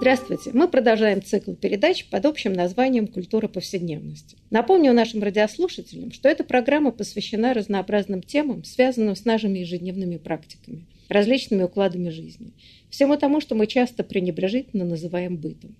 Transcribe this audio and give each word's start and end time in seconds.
Здравствуйте! 0.00 0.52
Мы 0.54 0.66
продолжаем 0.66 1.22
цикл 1.22 1.52
передач 1.52 2.06
под 2.06 2.24
общим 2.24 2.54
названием 2.54 3.06
«Культура 3.06 3.48
повседневности». 3.48 4.38
Напомню 4.48 4.94
нашим 4.94 5.22
радиослушателям, 5.22 6.10
что 6.10 6.26
эта 6.30 6.42
программа 6.42 6.90
посвящена 6.90 7.52
разнообразным 7.52 8.22
темам, 8.22 8.64
связанным 8.64 9.14
с 9.14 9.26
нашими 9.26 9.58
ежедневными 9.58 10.16
практиками, 10.16 10.86
различными 11.10 11.64
укладами 11.64 12.08
жизни, 12.08 12.52
всему 12.88 13.18
тому, 13.18 13.42
что 13.42 13.54
мы 13.54 13.66
часто 13.66 14.02
пренебрежительно 14.02 14.86
называем 14.86 15.36
бытом. 15.36 15.76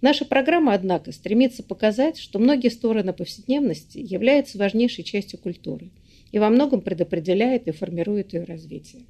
Наша 0.00 0.24
программа, 0.24 0.72
однако, 0.72 1.12
стремится 1.12 1.62
показать, 1.62 2.18
что 2.18 2.38
многие 2.38 2.70
стороны 2.70 3.12
повседневности 3.12 3.98
являются 3.98 4.56
важнейшей 4.56 5.04
частью 5.04 5.38
культуры 5.38 5.90
и 6.32 6.38
во 6.38 6.48
многом 6.48 6.80
предопределяет 6.80 7.68
и 7.68 7.72
формирует 7.72 8.32
ее 8.32 8.44
развитие. 8.44 9.02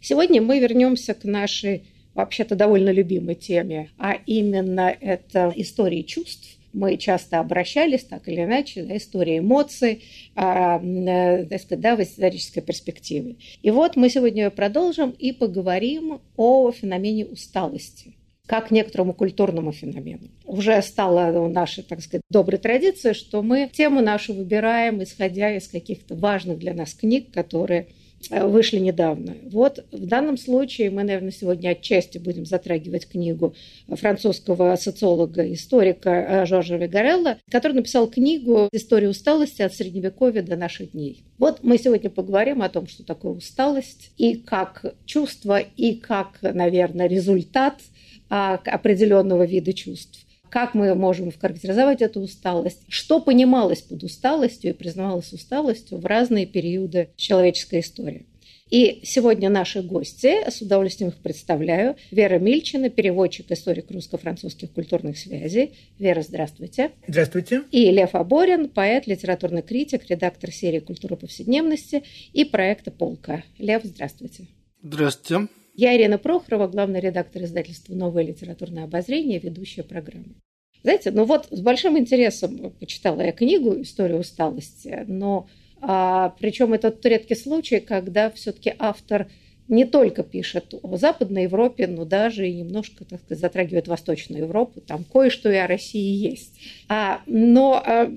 Сегодня 0.00 0.40
мы 0.40 0.60
вернемся 0.60 1.12
к 1.12 1.24
нашей 1.24 1.82
вообще-то 2.16 2.56
довольно 2.56 2.90
любимой 2.90 3.34
теме, 3.34 3.90
а 3.98 4.14
именно 4.26 4.94
это 5.00 5.52
истории 5.54 6.02
чувств. 6.02 6.58
Мы 6.72 6.96
часто 6.96 7.38
обращались 7.40 8.04
так 8.04 8.28
или 8.28 8.42
иначе, 8.44 8.82
да, 8.82 8.96
история 8.96 9.38
эмоций, 9.38 10.02
а, 10.34 10.78
э, 10.78 11.46
так 11.46 11.60
сказать, 11.60 11.80
да, 11.80 11.96
в 11.96 12.02
исторической 12.02 12.60
перспективе. 12.60 13.36
И 13.62 13.70
вот 13.70 13.96
мы 13.96 14.10
сегодня 14.10 14.50
продолжим 14.50 15.10
и 15.10 15.32
поговорим 15.32 16.20
о 16.36 16.70
феномене 16.72 17.24
усталости 17.24 18.14
как 18.46 18.70
некоторому 18.70 19.12
культурному 19.12 19.72
феномену. 19.72 20.28
Уже 20.44 20.80
стала 20.82 21.48
нашей, 21.48 21.82
так 21.82 22.00
сказать, 22.00 22.22
доброй 22.30 22.58
традицией, 22.58 23.14
что 23.14 23.42
мы 23.42 23.68
тему 23.72 24.00
нашу 24.00 24.34
выбираем, 24.34 25.02
исходя 25.02 25.56
из 25.56 25.66
каких-то 25.66 26.14
важных 26.14 26.58
для 26.58 26.72
нас 26.72 26.94
книг, 26.94 27.32
которые 27.32 27.88
вышли 28.30 28.78
недавно. 28.78 29.36
Вот 29.44 29.84
в 29.92 30.06
данном 30.06 30.36
случае 30.36 30.90
мы, 30.90 31.04
наверное, 31.04 31.30
сегодня 31.30 31.70
отчасти 31.70 32.18
будем 32.18 32.44
затрагивать 32.44 33.08
книгу 33.08 33.54
французского 33.88 34.76
социолога, 34.76 35.52
историка 35.52 36.10
э, 36.10 36.46
Жоржа 36.46 36.76
Вигарелла, 36.76 37.38
который 37.50 37.74
написал 37.74 38.08
книгу 38.08 38.68
«История 38.72 39.08
усталости 39.08 39.62
от 39.62 39.74
Средневековья 39.74 40.42
до 40.42 40.56
наших 40.56 40.92
дней». 40.92 41.24
Вот 41.38 41.60
мы 41.62 41.78
сегодня 41.78 42.10
поговорим 42.10 42.62
о 42.62 42.68
том, 42.68 42.86
что 42.86 43.04
такое 43.04 43.32
усталость, 43.32 44.10
и 44.16 44.34
как 44.34 44.94
чувство, 45.04 45.58
и 45.58 45.94
как, 45.94 46.38
наверное, 46.42 47.06
результат 47.06 47.80
а, 48.28 48.54
определенного 48.64 49.44
вида 49.44 49.72
чувств 49.72 50.25
как 50.50 50.74
мы 50.74 50.94
можем 50.94 51.32
характеризовать 51.32 52.02
эту 52.02 52.20
усталость, 52.20 52.82
что 52.88 53.20
понималось 53.20 53.82
под 53.82 54.02
усталостью 54.02 54.70
и 54.70 54.74
признавалось 54.74 55.32
усталостью 55.32 55.98
в 55.98 56.06
разные 56.06 56.46
периоды 56.46 57.10
человеческой 57.16 57.80
истории. 57.80 58.26
И 58.68 59.00
сегодня 59.04 59.48
наши 59.48 59.80
гости, 59.80 60.50
с 60.50 60.60
удовольствием 60.60 61.10
их 61.10 61.18
представляю, 61.18 61.96
Вера 62.10 62.38
Мильчина, 62.40 62.90
переводчик, 62.90 63.50
историк 63.52 63.90
русско-французских 63.92 64.72
культурных 64.72 65.18
связей. 65.18 65.74
Вера, 66.00 66.22
здравствуйте. 66.22 66.90
Здравствуйте. 67.06 67.62
И 67.70 67.90
Лев 67.92 68.14
Аборин, 68.14 68.68
поэт, 68.68 69.06
литературный 69.06 69.62
критик, 69.62 70.10
редактор 70.10 70.50
серии 70.50 70.80
«Культура 70.80 71.14
повседневности» 71.14 72.02
и 72.32 72.44
проекта 72.44 72.90
«Полка». 72.90 73.44
Лев, 73.58 73.82
здравствуйте. 73.84 74.48
Здравствуйте. 74.82 75.48
Я 75.78 75.94
Ирина 75.94 76.16
Прохорова, 76.16 76.68
главный 76.68 77.00
редактор 77.00 77.42
издательства 77.42 77.94
«Новое 77.94 78.22
литературное 78.22 78.84
обозрение», 78.84 79.38
ведущая 79.38 79.82
программы. 79.82 80.36
Знаете, 80.82 81.10
ну 81.10 81.24
вот 81.24 81.48
с 81.50 81.60
большим 81.60 81.98
интересом 81.98 82.72
почитала 82.80 83.20
я 83.20 83.32
книгу 83.32 83.82
«История 83.82 84.16
усталости», 84.16 85.04
но 85.06 85.48
а, 85.82 86.34
причем 86.40 86.72
это 86.72 86.90
тот 86.90 87.04
редкий 87.04 87.34
случай, 87.34 87.80
когда 87.80 88.30
все-таки 88.30 88.72
автор 88.78 89.28
не 89.68 89.84
только 89.84 90.22
пишет 90.22 90.72
о 90.82 90.96
Западной 90.96 91.42
Европе, 91.42 91.86
но 91.86 92.06
даже 92.06 92.48
и 92.48 92.54
немножко, 92.54 93.04
так 93.04 93.20
сказать, 93.20 93.40
затрагивает 93.40 93.86
Восточную 93.86 94.44
Европу, 94.44 94.80
там 94.80 95.04
кое-что 95.04 95.50
и 95.50 95.56
о 95.56 95.66
России 95.66 96.30
есть. 96.30 96.58
А, 96.88 97.20
но 97.26 97.82
а, 97.84 98.10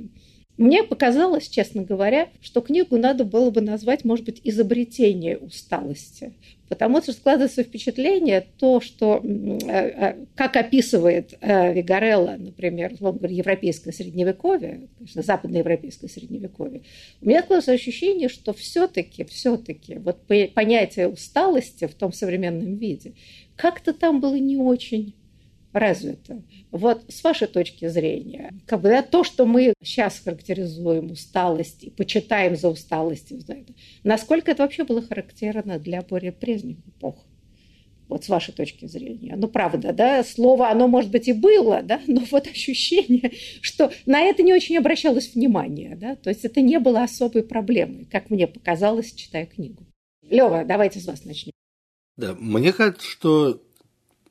мне 0.60 0.84
показалось, 0.84 1.48
честно 1.48 1.84
говоря, 1.84 2.28
что 2.42 2.60
книгу 2.60 2.98
надо 2.98 3.24
было 3.24 3.50
бы 3.50 3.62
назвать, 3.62 4.04
может 4.04 4.26
быть, 4.26 4.42
«Изобретение 4.44 5.38
усталости». 5.38 6.34
Потому 6.68 7.02
что 7.02 7.14
складывается 7.14 7.64
впечатление, 7.64 8.46
то, 8.58 8.82
что, 8.82 9.22
э, 9.24 9.58
э, 9.68 10.26
как 10.36 10.58
описывает 10.58 11.34
э, 11.40 11.74
Вигарелла, 11.74 12.36
например, 12.38 12.92
европейское 12.92 13.94
средневековье, 13.94 14.90
конечно, 14.98 15.24
западноевропейское 15.24 16.10
средневековье, 16.10 16.82
у 17.22 17.28
меня 17.30 17.40
складывается 17.40 17.72
ощущение, 17.72 18.28
что 18.28 18.52
все-таки, 18.52 19.24
все-таки 19.24 19.96
вот 19.96 20.20
понятие 20.54 21.08
усталости 21.08 21.88
в 21.88 21.96
том 21.96 22.12
современном 22.12 22.76
виде 22.76 23.14
как-то 23.56 23.94
там 23.94 24.22
было 24.22 24.36
не 24.36 24.58
очень 24.58 25.14
развито. 25.74 26.44
Вот 26.72 27.04
с 27.10 27.24
вашей 27.24 27.48
точки 27.48 27.88
зрения, 27.88 28.54
как 28.66 28.82
бы, 28.82 28.90
да, 28.90 29.02
то, 29.02 29.24
что 29.24 29.46
мы 29.46 29.74
сейчас 29.84 30.20
характеризуем 30.20 31.12
усталость 31.12 31.84
и 31.84 31.90
почитаем 31.90 32.56
за 32.56 32.70
усталостью, 32.70 33.40
да, 33.48 33.56
насколько 34.04 34.52
это 34.52 34.64
вообще 34.64 34.84
было 34.84 35.02
характерно 35.02 35.80
для 35.80 36.02
более 36.02 36.32
прежних 36.32 36.78
эпох? 36.88 37.26
Вот 38.08 38.26
с 38.26 38.30
вашей 38.30 38.56
точки 38.56 38.88
зрения. 38.88 39.36
Ну, 39.38 39.48
правда, 39.48 39.94
да, 39.94 40.24
слово, 40.24 40.72
оно, 40.72 40.88
может 40.88 41.12
быть, 41.12 41.28
и 41.28 41.34
было, 41.34 41.84
да, 41.84 42.02
но 42.08 42.24
вот 42.32 42.48
ощущение, 42.48 43.32
что 43.62 43.92
на 44.08 44.22
это 44.22 44.42
не 44.42 44.54
очень 44.54 44.78
обращалось 44.78 45.36
внимание, 45.36 45.96
да, 45.96 46.16
то 46.16 46.32
есть 46.32 46.44
это 46.44 46.62
не 46.62 46.80
было 46.80 47.04
особой 47.04 47.44
проблемой, 47.44 48.06
как 48.06 48.32
мне 48.32 48.48
показалось, 48.48 49.14
читая 49.14 49.46
книгу. 49.46 49.86
Лева, 50.28 50.64
давайте 50.66 51.00
с 51.00 51.06
вас 51.06 51.24
начнем. 51.24 51.52
Да, 52.18 52.36
мне 52.38 52.74
кажется, 52.74 53.08
что 53.08 53.62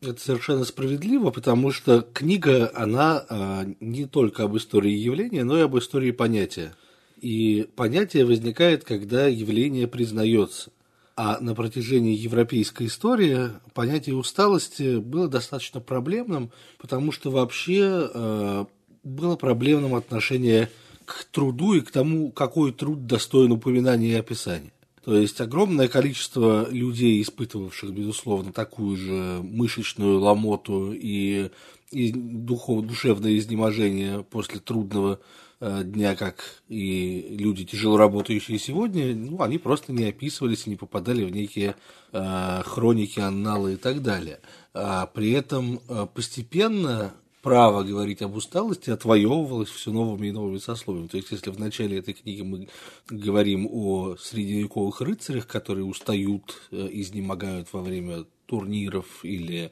это 0.01 0.21
совершенно 0.21 0.65
справедливо, 0.65 1.31
потому 1.31 1.73
что 1.73 2.03
книга, 2.03 2.71
она 2.75 3.25
а, 3.29 3.67
не 3.81 4.07
только 4.07 4.45
об 4.45 4.57
истории 4.57 4.93
явления, 4.93 5.45
но 5.45 5.59
и 5.59 5.63
об 5.63 5.77
истории 5.77 6.11
понятия. 6.11 6.75
И 7.21 7.69
понятие 7.75 8.25
возникает, 8.25 8.85
когда 8.85 9.27
явление 9.27 9.89
признается. 9.89 10.71
А 11.17 11.41
на 11.41 11.57
протяжении 11.57 12.15
европейской 12.15 12.87
истории 12.87 13.51
понятие 13.75 14.15
усталости 14.15 14.99
было 14.99 15.27
достаточно 15.27 15.81
проблемным, 15.81 16.53
потому 16.79 17.11
что 17.11 17.33
вообще 17.33 18.09
э, 18.15 18.65
было 19.03 19.35
проблемным 19.35 19.97
отношение 19.97 20.71
к 21.05 21.25
труду 21.25 21.73
и 21.73 21.81
к 21.81 21.91
тому, 21.91 22.31
какой 22.31 22.73
труд 22.73 23.07
достоин 23.07 23.51
упоминания 23.51 24.11
и 24.11 24.15
описания. 24.15 24.71
То 25.05 25.17
есть 25.17 25.41
огромное 25.41 25.89
количество 25.89 26.69
людей, 26.71 27.23
испытывавших, 27.23 27.91
безусловно, 27.93 28.53
такую 28.53 28.97
же 28.97 29.41
мышечную 29.43 30.19
ломоту 30.21 30.93
и, 30.93 31.51
и 31.91 32.13
духов, 32.13 32.87
душевное 32.87 33.37
изнеможение 33.39 34.25
после 34.25 34.61
трудного 34.61 35.21
э, 35.61 35.83
дня, 35.85 36.17
как 36.17 36.63
и 36.69 37.37
люди, 37.39 37.65
тяжело 37.65 37.97
работающие 37.97 38.59
сегодня, 38.59 39.15
ну, 39.15 39.43
они 39.43 39.59
просто 39.59 39.93
не 39.93 40.05
описывались 40.05 40.67
и 40.67 40.71
не 40.71 40.77
попадали 40.77 41.25
в 41.25 41.31
некие 41.31 41.77
э, 42.13 42.63
хроники, 42.65 43.21
анналы 43.21 43.75
и 43.75 43.77
так 43.77 44.03
далее. 44.03 44.41
А 44.75 45.07
при 45.07 45.33
этом 45.33 45.81
э, 45.89 46.07
постепенно 46.13 47.15
право 47.43 47.83
говорить 47.83 48.23
об 48.23 48.37
усталости 48.37 48.91
отвоевывалось 48.91 49.69
все 49.69 49.93
новыми 49.93 50.29
и 50.29 50.33
новыми 50.33 50.59
сословиями. 50.59 51.09
То 51.09 51.17
есть, 51.17 51.31
если 51.31 51.51
в 51.51 51.59
начале 51.59 51.99
этой 51.99 52.15
книги 52.15 52.43
мы 52.43 52.69
говорим 53.09 53.69
о 53.71 54.17
средневековых 54.17 55.01
рыцарях, 55.01 55.47
которые 55.47 55.85
устают, 55.85 56.61
э, 56.71 56.89
изнемогают 56.91 57.69
во 57.73 57.83
время 57.83 58.25
турниров 58.47 59.25
или 59.25 59.71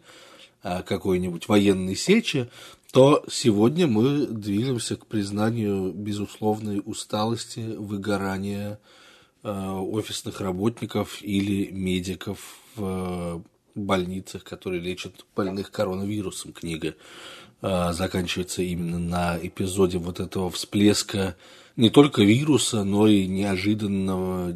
э, 0.63 0.83
какой-нибудь 0.83 1.49
военной 1.49 1.97
сечи, 1.97 2.49
то 2.93 3.25
сегодня 3.31 3.87
мы 3.87 4.27
движемся 4.27 4.97
к 4.97 5.07
признанию 5.07 5.93
безусловной 5.93 6.81
усталости, 6.85 7.61
выгорания 7.77 8.79
э, 9.43 9.51
офисных 9.51 10.41
работников 10.41 11.21
или 11.23 11.71
медиков 11.73 12.59
в 12.77 13.43
больницах, 13.77 14.43
которые 14.45 14.81
лечат 14.81 15.27
больных 15.35 15.71
коронавирусом. 15.71 16.53
Книга 16.53 16.95
заканчивается 17.63 18.63
именно 18.63 18.99
на 18.99 19.39
эпизоде 19.43 19.99
вот 19.99 20.21
этого 20.21 20.51
всплеска 20.51 21.37
не 21.77 21.91
только 21.91 22.23
вируса, 22.23 22.85
но 22.85 23.07
и 23.07 23.27
неожиданного 23.27 24.55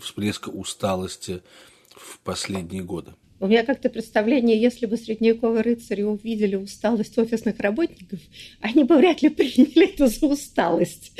всплеска 0.00 0.48
усталости 0.48 1.42
в 1.94 2.18
последние 2.20 2.82
годы. 2.82 3.12
У 3.40 3.46
меня 3.46 3.64
как-то 3.64 3.90
представление, 3.90 4.58
если 4.58 4.86
бы 4.86 4.96
средневековые 4.96 5.62
рыцари 5.62 6.02
увидели 6.02 6.56
усталость 6.56 7.18
офисных 7.18 7.58
работников, 7.58 8.20
они 8.60 8.84
бы 8.84 8.96
вряд 8.96 9.22
ли 9.22 9.28
приняли 9.28 9.92
это 9.92 10.06
за 10.06 10.26
усталость. 10.26 11.12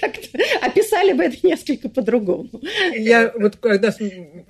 Как-то 0.00 0.38
описали 0.62 1.12
бы 1.12 1.24
это 1.24 1.46
несколько 1.46 1.88
по-другому. 1.88 2.48
Я 2.96 3.32
вот 3.36 3.56
когда 3.56 3.94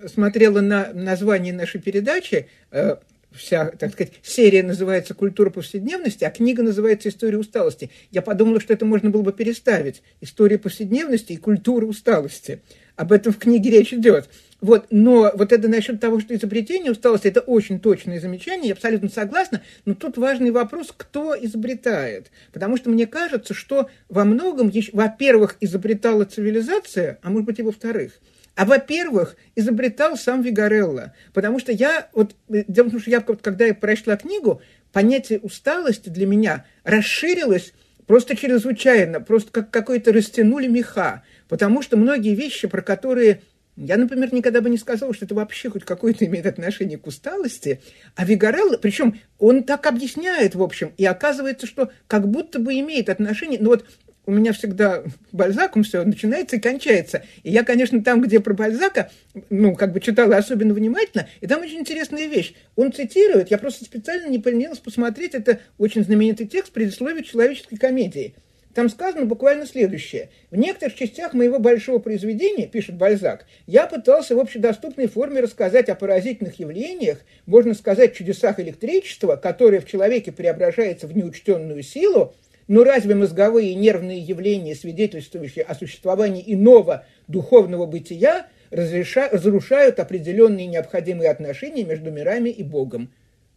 смотрела 0.06 0.60
на 0.60 0.92
название 0.92 1.52
нашей 1.52 1.80
передачи, 1.80 2.48
э, 2.70 2.96
вся, 3.38 3.70
так 3.70 3.92
сказать, 3.92 4.12
серия 4.22 4.62
называется 4.62 5.14
«Культура 5.14 5.50
повседневности», 5.50 6.24
а 6.24 6.30
книга 6.30 6.62
называется 6.62 7.08
«История 7.08 7.38
усталости». 7.38 7.90
Я 8.10 8.20
подумала, 8.22 8.60
что 8.60 8.72
это 8.72 8.84
можно 8.84 9.10
было 9.10 9.22
бы 9.22 9.32
переставить. 9.32 10.02
«История 10.20 10.58
повседневности» 10.58 11.32
и 11.32 11.36
«Культура 11.36 11.86
усталости». 11.86 12.60
Об 12.96 13.12
этом 13.12 13.32
в 13.32 13.38
книге 13.38 13.70
речь 13.70 13.94
идет. 13.94 14.28
Вот, 14.60 14.86
но 14.90 15.30
вот 15.34 15.52
это 15.52 15.68
насчет 15.68 16.00
того, 16.00 16.18
что 16.18 16.34
изобретение 16.34 16.90
усталости, 16.90 17.28
это 17.28 17.40
очень 17.40 17.78
точное 17.78 18.20
замечание, 18.20 18.68
я 18.68 18.74
абсолютно 18.74 19.08
согласна, 19.08 19.62
но 19.84 19.94
тут 19.94 20.18
важный 20.18 20.50
вопрос, 20.50 20.92
кто 20.96 21.36
изобретает. 21.40 22.32
Потому 22.52 22.76
что 22.76 22.90
мне 22.90 23.06
кажется, 23.06 23.54
что 23.54 23.88
во 24.08 24.24
многом, 24.24 24.72
во-первых, 24.92 25.56
изобретала 25.60 26.24
цивилизация, 26.24 27.20
а 27.22 27.30
может 27.30 27.46
быть 27.46 27.60
и 27.60 27.62
во-вторых, 27.62 28.18
а 28.58 28.64
во-первых, 28.64 29.36
изобретал 29.54 30.16
сам 30.16 30.42
Вигарелло. 30.42 31.14
Потому 31.32 31.60
что 31.60 31.70
я, 31.70 32.08
вот, 32.12 32.34
дело 32.48 32.88
в 32.88 32.90
том, 32.90 33.00
что 33.00 33.08
я, 33.08 33.20
когда 33.20 33.66
я 33.66 33.72
прочла 33.72 34.16
книгу, 34.16 34.60
понятие 34.90 35.38
усталости 35.38 36.08
для 36.08 36.26
меня 36.26 36.64
расширилось 36.82 37.72
просто 38.08 38.34
чрезвычайно, 38.34 39.20
просто 39.20 39.52
как 39.52 39.70
какой-то 39.70 40.12
растянули 40.12 40.66
меха. 40.66 41.22
Потому 41.48 41.82
что 41.82 41.96
многие 41.96 42.34
вещи, 42.34 42.66
про 42.66 42.82
которые 42.82 43.42
я, 43.76 43.96
например, 43.96 44.34
никогда 44.34 44.60
бы 44.60 44.68
не 44.70 44.78
сказала, 44.78 45.14
что 45.14 45.24
это 45.24 45.36
вообще 45.36 45.70
хоть 45.70 45.84
какое-то 45.84 46.24
имеет 46.24 46.46
отношение 46.46 46.98
к 46.98 47.06
усталости. 47.06 47.80
А 48.16 48.24
Вигарелло, 48.24 48.76
причем 48.76 49.20
он 49.38 49.62
так 49.62 49.86
объясняет, 49.86 50.56
в 50.56 50.62
общем, 50.64 50.92
и 50.96 51.04
оказывается, 51.04 51.68
что 51.68 51.92
как 52.08 52.26
будто 52.26 52.58
бы 52.58 52.76
имеет 52.80 53.08
отношение. 53.08 53.60
Ну 53.60 53.68
вот 53.68 53.86
у 54.28 54.30
меня 54.30 54.52
всегда 54.52 55.04
Бальзаком 55.32 55.84
все 55.84 56.04
начинается 56.04 56.56
и 56.56 56.60
кончается. 56.60 57.22
И 57.44 57.50
я, 57.50 57.64
конечно, 57.64 58.04
там, 58.04 58.20
где 58.20 58.40
про 58.40 58.52
Бальзака, 58.52 59.10
ну, 59.48 59.74
как 59.74 59.94
бы 59.94 60.00
читала 60.00 60.36
особенно 60.36 60.74
внимательно, 60.74 61.26
и 61.40 61.46
там 61.46 61.62
очень 61.62 61.78
интересная 61.78 62.26
вещь. 62.26 62.52
Он 62.76 62.92
цитирует, 62.92 63.50
я 63.50 63.56
просто 63.56 63.86
специально 63.86 64.28
не 64.28 64.38
поленилась 64.38 64.80
посмотреть, 64.80 65.32
это 65.32 65.60
очень 65.78 66.04
знаменитый 66.04 66.46
текст 66.46 66.72
предисловия 66.72 67.22
человеческой 67.22 67.78
комедии– 67.78 68.34
там 68.78 68.88
сказано 68.88 69.26
буквально 69.26 69.66
следующее. 69.66 70.30
В 70.52 70.56
некоторых 70.56 70.94
частях 70.94 71.32
моего 71.34 71.58
большого 71.58 71.98
произведения, 71.98 72.68
пишет 72.68 72.94
Бальзак, 72.94 73.44
я 73.66 73.88
пытался 73.88 74.36
в 74.36 74.38
общедоступной 74.38 75.08
форме 75.08 75.40
рассказать 75.40 75.88
о 75.88 75.96
поразительных 75.96 76.60
явлениях, 76.60 77.18
можно 77.46 77.74
сказать, 77.74 78.14
чудесах 78.14 78.60
электричества, 78.60 79.34
которое 79.34 79.80
в 79.80 79.86
человеке 79.86 80.30
преображается 80.30 81.08
в 81.08 81.16
неучтенную 81.16 81.82
силу, 81.82 82.36
но 82.68 82.84
разве 82.84 83.14
мозговые 83.14 83.72
и 83.72 83.74
нервные 83.74 84.20
явления, 84.20 84.74
свидетельствующие 84.74 85.64
о 85.64 85.74
существовании 85.74 86.44
иного 86.46 87.06
духовного 87.26 87.86
бытия, 87.86 88.46
разрушают 88.70 89.98
определенные 89.98 90.66
необходимые 90.66 91.30
отношения 91.30 91.84
между 91.84 92.10
мирами 92.10 92.50
и 92.50 92.62
Богом? 92.62 93.10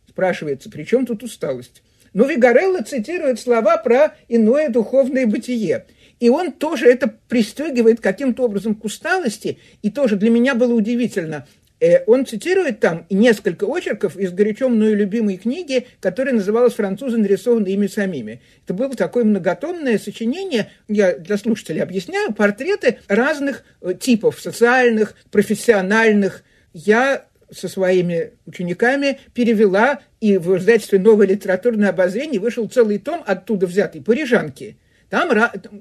Спрашивается, 0.08 0.69
при 0.69 0.84
чем 0.84 1.06
тут 1.06 1.24
усталость? 1.24 1.84
Но 2.13 2.25
Вигарелло 2.25 2.81
цитирует 2.81 3.40
слова 3.40 3.78
про 3.78 4.16
иное 4.28 4.69
духовное 4.69 5.25
бытие. 5.25 5.86
И 6.19 6.30
он 6.30 6.52
тоже 6.52 6.88
это 6.88 7.14
пристегивает 7.28 8.00
каким-то 8.00 8.44
образом 8.44 8.75
к 8.75 8.84
усталости. 8.86 9.60
И 9.81 9.90
тоже 9.90 10.18
для 10.18 10.30
меня 10.30 10.56
было 10.56 10.74
удивительно. 10.74 11.48
Э, 11.81 12.04
он 12.06 12.28
цитирует 12.28 12.80
там 12.80 13.07
несколько 13.10 13.66
очерков 13.66 14.16
из 14.16 14.31
горячо 14.31 14.69
мною 14.69 14.95
любимой 14.95 15.38
книги, 15.38 15.88
которая 16.00 16.36
называлась 16.36 16.75
«Французы, 16.75 17.18
нарисованные 17.18 17.74
ими 17.74 17.88
самими». 17.88 18.39
Это 18.63 18.75
было 18.75 18.95
такое 18.95 19.24
многотомное 19.24 19.98
сочинение, 19.98 20.69
я 20.88 21.18
для 21.18 21.38
слушателей 21.38 21.81
объясняю, 21.81 22.33
портреты 22.33 23.00
разных 23.07 23.63
э, 23.81 23.95
типов, 24.00 24.39
социальных, 24.39 25.16
профессиональных. 25.31 26.44
Я 26.72 27.25
со 27.50 27.68
своими 27.68 28.33
учениками 28.45 29.19
перевела, 29.33 30.01
и 30.22 30.38
в 30.38 30.56
издательстве 30.57 31.00
«Новое 31.00 31.25
литературное 31.25 31.89
обозрение» 31.89 32.39
вышел 32.39 32.69
целый 32.69 33.00
том, 33.00 33.24
оттуда 33.25 33.66
взятый, 33.66 34.01
«Парижанки». 34.01 34.78
Там 35.10 35.30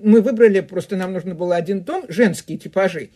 мы 0.02 0.22
выбрали, 0.22 0.60
просто 0.60 0.96
нам 0.96 1.12
нужно 1.12 1.34
было 1.34 1.54
один 1.54 1.84
том, 1.84 2.04
женские 2.08 2.58
типажи. 2.58 3.10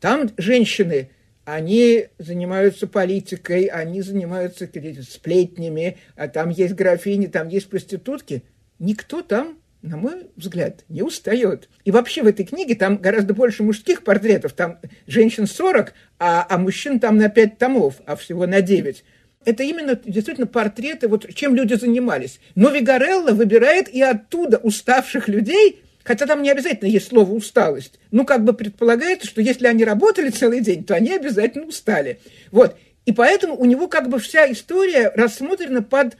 Там 0.00 0.30
женщины, 0.38 1.10
они 1.54 2.08
занимаются 2.18 2.86
политикой, 2.86 3.66
они 3.66 4.02
занимаются 4.02 4.68
сплетнями, 5.08 5.96
а 6.16 6.28
там 6.28 6.50
есть 6.50 6.74
графини, 6.74 7.26
там 7.26 7.48
есть 7.48 7.68
проститутки. 7.68 8.42
Никто 8.78 9.22
там 9.22 9.58
на 9.80 9.96
мой 9.96 10.26
взгляд, 10.36 10.84
не 10.88 11.02
устает. 11.02 11.68
И 11.84 11.90
вообще 11.90 12.22
в 12.22 12.26
этой 12.26 12.44
книге 12.44 12.74
там 12.74 12.96
гораздо 12.96 13.32
больше 13.32 13.62
мужских 13.62 14.02
портретов. 14.02 14.52
Там 14.52 14.80
женщин 15.06 15.46
40, 15.46 15.94
а, 16.18 16.46
а 16.48 16.58
мужчин 16.58 16.98
там 16.98 17.16
на 17.16 17.28
5 17.28 17.58
томов, 17.58 17.94
а 18.04 18.16
всего 18.16 18.46
на 18.46 18.60
9. 18.60 19.04
Это 19.44 19.62
именно 19.62 19.94
действительно 19.94 20.48
портреты, 20.48 21.06
вот 21.06 21.32
чем 21.32 21.54
люди 21.54 21.74
занимались. 21.74 22.40
Но 22.56 22.70
Вигарелло 22.70 23.30
выбирает 23.30 23.88
и 23.88 24.02
оттуда 24.02 24.58
уставших 24.58 25.28
людей, 25.28 25.80
хотя 26.04 26.26
там 26.26 26.42
не 26.42 26.50
обязательно 26.50 26.88
есть 26.88 27.08
слово 27.08 27.32
«усталость». 27.32 27.98
Ну, 28.10 28.24
как 28.24 28.44
бы 28.44 28.52
предполагается, 28.52 29.26
что 29.26 29.40
если 29.40 29.66
они 29.66 29.84
работали 29.84 30.30
целый 30.30 30.60
день, 30.60 30.84
то 30.84 30.94
они 30.94 31.12
обязательно 31.12 31.66
устали. 31.66 32.20
Вот. 32.50 32.76
И 33.06 33.12
поэтому 33.12 33.56
у 33.56 33.64
него 33.64 33.88
как 33.88 34.08
бы 34.08 34.18
вся 34.18 34.50
история 34.50 35.10
рассмотрена 35.14 35.82
под 35.82 36.16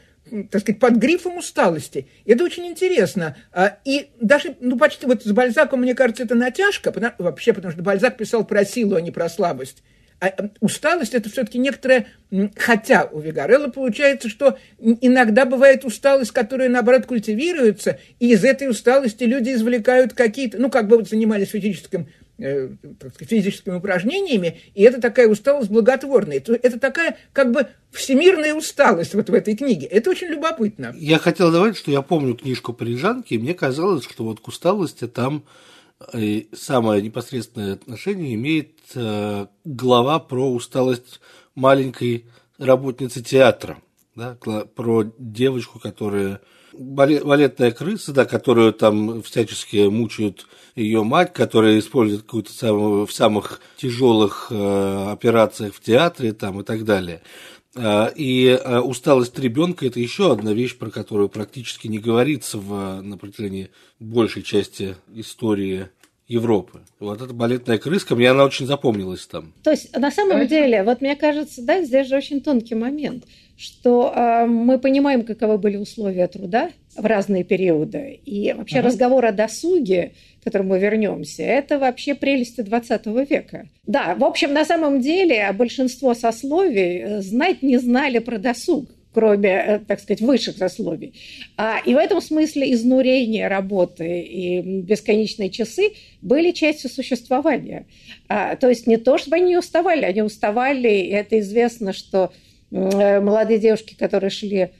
так 0.50 0.60
сказать, 0.60 0.78
под 0.78 0.96
грифом 0.96 1.38
усталости. 1.38 2.06
Это 2.26 2.44
очень 2.44 2.66
интересно. 2.66 3.36
А, 3.52 3.78
и 3.84 4.10
даже, 4.20 4.56
ну, 4.60 4.76
почти 4.76 5.06
вот 5.06 5.22
с 5.22 5.32
Бальзаком, 5.32 5.80
мне 5.80 5.94
кажется, 5.94 6.22
это 6.22 6.34
натяжка, 6.34 6.92
вообще, 7.18 7.52
потому 7.52 7.72
что 7.72 7.82
Бальзак 7.82 8.16
писал 8.18 8.44
про 8.44 8.64
силу, 8.64 8.96
а 8.96 9.00
не 9.00 9.10
про 9.10 9.28
слабость. 9.28 9.82
А 10.20 10.32
усталость 10.60 11.14
это 11.14 11.30
все-таки 11.30 11.58
некоторая, 11.58 12.06
хотя 12.56 13.04
у 13.04 13.20
Вигарелла 13.20 13.68
получается, 13.68 14.28
что 14.28 14.58
иногда 14.78 15.44
бывает 15.44 15.84
усталость, 15.84 16.32
которая 16.32 16.68
наоборот 16.68 17.06
культивируется, 17.06 17.98
и 18.18 18.32
из 18.32 18.44
этой 18.44 18.68
усталости 18.68 19.24
люди 19.24 19.50
извлекают 19.50 20.14
какие-то, 20.14 20.58
ну 20.58 20.70
как 20.70 20.88
бы 20.88 21.04
занимались 21.04 21.50
физическим 21.50 22.08
Э, 22.40 22.68
физическими 23.18 23.74
упражнениями, 23.74 24.60
и 24.76 24.84
это 24.84 25.00
такая 25.00 25.26
усталость 25.26 25.70
благотворная. 25.70 26.36
Это 26.36 26.78
такая 26.78 27.16
как 27.32 27.50
бы 27.50 27.66
всемирная 27.90 28.54
усталость 28.54 29.14
вот 29.14 29.28
в 29.28 29.34
этой 29.34 29.56
книге. 29.56 29.88
Это 29.88 30.10
очень 30.10 30.28
любопытно. 30.28 30.94
Я 30.96 31.18
хотел 31.18 31.50
добавить, 31.50 31.76
что 31.76 31.90
я 31.90 32.00
помню 32.00 32.36
книжку 32.36 32.72
«Парижанки», 32.72 33.34
и 33.34 33.38
мне 33.38 33.54
казалось, 33.54 34.04
что 34.04 34.22
вот 34.22 34.38
к 34.38 34.46
усталости 34.46 35.08
там 35.08 35.46
э, 36.12 36.42
самое 36.52 37.02
непосредственное 37.02 37.72
отношение 37.72 38.34
имеет 38.34 38.77
э, 38.94 39.46
глава 39.64 40.18
про 40.18 40.50
усталость 40.50 41.20
маленькой 41.54 42.26
работницы 42.58 43.22
театра, 43.22 43.78
да, 44.14 44.36
про 44.74 45.04
девочку, 45.18 45.78
которая 45.78 46.40
балетная 46.72 47.72
крыса, 47.72 48.12
да, 48.12 48.24
которую 48.24 48.72
там 48.72 49.22
всячески 49.22 49.88
мучают 49.88 50.46
ее 50.76 51.02
мать, 51.02 51.32
которая 51.32 51.78
использует 51.78 52.22
какую-то 52.22 52.52
самую, 52.52 53.06
в 53.06 53.12
самых 53.12 53.60
тяжелых 53.76 54.48
э, 54.50 55.10
операциях 55.10 55.74
в 55.74 55.80
театре 55.80 56.32
там, 56.32 56.60
и 56.60 56.64
так 56.64 56.84
далее. 56.84 57.22
Э, 57.74 58.12
и 58.14 58.58
усталость 58.84 59.38
ребенка 59.38 59.86
это 59.86 60.00
еще 60.00 60.32
одна 60.32 60.52
вещь, 60.52 60.76
про 60.76 60.90
которую 60.90 61.28
практически 61.28 61.88
не 61.88 61.98
говорится 61.98 62.58
в, 62.58 63.00
на 63.02 63.18
протяжении 63.18 63.70
большей 63.98 64.42
части 64.42 64.96
истории 65.14 65.88
Европы. 66.28 66.82
Вот 67.00 67.22
эта 67.22 67.32
балетная 67.32 67.78
крыска, 67.78 68.14
мне 68.14 68.30
она 68.30 68.44
очень 68.44 68.66
запомнилась 68.66 69.26
там. 69.26 69.54
То 69.62 69.70
есть, 69.70 69.96
на 69.96 70.10
самом 70.10 70.46
деле, 70.46 70.82
вот 70.82 71.00
мне 71.00 71.16
кажется, 71.16 71.62
да, 71.62 71.82
здесь 71.82 72.06
же 72.06 72.16
очень 72.16 72.42
тонкий 72.42 72.74
момент, 72.74 73.24
что 73.56 74.12
э, 74.14 74.44
мы 74.44 74.78
понимаем, 74.78 75.24
каковы 75.24 75.56
были 75.56 75.78
условия 75.78 76.26
труда 76.28 76.70
в 76.94 77.06
разные 77.06 77.44
периоды. 77.44 78.20
И 78.26 78.52
вообще 78.52 78.80
ага. 78.80 78.88
разговор 78.88 79.24
о 79.24 79.32
досуге, 79.32 80.12
к 80.40 80.44
которому 80.44 80.70
мы 80.70 80.78
вернемся, 80.78 81.42
это 81.44 81.78
вообще 81.78 82.14
прелести 82.14 82.60
20 82.60 83.06
века. 83.28 83.68
Да, 83.86 84.14
в 84.14 84.22
общем, 84.22 84.52
на 84.52 84.66
самом 84.66 85.00
деле 85.00 85.50
большинство 85.52 86.12
сословий 86.12 87.22
знать 87.22 87.62
не 87.62 87.78
знали 87.78 88.18
про 88.18 88.36
досуг 88.36 88.90
кроме, 89.12 89.48
э, 89.48 89.78
так 89.80 90.00
сказать, 90.00 90.20
высших 90.20 90.56
сословий. 90.56 91.14
А, 91.56 91.78
и 91.84 91.94
в 91.94 91.96
этом 91.96 92.20
смысле 92.20 92.72
изнурение 92.72 93.48
работы 93.48 94.20
и 94.20 94.60
бесконечные 94.60 95.50
часы 95.50 95.92
были 96.22 96.52
частью 96.52 96.90
существования. 96.90 97.86
А, 98.28 98.56
то 98.56 98.68
есть 98.68 98.86
не 98.86 98.96
то, 98.96 99.18
чтобы 99.18 99.36
они 99.36 99.56
уставали, 99.56 100.04
они 100.04 100.22
уставали, 100.22 100.88
и 100.88 101.10
это 101.10 101.38
известно, 101.40 101.92
что 101.92 102.32
э, 102.70 103.20
молодые 103.20 103.58
девушки, 103.58 103.94
которые 103.94 104.30
шли 104.30 104.70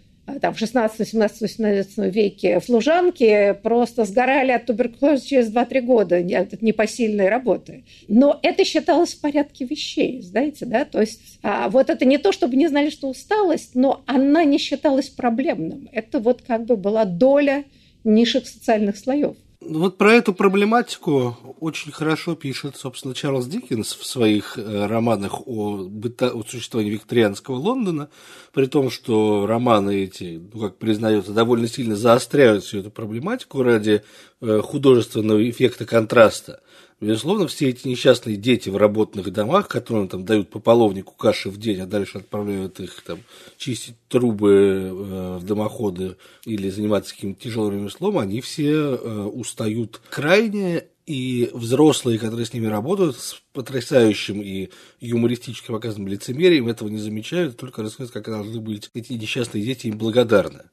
там, 0.40 0.54
в 0.54 0.58
16, 0.58 1.08
17, 1.08 1.40
18 1.40 1.98
веке 2.14 2.60
флужанки 2.60 3.56
просто 3.62 4.04
сгорали 4.04 4.52
от 4.52 4.66
туберкулеза 4.66 5.26
через 5.26 5.52
2-3 5.52 5.80
года 5.80 6.16
от 6.16 6.62
непосильной 6.62 7.28
работы. 7.28 7.84
Но 8.08 8.38
это 8.42 8.64
считалось 8.64 9.14
в 9.14 9.20
порядке 9.20 9.64
вещей, 9.64 10.22
знаете, 10.22 10.66
да? 10.66 10.84
То 10.84 11.00
есть 11.00 11.38
а, 11.42 11.68
вот 11.68 11.90
это 11.90 12.04
не 12.04 12.18
то, 12.18 12.32
чтобы 12.32 12.56
не 12.56 12.68
знали, 12.68 12.90
что 12.90 13.08
усталость, 13.08 13.74
но 13.74 14.02
она 14.06 14.44
не 14.44 14.58
считалась 14.58 15.08
проблемным. 15.08 15.88
Это 15.92 16.18
вот 16.18 16.42
как 16.42 16.64
бы 16.64 16.76
была 16.76 17.04
доля 17.04 17.64
низших 18.04 18.46
социальных 18.46 18.96
слоев. 18.96 19.36
Вот 19.60 19.98
про 19.98 20.14
эту 20.14 20.34
проблематику 20.34 21.36
очень 21.58 21.90
хорошо 21.90 22.36
пишет, 22.36 22.76
собственно, 22.76 23.12
Чарльз 23.12 23.46
Диккенс 23.46 23.92
в 23.92 24.06
своих 24.06 24.56
э, 24.56 24.86
романах 24.86 25.48
о, 25.48 25.88
быта... 25.88 26.30
о 26.30 26.44
существовании 26.44 26.92
викторианского 26.92 27.56
Лондона, 27.56 28.08
при 28.52 28.66
том, 28.66 28.88
что 28.88 29.46
романы 29.48 30.04
эти, 30.04 30.40
ну, 30.52 30.60
как 30.60 30.76
признается, 30.76 31.32
довольно 31.32 31.66
сильно 31.66 31.96
заостряют 31.96 32.62
всю 32.62 32.78
эту 32.78 32.92
проблематику 32.92 33.64
ради 33.64 34.04
э, 34.40 34.60
художественного 34.62 35.50
эффекта 35.50 35.86
контраста. 35.86 36.60
Безусловно, 37.00 37.46
все 37.46 37.68
эти 37.68 37.86
несчастные 37.86 38.36
дети 38.36 38.70
в 38.70 38.76
работных 38.76 39.32
домах, 39.32 39.68
которым 39.68 40.08
там 40.08 40.24
дают 40.24 40.50
по 40.50 40.58
половнику 40.58 41.14
каши 41.14 41.48
в 41.48 41.56
день, 41.56 41.80
а 41.80 41.86
дальше 41.86 42.18
отправляют 42.18 42.80
их 42.80 43.02
там 43.02 43.20
чистить 43.56 43.94
трубы 44.08 44.50
э, 44.50 45.38
в 45.38 45.44
дымоходы 45.44 46.16
или 46.44 46.68
заниматься 46.68 47.14
каким-то 47.14 47.40
тяжелым 47.40 47.74
ремеслом, 47.74 48.18
они 48.18 48.40
все 48.40 48.70
э, 48.72 49.22
устают 49.32 50.00
крайне, 50.10 50.84
и 51.06 51.48
взрослые, 51.54 52.18
которые 52.18 52.44
с 52.44 52.52
ними 52.52 52.66
работают, 52.66 53.16
с 53.16 53.40
потрясающим 53.54 54.42
и 54.42 54.68
юмористическим 55.00 55.74
показанным 55.74 56.08
лицемерием, 56.08 56.68
этого 56.68 56.88
не 56.88 56.98
замечают, 56.98 57.56
только 57.56 57.80
рассказывают, 57.80 58.12
как 58.12 58.26
должны 58.26 58.60
быть 58.60 58.90
эти 58.92 59.14
несчастные 59.14 59.64
дети 59.64 59.86
им 59.86 59.96
благодарны. 59.96 60.64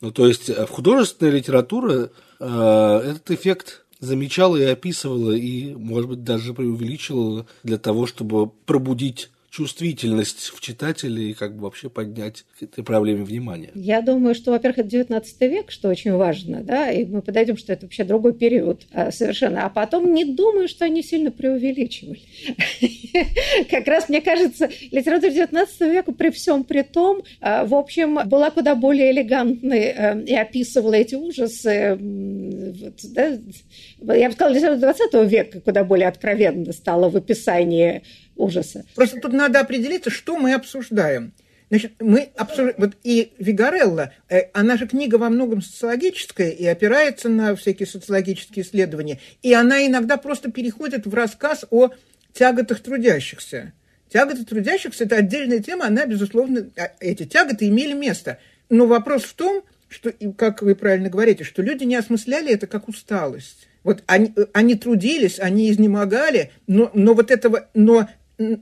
Ну, 0.00 0.10
то 0.10 0.26
есть, 0.26 0.48
в 0.48 0.66
художественной 0.68 1.32
литературе 1.32 2.10
э, 2.40 3.00
этот 3.04 3.30
эффект 3.32 3.81
замечала 4.02 4.56
и 4.56 4.64
описывала, 4.64 5.30
и, 5.30 5.74
может 5.74 6.10
быть, 6.10 6.24
даже 6.24 6.52
преувеличивала 6.52 7.46
для 7.62 7.78
того, 7.78 8.06
чтобы 8.06 8.48
пробудить 8.66 9.30
чувствительность 9.52 10.50
в 10.54 10.60
читателе 10.60 11.30
и 11.30 11.34
как 11.34 11.54
бы 11.54 11.64
вообще 11.64 11.90
поднять 11.90 12.46
к 12.58 12.62
этой 12.62 12.82
проблеме 12.82 13.22
внимание? 13.22 13.70
Я 13.74 14.00
думаю, 14.00 14.34
что, 14.34 14.50
во-первых, 14.50 14.78
это 14.78 14.88
19 14.88 15.40
век, 15.42 15.70
что 15.70 15.90
очень 15.90 16.12
важно, 16.12 16.62
да, 16.62 16.90
и 16.90 17.04
мы 17.04 17.20
подойдем, 17.20 17.58
что 17.58 17.74
это 17.74 17.84
вообще 17.84 18.04
другой 18.04 18.32
период 18.32 18.80
а, 18.92 19.12
совершенно. 19.12 19.66
А 19.66 19.68
потом 19.68 20.14
не 20.14 20.24
думаю, 20.24 20.68
что 20.68 20.86
они 20.86 21.02
сильно 21.02 21.30
преувеличивали. 21.30 22.22
Как 23.70 23.86
раз, 23.86 24.08
мне 24.08 24.22
кажется, 24.22 24.70
литература 24.90 25.30
19 25.30 25.80
века 25.82 26.12
при 26.12 26.30
всем 26.30 26.64
при 26.64 26.80
том, 26.80 27.22
а, 27.42 27.66
в 27.66 27.74
общем, 27.74 28.20
была 28.26 28.50
куда 28.50 28.74
более 28.74 29.12
элегантной 29.12 29.90
а, 29.90 30.18
и 30.18 30.34
описывала 30.34 30.94
эти 30.94 31.14
ужасы. 31.14 31.98
Я 34.00 34.28
бы 34.28 34.32
сказала, 34.32 34.54
литература 34.54 34.94
20 34.94 35.30
века 35.30 35.60
куда 35.60 35.84
более 35.84 36.08
откровенно 36.08 36.72
стала 36.72 37.10
в 37.10 37.16
описании 37.18 38.02
ужаса. 38.36 38.84
Просто 38.94 39.20
тут 39.20 39.32
надо 39.32 39.60
определиться, 39.60 40.10
что 40.10 40.38
мы 40.38 40.54
обсуждаем. 40.54 41.32
Значит, 41.70 41.92
мы 42.00 42.30
обсуждаем... 42.36 42.74
Вот 42.78 42.92
и 43.02 43.32
Вигарелла, 43.38 44.12
э, 44.28 44.50
она 44.52 44.76
же 44.76 44.86
книга 44.86 45.16
во 45.16 45.30
многом 45.30 45.62
социологическая 45.62 46.50
и 46.50 46.66
опирается 46.66 47.28
на 47.28 47.56
всякие 47.56 47.86
социологические 47.86 48.64
исследования. 48.64 49.20
И 49.42 49.54
она 49.54 49.86
иногда 49.86 50.16
просто 50.16 50.50
переходит 50.50 51.06
в 51.06 51.14
рассказ 51.14 51.64
о 51.70 51.90
тяготах 52.34 52.80
трудящихся. 52.80 53.72
Тяготы 54.12 54.44
трудящихся– 54.44 55.04
это 55.06 55.16
отдельная 55.16 55.60
тема, 55.60 55.86
она, 55.86 56.04
безусловно, 56.04 56.68
а, 56.76 56.90
эти 57.00 57.24
тяготы 57.24 57.68
имели 57.68 57.94
место. 57.94 58.38
Но 58.68 58.86
вопрос 58.86 59.22
в 59.22 59.32
том, 59.32 59.62
что, 59.88 60.12
как 60.36 60.60
вы 60.60 60.74
правильно 60.74 61.08
говорите, 61.08 61.44
что 61.44 61.62
люди 61.62 61.84
не 61.84 61.96
осмысляли 61.96 62.52
это 62.52 62.66
как 62.66 62.88
усталость. 62.88 63.68
Вот 63.84 64.02
они, 64.06 64.34
они 64.52 64.74
трудились, 64.74 65.40
они 65.40 65.70
изнемогали, 65.70 66.52
но, 66.66 66.90
но 66.94 67.14
вот 67.14 67.30
этого, 67.30 67.68
но 67.74 68.08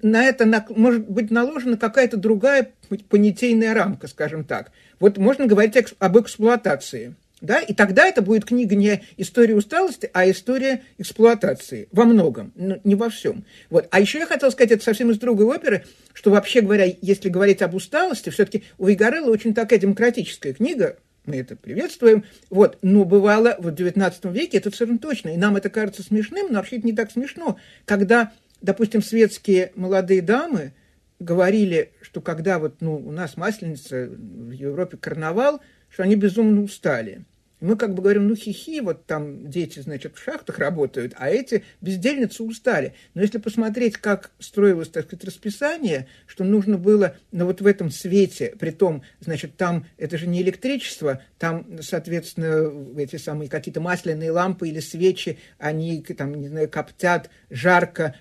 на 0.02 0.24
это 0.24 0.46
может 0.70 1.08
быть 1.08 1.30
наложена 1.30 1.76
какая-то 1.76 2.16
другая 2.16 2.72
понятийная 3.08 3.74
рамка, 3.74 4.08
скажем 4.08 4.44
так. 4.44 4.72
Вот 4.98 5.18
можно 5.18 5.46
говорить 5.46 5.76
об 5.98 6.18
эксплуатации. 6.18 7.14
Да? 7.40 7.60
И 7.60 7.72
тогда 7.72 8.06
это 8.06 8.20
будет 8.22 8.44
книга 8.44 8.74
не 8.74 9.02
история 9.16 9.54
усталости, 9.54 10.10
а 10.12 10.30
история 10.30 10.82
эксплуатации. 10.98 11.88
Во 11.90 12.04
многом, 12.04 12.52
но 12.54 12.78
не 12.84 12.94
во 12.94 13.08
всем. 13.08 13.44
Вот. 13.70 13.88
А 13.90 14.00
еще 14.00 14.18
я 14.18 14.26
хотела 14.26 14.50
сказать, 14.50 14.72
это 14.72 14.84
совсем 14.84 15.10
из 15.10 15.18
другой 15.18 15.46
оперы, 15.46 15.84
что 16.12 16.30
вообще 16.30 16.60
говоря, 16.60 16.86
если 17.00 17.28
говорить 17.28 17.62
об 17.62 17.74
усталости, 17.74 18.28
все-таки 18.30 18.64
у 18.78 18.86
Вигарелла 18.86 19.30
очень 19.30 19.54
такая 19.54 19.78
демократическая 19.78 20.52
книга, 20.52 20.98
мы 21.24 21.36
это 21.36 21.56
приветствуем. 21.56 22.24
Вот. 22.50 22.78
Но 22.82 23.04
бывало 23.04 23.56
в 23.58 23.68
XIX 23.68 24.32
веке, 24.32 24.58
это 24.58 24.70
совершенно 24.70 24.98
точно, 24.98 25.30
и 25.30 25.38
нам 25.38 25.56
это 25.56 25.70
кажется 25.70 26.02
смешным, 26.02 26.48
но 26.50 26.58
вообще 26.58 26.76
это 26.76 26.86
не 26.86 26.92
так 26.92 27.10
смешно, 27.10 27.56
когда 27.86 28.32
допустим, 28.60 29.02
светские 29.02 29.72
молодые 29.74 30.22
дамы 30.22 30.72
говорили, 31.18 31.92
что 32.00 32.20
когда 32.20 32.58
вот, 32.58 32.80
ну, 32.80 32.96
у 32.96 33.12
нас 33.12 33.36
масленица, 33.36 34.06
в 34.06 34.50
Европе 34.50 34.96
карнавал, 34.96 35.60
что 35.88 36.02
они 36.02 36.16
безумно 36.16 36.62
устали. 36.62 37.24
Мы 37.60 37.76
как 37.76 37.92
бы 37.94 38.02
говорим, 38.02 38.26
ну, 38.26 38.34
хихи, 38.34 38.80
вот 38.80 39.04
там 39.04 39.50
дети, 39.50 39.80
значит, 39.80 40.16
в 40.16 40.22
шахтах 40.22 40.58
работают, 40.58 41.12
а 41.18 41.28
эти 41.28 41.62
бездельницы 41.82 42.42
устали. 42.42 42.94
Но 43.12 43.20
если 43.20 43.36
посмотреть, 43.36 43.98
как 43.98 44.30
строилось, 44.38 44.88
так 44.88 45.04
сказать, 45.04 45.26
расписание, 45.26 46.08
что 46.26 46.44
нужно 46.44 46.78
было, 46.78 47.16
ну, 47.32 47.44
вот 47.44 47.60
в 47.60 47.66
этом 47.66 47.90
свете, 47.90 48.54
при 48.58 48.70
том, 48.70 49.02
значит, 49.20 49.58
там, 49.58 49.86
это 49.98 50.16
же 50.16 50.26
не 50.26 50.40
электричество, 50.40 51.22
там, 51.38 51.82
соответственно, 51.82 52.98
эти 52.98 53.16
самые 53.16 53.50
какие-то 53.50 53.82
масляные 53.82 54.30
лампы 54.30 54.68
или 54.70 54.80
свечи, 54.80 55.38
они, 55.58 56.00
там, 56.02 56.34
не 56.40 56.48
знаю, 56.48 56.70
коптят, 56.70 57.28
жарко, 57.50 58.14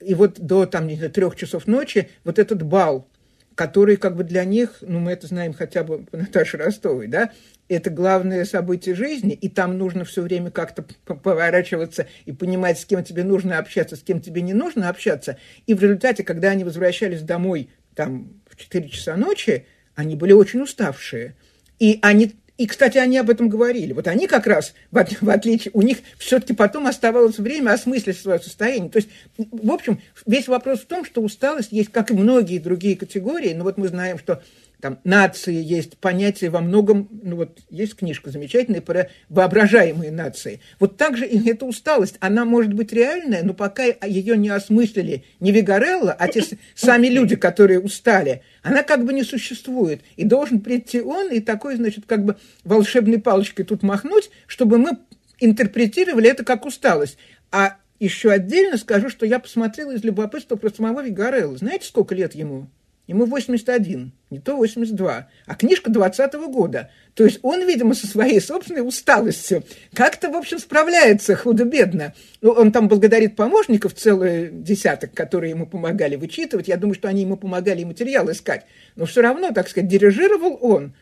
и 0.00 0.14
вот 0.14 0.40
до 0.40 0.66
там, 0.66 0.86
не 0.86 0.96
знаю, 0.96 1.10
трех 1.10 1.36
часов 1.36 1.66
ночи 1.66 2.08
вот 2.24 2.38
этот 2.38 2.62
бал, 2.62 3.08
который 3.54 3.96
как 3.96 4.16
бы 4.16 4.24
для 4.24 4.44
них, 4.44 4.78
ну, 4.80 4.98
мы 4.98 5.12
это 5.12 5.26
знаем 5.26 5.52
хотя 5.52 5.84
бы 5.84 6.04
по 6.04 6.16
Наташе 6.16 6.56
Ростовой, 6.56 7.06
да, 7.06 7.30
это 7.68 7.90
главное 7.90 8.44
событие 8.44 8.94
жизни, 8.94 9.32
и 9.32 9.48
там 9.48 9.78
нужно 9.78 10.04
все 10.04 10.22
время 10.22 10.50
как-то 10.50 10.82
поворачиваться 11.04 12.06
и 12.24 12.32
понимать, 12.32 12.78
с 12.78 12.84
кем 12.84 13.04
тебе 13.04 13.24
нужно 13.24 13.58
общаться, 13.58 13.96
с 13.96 14.00
кем 14.00 14.20
тебе 14.20 14.42
не 14.42 14.54
нужно 14.54 14.88
общаться. 14.88 15.38
И 15.66 15.74
в 15.74 15.82
результате, 15.82 16.24
когда 16.24 16.50
они 16.50 16.64
возвращались 16.64 17.22
домой 17.22 17.70
там 17.94 18.40
в 18.48 18.56
4 18.56 18.88
часа 18.88 19.16
ночи, 19.16 19.66
они 19.94 20.16
были 20.16 20.32
очень 20.32 20.60
уставшие. 20.60 21.34
И 21.78 21.98
они 22.02 22.34
и, 22.58 22.66
кстати, 22.66 22.98
они 22.98 23.16
об 23.18 23.30
этом 23.30 23.48
говорили. 23.48 23.92
Вот 23.92 24.06
они 24.06 24.26
как 24.26 24.46
раз, 24.46 24.74
в, 24.90 25.30
отличие, 25.30 25.70
у 25.74 25.82
них 25.82 25.98
все-таки 26.18 26.52
потом 26.52 26.86
оставалось 26.86 27.38
время 27.38 27.72
осмыслить 27.72 28.18
свое 28.18 28.38
состояние. 28.38 28.90
То 28.90 28.98
есть, 28.98 29.08
в 29.38 29.70
общем, 29.70 30.00
весь 30.26 30.48
вопрос 30.48 30.80
в 30.80 30.86
том, 30.86 31.04
что 31.04 31.22
усталость 31.22 31.72
есть, 31.72 31.90
как 31.90 32.10
и 32.10 32.14
многие 32.14 32.58
другие 32.58 32.96
категории. 32.96 33.54
Но 33.54 33.64
вот 33.64 33.78
мы 33.78 33.88
знаем, 33.88 34.18
что 34.18 34.42
там 34.82 34.98
нации 35.04 35.54
есть 35.54 35.96
понятие 35.96 36.50
во 36.50 36.60
многом, 36.60 37.08
ну 37.22 37.36
вот 37.36 37.60
есть 37.70 37.94
книжка 37.94 38.30
замечательная 38.30 38.80
про 38.80 39.08
воображаемые 39.28 40.10
нации. 40.10 40.60
Вот 40.80 40.96
так 40.96 41.16
же 41.16 41.24
и 41.24 41.48
эта 41.48 41.64
усталость, 41.64 42.16
она 42.18 42.44
может 42.44 42.72
быть 42.74 42.92
реальная, 42.92 43.44
но 43.44 43.54
пока 43.54 43.84
ее 43.84 44.36
не 44.36 44.48
осмыслили 44.48 45.24
не 45.38 45.52
Вигарелла, 45.52 46.10
а 46.12 46.26
те 46.26 46.42
сами 46.74 47.06
люди, 47.06 47.36
которые 47.36 47.78
устали, 47.78 48.42
она 48.64 48.82
как 48.82 49.04
бы 49.04 49.12
не 49.12 49.22
существует. 49.22 50.02
И 50.16 50.24
должен 50.24 50.60
прийти 50.60 51.00
он 51.00 51.30
и 51.30 51.38
такой, 51.38 51.76
значит, 51.76 52.06
как 52.06 52.24
бы 52.24 52.36
волшебной 52.64 53.20
палочкой 53.20 53.64
тут 53.64 53.84
махнуть, 53.84 54.30
чтобы 54.48 54.78
мы 54.78 54.98
интерпретировали 55.38 56.28
это 56.28 56.44
как 56.44 56.66
усталость. 56.66 57.18
А 57.52 57.76
еще 58.00 58.32
отдельно 58.32 58.78
скажу, 58.78 59.10
что 59.10 59.26
я 59.26 59.38
посмотрела 59.38 59.92
из 59.92 60.02
любопытства 60.02 60.56
про 60.56 60.70
самого 60.70 61.04
Вигарелла. 61.04 61.56
Знаете, 61.56 61.86
сколько 61.86 62.16
лет 62.16 62.34
ему? 62.34 62.66
Ему 63.12 63.26
81, 63.26 64.10
не 64.30 64.38
то 64.38 64.56
82, 64.56 65.28
а 65.44 65.54
книжка 65.54 65.90
20 65.90 66.34
-го 66.34 66.50
года. 66.50 66.90
То 67.12 67.24
есть 67.24 67.40
он, 67.42 67.66
видимо, 67.66 67.92
со 67.92 68.06
своей 68.06 68.40
собственной 68.40 68.80
усталостью 68.80 69.64
как-то, 69.92 70.30
в 70.30 70.34
общем, 70.34 70.58
справляется 70.58 71.36
худо-бедно. 71.36 72.14
Ну, 72.40 72.52
он 72.52 72.72
там 72.72 72.88
благодарит 72.88 73.36
помощников, 73.36 73.92
целый 73.92 74.48
десяток, 74.50 75.12
которые 75.12 75.50
ему 75.50 75.66
помогали 75.66 76.16
вычитывать. 76.16 76.68
Я 76.68 76.78
думаю, 76.78 76.94
что 76.94 77.08
они 77.08 77.20
ему 77.20 77.36
помогали 77.36 77.84
материал 77.84 78.30
искать. 78.30 78.64
Но 78.96 79.04
все 79.04 79.20
равно, 79.20 79.52
так 79.52 79.68
сказать, 79.68 79.90
дирижировал 79.90 80.58
он. 80.62 80.94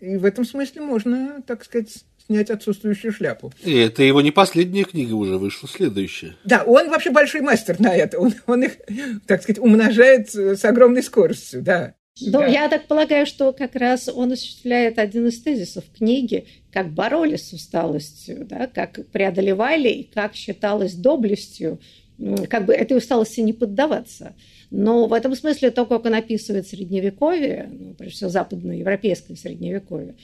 И 0.00 0.16
в 0.16 0.24
этом 0.24 0.46
смысле 0.46 0.80
можно, 0.80 1.42
так 1.46 1.64
сказать, 1.64 2.04
снять 2.32 2.50
отсутствующую 2.50 3.12
шляпу. 3.12 3.52
И 3.62 3.76
это 3.76 4.02
его 4.02 4.22
не 4.22 4.30
последняя 4.30 4.84
книга 4.84 5.14
уже 5.14 5.36
вышла, 5.36 5.68
следующая. 5.68 6.34
Да, 6.44 6.64
он 6.64 6.88
вообще 6.88 7.10
большой 7.10 7.42
мастер 7.42 7.78
на 7.78 7.94
это. 7.94 8.18
Он, 8.18 8.34
он 8.46 8.64
их, 8.64 8.78
так 9.26 9.42
сказать, 9.42 9.60
умножает 9.60 10.34
с 10.34 10.64
огромной 10.64 11.02
скоростью, 11.02 11.62
да. 11.62 11.94
Ну, 12.20 12.40
да. 12.40 12.46
я 12.46 12.68
так 12.68 12.86
полагаю, 12.86 13.26
что 13.26 13.52
как 13.52 13.74
раз 13.74 14.08
он 14.08 14.32
осуществляет 14.32 14.98
один 14.98 15.26
из 15.28 15.42
тезисов 15.42 15.84
книги, 15.96 16.46
как 16.70 16.92
боролись 16.92 17.48
с 17.48 17.52
усталостью, 17.52 18.46
да, 18.48 18.66
как 18.66 19.06
преодолевали 19.08 19.88
и 19.88 20.04
как 20.04 20.34
считалось 20.34 20.94
доблестью 20.94 21.80
как 22.48 22.66
бы 22.66 22.74
этой 22.74 22.96
усталости 22.96 23.40
не 23.40 23.52
поддаваться. 23.52 24.34
Но 24.70 25.06
в 25.06 25.12
этом 25.12 25.34
смысле 25.34 25.70
то, 25.70 25.86
как 25.86 26.04
он 26.04 26.14
описывает 26.14 26.66
Средневековье, 26.66 27.68
ну, 27.70 27.94
прежде 27.94 28.16
всего 28.16 28.30
западноевропейское 28.30 29.36
Средневековье, 29.36 30.14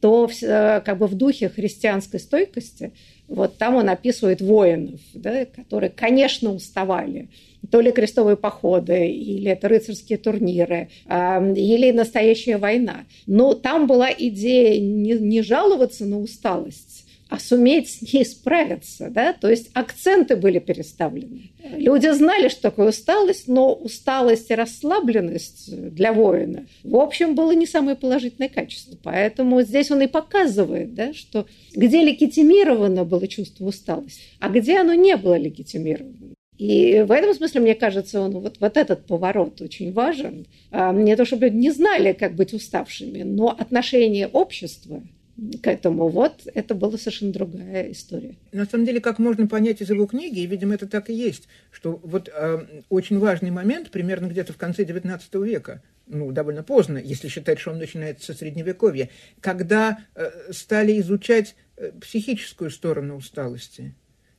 то 0.00 0.28
э, 0.28 0.80
как 0.84 0.98
бы 0.98 1.06
в 1.06 1.14
духе 1.14 1.48
христианской 1.48 2.20
стойкости, 2.20 2.92
вот 3.28 3.58
там 3.58 3.74
он 3.74 3.88
описывает 3.88 4.40
воинов, 4.40 5.00
да, 5.14 5.46
которые, 5.46 5.90
конечно, 5.90 6.52
уставали, 6.52 7.28
то 7.70 7.80
ли 7.80 7.90
крестовые 7.90 8.36
походы, 8.36 9.08
или 9.08 9.50
это 9.50 9.68
рыцарские 9.68 10.18
турниры, 10.18 10.88
или 11.08 11.90
настоящая 11.90 12.58
война. 12.58 13.04
Но 13.26 13.54
там 13.54 13.88
была 13.88 14.10
идея 14.16 14.80
не, 14.80 15.14
не 15.14 15.42
жаловаться 15.42 16.04
на 16.06 16.20
усталость, 16.20 17.05
а 17.28 17.38
суметь 17.40 17.90
с 17.90 18.12
ней 18.12 18.24
справиться, 18.24 19.10
да, 19.10 19.32
то 19.32 19.48
есть 19.48 19.70
акценты 19.74 20.36
были 20.36 20.58
переставлены. 20.60 21.50
Люди 21.76 22.08
знали, 22.12 22.48
что 22.48 22.62
такое 22.62 22.90
усталость, 22.90 23.48
но 23.48 23.74
усталость 23.74 24.50
и 24.50 24.54
расслабленность 24.54 25.74
для 25.94 26.12
воина, 26.12 26.66
в 26.84 26.96
общем, 26.96 27.34
было 27.34 27.52
не 27.52 27.66
самое 27.66 27.96
положительное 27.96 28.48
качество. 28.48 28.96
Поэтому 29.02 29.60
здесь 29.62 29.90
он 29.90 30.02
и 30.02 30.06
показывает, 30.06 30.94
да, 30.94 31.12
что 31.14 31.46
где 31.74 32.02
легитимировано 32.02 33.04
было 33.04 33.26
чувство 33.26 33.66
усталости, 33.66 34.22
а 34.38 34.48
где 34.48 34.78
оно 34.78 34.94
не 34.94 35.16
было 35.16 35.36
легитимировано. 35.36 36.36
И 36.58 37.02
в 37.06 37.12
этом 37.12 37.34
смысле, 37.34 37.60
мне 37.60 37.74
кажется, 37.74 38.20
он, 38.20 38.32
вот, 38.32 38.56
вот 38.60 38.76
этот 38.76 39.06
поворот 39.06 39.60
очень 39.60 39.92
важен. 39.92 40.46
А, 40.70 40.92
не 40.92 41.14
то, 41.14 41.26
чтобы 41.26 41.46
люди 41.46 41.56
не 41.56 41.70
знали, 41.70 42.12
как 42.12 42.34
быть 42.34 42.54
уставшими, 42.54 43.22
но 43.22 43.48
отношение 43.50 44.26
общества 44.28 45.02
к 45.62 45.66
этому. 45.66 46.08
Вот 46.08 46.42
это 46.54 46.74
была 46.74 46.96
совершенно 46.96 47.32
другая 47.32 47.92
история. 47.92 48.36
На 48.52 48.64
самом 48.64 48.86
деле, 48.86 49.00
как 49.00 49.18
можно 49.18 49.46
понять 49.46 49.80
из 49.80 49.90
его 49.90 50.06
книги, 50.06 50.40
и, 50.40 50.46
видимо, 50.46 50.74
это 50.74 50.86
так 50.86 51.10
и 51.10 51.14
есть, 51.14 51.48
что 51.70 52.00
вот 52.02 52.30
э, 52.32 52.66
очень 52.88 53.18
важный 53.18 53.50
момент, 53.50 53.90
примерно 53.90 54.26
где-то 54.26 54.52
в 54.52 54.56
конце 54.56 54.84
XIX 54.84 55.20
века, 55.44 55.82
ну, 56.06 56.30
довольно 56.32 56.62
поздно, 56.62 56.98
если 56.98 57.28
считать, 57.28 57.58
что 57.58 57.72
он 57.72 57.78
начинается 57.78 58.26
со 58.26 58.38
Средневековья, 58.38 59.10
когда 59.40 59.98
э, 60.14 60.52
стали 60.52 60.98
изучать 61.00 61.56
э, 61.76 61.90
психическую 62.00 62.70
сторону 62.70 63.16
усталости. 63.16 63.94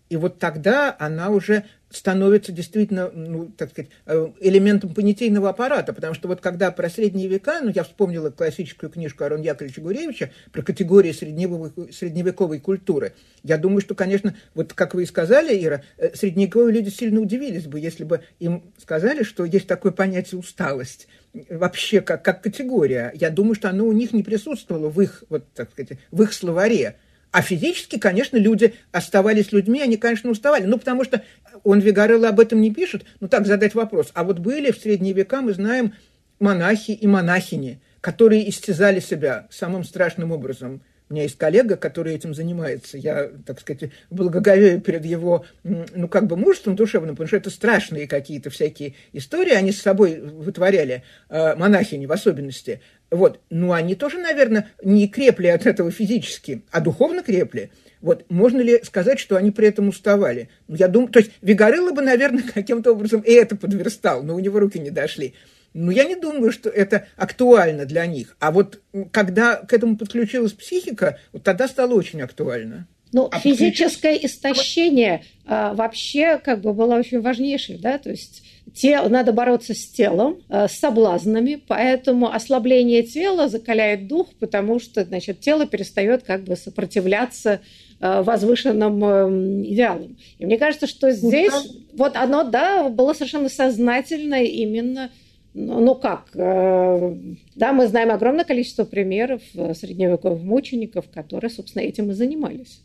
И 0.10 0.16
вот 0.16 0.40
тогда 0.40 0.96
она 1.00 1.30
уже 1.30 1.66
становится 1.90 2.52
действительно, 2.52 3.10
ну, 3.14 3.50
так 3.58 3.72
сказать, 3.72 3.90
э, 4.06 4.32
элементом 4.42 4.94
понятийного 4.94 5.50
аппарата, 5.50 5.94
потому 5.94 6.14
что 6.14 6.28
вот 6.28 6.42
когда 6.42 6.70
про 6.72 6.90
средние 6.90 7.28
века, 7.28 7.62
ну, 7.62 7.72
я 7.74 7.84
вспомнила 7.84 8.30
классическую 8.30 8.90
книжку 8.90 9.24
Арона 9.24 9.44
Яковлевича 9.44 9.82
Гуревича 9.82 10.32
про 10.52 10.64
категории 10.64 11.14
средневековой, 11.14 11.94
средневековой 11.94 12.60
культуры, 12.60 13.14
я 13.44 13.58
думаю, 13.58 13.80
что, 13.80 13.96
конечно, 13.96 14.36
вот 14.54 14.74
как 14.74 14.96
вы 14.96 15.04
и 15.04 15.06
сказали, 15.06 15.58
Ира, 15.64 15.82
э, 15.98 16.14
средневековые 16.14 16.74
люди 16.74 16.90
сильно 16.90 17.22
удивились 17.22 17.68
бы, 17.68 17.80
если 17.80 18.04
бы 18.04 18.22
им 18.40 18.64
сказали, 18.78 19.24
что 19.24 19.46
есть 19.46 19.68
такое 19.68 19.94
понятие 19.94 20.40
усталость 20.40 21.08
вообще 21.50 22.02
как, 22.02 22.24
как 22.24 22.42
категория. 22.42 23.12
Я 23.16 23.30
думаю, 23.30 23.56
что 23.56 23.70
оно 23.70 23.86
у 23.86 23.92
них 23.92 24.12
не 24.12 24.24
присутствовало 24.24 24.90
в 24.90 25.00
их, 25.02 25.24
вот, 25.30 25.46
так 25.54 25.72
сказать, 25.72 26.00
в 26.12 26.22
их 26.22 26.34
словаре. 26.34 26.98
А 27.38 27.44
физически, 27.44 28.00
конечно, 28.00 28.36
люди 28.38 28.74
оставались 28.92 29.52
людьми, 29.52 29.80
они, 29.80 29.98
конечно, 29.98 30.32
уставали. 30.32 30.66
Ну, 30.66 30.80
потому 30.80 31.04
что 31.04 31.22
он 31.64 31.80
Вигарелло 31.80 32.30
об 32.30 32.40
этом 32.40 32.60
не 32.62 32.74
пишет. 32.74 33.06
Ну, 33.20 33.28
так 33.28 33.46
задать 33.46 33.76
вопрос. 33.76 34.10
А 34.16 34.24
вот 34.24 34.40
были 34.40 34.72
в 34.72 34.78
средние 34.80 35.14
века, 35.14 35.44
мы 35.44 35.54
знаем, 35.54 35.94
монахи 36.40 36.90
и 36.90 37.06
монахини, 37.06 37.80
которые 38.02 38.50
истязали 38.50 39.00
себя 39.00 39.46
самым 39.52 39.84
страшным 39.84 40.32
образом– 40.32 40.82
у 41.10 41.14
меня 41.14 41.24
есть 41.24 41.38
коллега, 41.38 41.78
который 41.78 42.14
этим 42.14 42.34
занимается. 42.34 42.98
Я, 42.98 43.30
так 43.46 43.62
сказать, 43.62 43.92
благоговею 44.10 44.82
перед 44.82 45.06
его, 45.06 45.46
ну, 45.64 46.08
как 46.08 46.28
бы 46.28 46.36
мужеством 46.36 46.76
душевным, 46.76 47.16
потому 47.16 47.28
что 47.28 47.38
это 47.38 47.50
страшные 47.50 48.08
какие-то 48.08 48.50
всякие 48.50 48.96
истории 49.14 49.54
они 49.54 49.72
с 49.72 49.82
собой 49.82 50.20
вытворяли, 50.20 51.04
э, 51.30 51.56
монахини 51.56 52.06
в 52.06 52.12
особенности. 52.12 52.82
Вот. 53.10 53.40
Ну, 53.50 53.72
они 53.72 53.96
тоже, 53.96 54.18
наверное, 54.18 54.70
не 54.84 55.08
крепли 55.08 55.48
от 55.48 55.66
этого 55.66 55.92
физически, 55.92 56.64
а 56.72 56.82
духовно 56.82 57.24
крепли. 57.24 57.72
Вот. 58.02 58.26
Можно 58.30 58.60
ли 58.60 58.82
сказать, 58.84 59.20
что 59.20 59.38
они 59.38 59.52
при 59.52 59.68
этом 59.68 59.88
уставали? 59.88 60.50
Я 60.68 60.88
думаю, 60.90 61.10
то 61.10 61.20
есть 61.20 61.32
Вигарелло 61.42 61.92
бы, 61.92 62.02
наверное, 62.02 62.44
каким-то 62.54 62.92
образом 62.92 63.22
и 63.22 63.32
это 63.32 63.56
подверстал, 63.56 64.24
но 64.24 64.36
у 64.36 64.40
него 64.40 64.60
руки 64.60 64.78
не 64.78 64.92
дошли. 64.92 65.34
Ну, 65.80 65.92
я 65.92 66.06
не 66.06 66.16
думаю, 66.16 66.52
что 66.52 66.70
это 66.70 67.08
актуально 67.16 67.86
для 67.86 68.08
них. 68.08 68.36
А 68.40 68.52
вот 68.52 68.82
когда 69.12 69.58
к 69.58 69.72
этому 69.74 69.96
подключилась 69.96 70.54
психика, 70.54 71.20
вот 71.34 71.44
тогда 71.44 71.68
стало 71.68 71.94
очень 71.94 72.20
актуально. 72.22 72.88
Ну, 73.14 73.30
а 73.32 73.40
физическое 73.40 74.14
подключ... 74.14 74.32
истощение 74.32 75.24
а, 75.46 75.76
вообще 75.76 76.40
как 76.40 76.62
бы 76.62 76.74
было 76.74 76.96
очень 76.96 77.22
важнейшее, 77.22 77.78
да, 77.78 78.00
то 78.00 78.10
есть 78.10 78.44
те, 78.74 79.02
надо 79.02 79.32
бороться 79.32 79.74
с 79.74 79.88
телом, 79.88 80.42
а, 80.50 80.68
с 80.68 80.74
соблазнами, 80.74 81.62
поэтому 81.68 82.34
ослабление 82.34 83.04
тела 83.04 83.48
закаляет 83.48 84.08
дух, 84.08 84.28
потому 84.40 84.80
что, 84.80 85.06
значит, 85.06 85.40
тело 85.42 85.68
перестает 85.68 86.24
как 86.24 86.44
бы 86.44 86.56
сопротивляться 86.58 87.62
а, 88.00 88.24
возвышенным 88.24 89.04
эм, 89.06 89.64
идеалам. 89.64 90.18
И 90.40 90.46
мне 90.46 90.58
кажется, 90.58 90.88
что 90.88 91.12
здесь 91.12 91.54
вот 91.94 92.16
оно, 92.16 92.44
да, 92.44 92.90
было 92.90 93.14
совершенно 93.14 93.50
сознательно 93.50 94.44
именно 94.44 95.12
ну, 95.58 95.80
ну 95.80 95.96
как, 95.96 96.30
э, 96.36 97.16
да, 97.56 97.74
мы 97.74 97.88
знаем 97.88 98.12
огромное 98.12 98.46
количество 98.46 98.86
примеров 98.86 99.42
э, 99.56 99.74
средневековых 99.74 100.42
мучеников, 100.42 101.10
которые, 101.10 101.50
собственно, 101.50 101.82
этим 101.84 102.12
и 102.12 102.14
занимались 102.14 102.82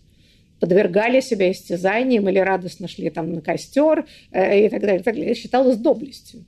подвергали 0.59 1.19
себя 1.21 1.51
истязаниям 1.51 2.29
или 2.29 2.39
радостно 2.39 2.87
шли 2.87 3.11
там 3.11 3.33
на 3.33 3.41
костер 3.41 4.07
э, 4.31 4.67
и 4.67 4.69
так 4.69 4.81
далее, 4.81 5.01
и 5.01 5.03
так 5.03 5.17
далее. 5.17 5.35
Считалось 5.35 5.77
доблестью. 5.77 6.45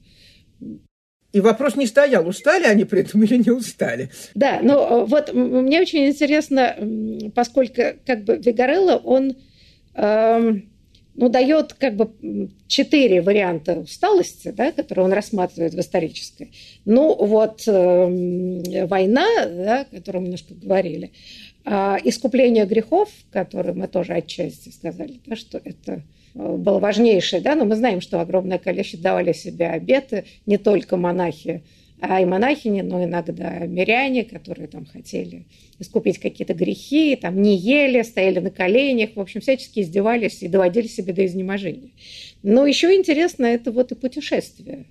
И 1.33 1.41
вопрос 1.41 1.75
не 1.75 1.89
стоял, 1.89 2.27
устали 2.29 2.63
они 2.65 2.85
при 2.85 3.01
этом 3.01 3.25
или 3.25 3.39
не 3.39 3.51
устали. 3.51 4.11
Да, 4.37 4.61
ну 4.63 5.05
вот 5.05 5.35
мне 5.35 5.81
очень 5.81 6.07
интересно, 6.07 6.77
поскольку 7.35 7.83
как 8.07 8.23
бы 8.23 8.37
Вигарелло, 8.37 8.99
он 8.99 9.37
эм, 9.95 10.71
ну, 11.17 11.29
дает 11.29 11.75
как 11.75 11.97
бы 11.97 12.11
четыре 12.67 13.23
варианта 13.23 13.79
усталости, 13.81 14.51
да, 14.51 14.73
которые 14.73 15.05
он 15.05 15.13
рассматривает 15.13 15.75
в 15.75 15.81
исторической. 15.81 16.53
Ну, 16.85 17.15
вот 17.15 17.63
э, 17.67 18.87
война, 18.87 19.27
да, 19.47 19.81
о 19.81 19.85
которой 19.85 20.19
мы 20.19 20.25
немножко 20.25 20.55
говорили, 20.55 21.13
э, 21.65 21.97
искупление 22.05 22.67
грехов, 22.67 23.11
которые 23.31 23.75
мы 23.75 23.87
тоже 23.87 24.15
отчасти 24.15 24.71
сказали, 24.71 25.21
да, 25.27 25.37
что 25.37 25.61
это 25.63 26.03
э, 26.35 26.57
было 26.57 26.79
важнейшее, 26.79 27.41
да, 27.41 27.55
но 27.55 27.65
мы 27.65 27.77
знаем, 27.77 28.01
что 28.01 28.21
огромное 28.21 28.59
количество 28.59 29.01
давали 29.01 29.33
себе 29.33 29.69
обеты, 29.69 30.25
не 30.47 30.59
только 30.59 30.97
монахи, 30.97 31.63
а 32.01 32.21
и 32.21 32.25
монахини, 32.25 32.83
но 32.83 33.05
иногда 33.05 33.61
миряне, 33.67 34.25
которые 34.25 34.67
там 34.67 34.85
хотели 34.85 35.47
искупить 35.79 36.19
какие-то 36.19 36.53
грехи, 36.53 37.17
там 37.17 37.41
не 37.41 37.57
ели, 37.57 38.03
стояли 38.03 38.41
на 38.41 38.51
коленях, 38.51 39.11
в 39.15 39.21
общем, 39.21 39.41
всячески 39.41 39.81
издевались 39.81 40.43
и 40.43 40.49
доводили 40.49 40.87
себя 40.87 41.15
до 41.15 41.25
изнеможения. 41.25 41.91
Но 42.43 42.67
еще 42.67 42.95
интересно 42.95 43.47
это 43.47 43.71
вот 43.71 43.93
и 43.93 43.95
путешествие, 43.95 44.87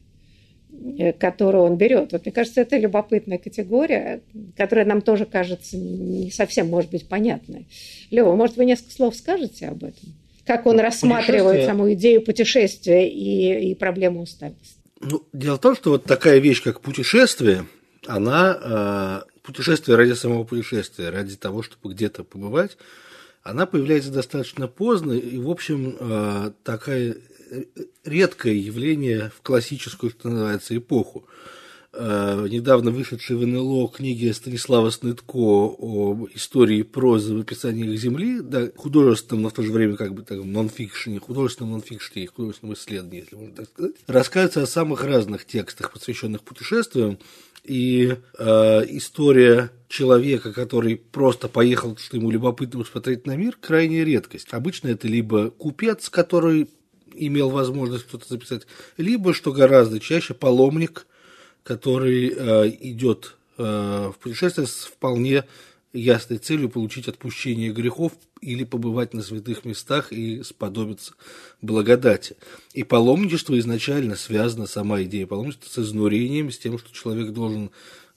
э, 0.97 1.11
которое 1.13 1.59
он 1.59 1.77
берет. 1.77 2.13
Вот 2.13 2.25
мне 2.25 2.31
кажется, 2.31 2.61
это 2.61 2.77
любопытная 2.77 3.37
категория, 3.37 4.21
которая 4.55 4.85
нам 4.85 5.01
тоже 5.01 5.25
кажется 5.25 5.77
не 5.77 6.31
совсем, 6.31 6.69
может 6.69 6.89
быть, 6.89 7.07
понятной. 7.07 7.67
Лева, 8.11 8.35
может, 8.35 8.57
вы 8.57 8.65
несколько 8.65 8.93
слов 8.93 9.15
скажете 9.15 9.67
об 9.67 9.83
этом? 9.83 10.15
Как 10.45 10.65
он 10.65 10.79
рассматривает 10.79 11.65
саму 11.65 11.93
идею 11.93 12.21
путешествия 12.21 13.07
и, 13.07 13.71
и 13.71 13.75
проблему 13.75 14.21
усталости? 14.21 14.82
Ну, 15.03 15.27
дело 15.33 15.57
в 15.57 15.61
том, 15.61 15.75
что 15.75 15.91
вот 15.91 16.05
такая 16.05 16.39
вещь, 16.39 16.63
как 16.63 16.81
путешествие, 16.81 17.65
она, 18.05 19.23
э, 19.25 19.41
путешествие 19.41 19.97
ради 19.97 20.13
самого 20.13 20.43
путешествия, 20.43 21.09
ради 21.09 21.35
того, 21.35 21.63
чтобы 21.63 21.93
где-то 21.93 22.23
побывать, 22.23 22.77
она 23.43 23.65
появляется 23.65 24.11
достаточно 24.11 24.67
поздно, 24.67 25.13
и, 25.13 25.37
в 25.37 25.49
общем, 25.49 25.97
э, 25.99 26.51
такое 26.63 27.17
редкое 28.03 28.55
явление 28.55 29.31
в 29.35 29.41
классическую, 29.41 30.11
что 30.11 30.29
называется, 30.29 30.75
эпоху. 30.75 31.27
Э, 31.95 32.47
недавно 32.49 32.89
вышедшей 32.89 33.35
в 33.35 33.45
НЛО 33.45 33.87
книги 33.89 34.31
Станислава 34.31 34.89
Снытко 34.89 35.37
о 35.37 36.27
истории 36.33 36.81
прозы 36.81 37.35
в 37.35 37.41
описаниях 37.41 37.99
Земли, 37.99 38.39
да, 38.41 38.71
художественном, 38.75 39.43
но 39.43 39.49
в 39.49 39.53
то 39.53 39.61
же 39.61 39.71
время 39.71 39.95
как 39.95 40.15
бы 40.15 40.23
так, 40.23 40.43
нонфикшене, 40.43 41.19
художественном 41.19 41.73
нонфикшене 41.73 42.25
художественном 42.25 42.73
исследовании, 42.73 43.19
если 43.19 43.35
можно 43.35 43.55
так 43.57 43.67
сказать, 43.67 43.95
рассказывается 44.07 44.63
о 44.63 44.65
самых 44.65 45.03
разных 45.03 45.45
текстах, 45.45 45.91
посвященных 45.91 46.41
путешествиям, 46.41 47.19
и 47.63 48.17
э, 48.39 48.45
история 48.89 49.69
человека, 49.87 50.51
который 50.51 50.95
просто 50.97 51.47
поехал, 51.47 51.95
что 51.97 52.17
ему 52.17 52.31
любопытно 52.31 52.79
посмотреть 52.79 53.27
на 53.27 53.35
мир, 53.35 53.55
крайняя 53.61 54.03
редкость. 54.03 54.47
Обычно 54.49 54.87
это 54.87 55.07
либо 55.07 55.51
купец, 55.51 56.09
который 56.09 56.71
имел 57.13 57.51
возможность 57.51 58.09
что-то 58.09 58.27
записать, 58.27 58.65
либо, 58.97 59.35
что 59.35 59.51
гораздо 59.51 59.99
чаще, 59.99 60.33
паломник– 60.33 61.05
который 61.63 62.33
э, 62.35 62.69
идет 62.81 63.35
э, 63.57 64.11
в 64.13 64.19
путешествие 64.19 64.67
с 64.67 64.85
вполне 64.85 65.45
ясной 65.93 66.39
целью 66.39 66.69
получить 66.69 67.07
отпущение 67.07 67.71
грехов 67.71 68.13
или 68.41 68.63
побывать 68.63 69.13
на 69.13 69.21
святых 69.21 69.63
местах 69.63 70.11
и 70.11 70.43
сподобиться 70.43 71.13
благодати. 71.61 72.35
И 72.73 72.83
паломничество 72.83 73.57
изначально 73.59 74.15
связано, 74.15 74.67
сама 74.67 75.03
идея 75.03 75.27
паломничества, 75.27 75.69
с 75.69 75.85
изнурением, 75.85 76.51
с 76.51 76.57
тем, 76.57 76.77
что 76.77 76.91
человек 76.91 77.31
должен 77.31 77.71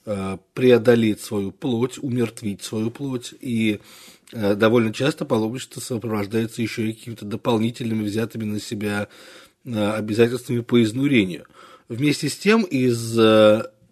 э, 0.05 0.37
преодолеть 0.53 1.21
свою 1.21 1.51
плоть, 1.51 1.97
умертвить 1.99 2.63
свою 2.63 2.91
плоть. 2.91 3.33
И 3.39 3.79
довольно 4.33 4.91
часто 4.91 5.23
паломничество 5.23 5.79
сопровождается 5.79 6.61
еще 6.61 6.89
и 6.89 6.93
какими-то 6.93 7.23
дополнительными 7.23 8.03
взятыми 8.03 8.43
на 8.43 8.59
себя 8.59 9.07
обязательствами 9.63 10.59
по 10.59 10.83
изнурению. 10.83 11.45
Вместе 11.89 12.29
с 12.29 12.37
тем 12.37 12.63
из 12.63 13.17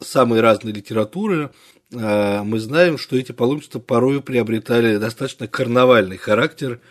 самой 0.01 0.41
разной 0.41 0.73
литературы 0.73 1.51
а, 1.93 2.43
мы 2.43 2.59
знаем, 2.59 2.97
что 2.97 3.15
эти 3.15 3.31
паломничества 3.31 3.79
порой 3.79 4.21
приобретали 4.21 4.97
достаточно 4.97 5.47
карнавальный 5.47 6.17
характер. 6.17 6.81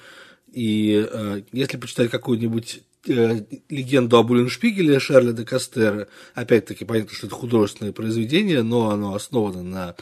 И 0.53 1.07
а, 1.11 1.43
если 1.53 1.77
почитать 1.77 2.11
какую-нибудь 2.11 2.83
э, 3.09 3.45
легенду 3.69 4.17
об 4.17 4.31
Уллиншпигеле 4.31 5.01
Шарля 5.01 5.33
де 5.33 5.45
Кастера, 5.45 6.09
опять-таки 6.35 6.85
понятно, 6.85 7.15
что 7.15 7.27
это 7.27 7.37
художественное 7.37 7.93
произведение, 7.93 8.63
но 8.63 8.91
оно 8.91 9.15
основано 9.15 9.63
на 9.63 9.97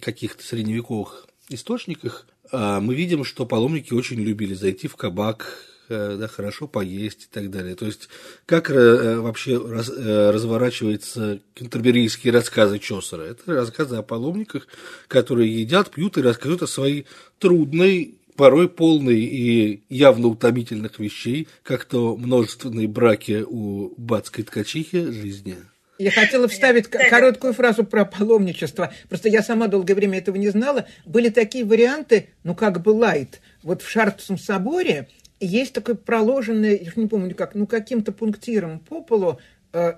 каких-то 0.00 0.44
средневековых 0.44 1.26
источниках, 1.48 2.26
мы 2.50 2.94
видим, 2.94 3.24
что 3.24 3.46
паломники 3.46 3.94
очень 3.94 4.20
любили 4.20 4.52
зайти 4.52 4.86
в 4.86 4.96
кабак, 4.96 5.46
Э, 5.54 5.71
да, 5.92 6.28
хорошо 6.28 6.66
поесть 6.66 7.24
и 7.24 7.32
так 7.32 7.50
далее. 7.50 7.74
То 7.74 7.86
есть, 7.86 8.08
как 8.46 8.70
э, 8.70 9.16
вообще 9.16 9.58
раз, 9.58 9.90
э, 9.90 10.30
разворачиваются 10.30 11.40
кентерберийские 11.54 12.32
рассказы 12.32 12.78
Чосера? 12.78 13.22
Это 13.22 13.54
рассказы 13.54 13.96
о 13.96 14.02
паломниках, 14.02 14.66
которые 15.08 15.60
едят, 15.60 15.90
пьют 15.90 16.18
и 16.18 16.22
рассказывают 16.22 16.62
о 16.62 16.66
своей 16.66 17.06
трудной 17.38 18.18
порой 18.36 18.68
полной 18.68 19.20
и 19.20 19.82
явно 19.88 20.28
утомительных 20.28 20.98
вещей, 20.98 21.48
как 21.62 21.84
то 21.84 22.16
множественные 22.16 22.88
браки 22.88 23.44
у 23.46 23.92
бацкой 23.96 24.44
ткачихи 24.44 25.10
жизни. 25.10 25.56
Я 25.98 26.10
хотела 26.10 26.48
вставить 26.48 26.88
короткую 26.88 27.52
фразу 27.52 27.84
про 27.84 28.04
паломничество. 28.04 28.92
Просто 29.08 29.28
я 29.28 29.42
сама 29.42 29.68
долгое 29.68 29.94
время 29.94 30.18
этого 30.18 30.36
не 30.36 30.48
знала. 30.48 30.86
Были 31.04 31.28
такие 31.28 31.64
варианты, 31.64 32.30
ну 32.42 32.56
как 32.56 32.82
бы 32.82 32.90
лайт. 32.90 33.40
Вот 33.62 33.82
в 33.82 33.88
Шарпском 33.88 34.38
соборе 34.38 35.08
есть 35.46 35.72
такой 35.72 35.96
проложенный, 35.96 36.76
я 36.82 36.92
не 36.96 37.06
помню 37.06 37.34
как, 37.34 37.54
ну 37.54 37.66
каким-то 37.66 38.12
пунктиром 38.12 38.80
по 38.80 39.02
полу 39.02 39.38
э, 39.72 39.94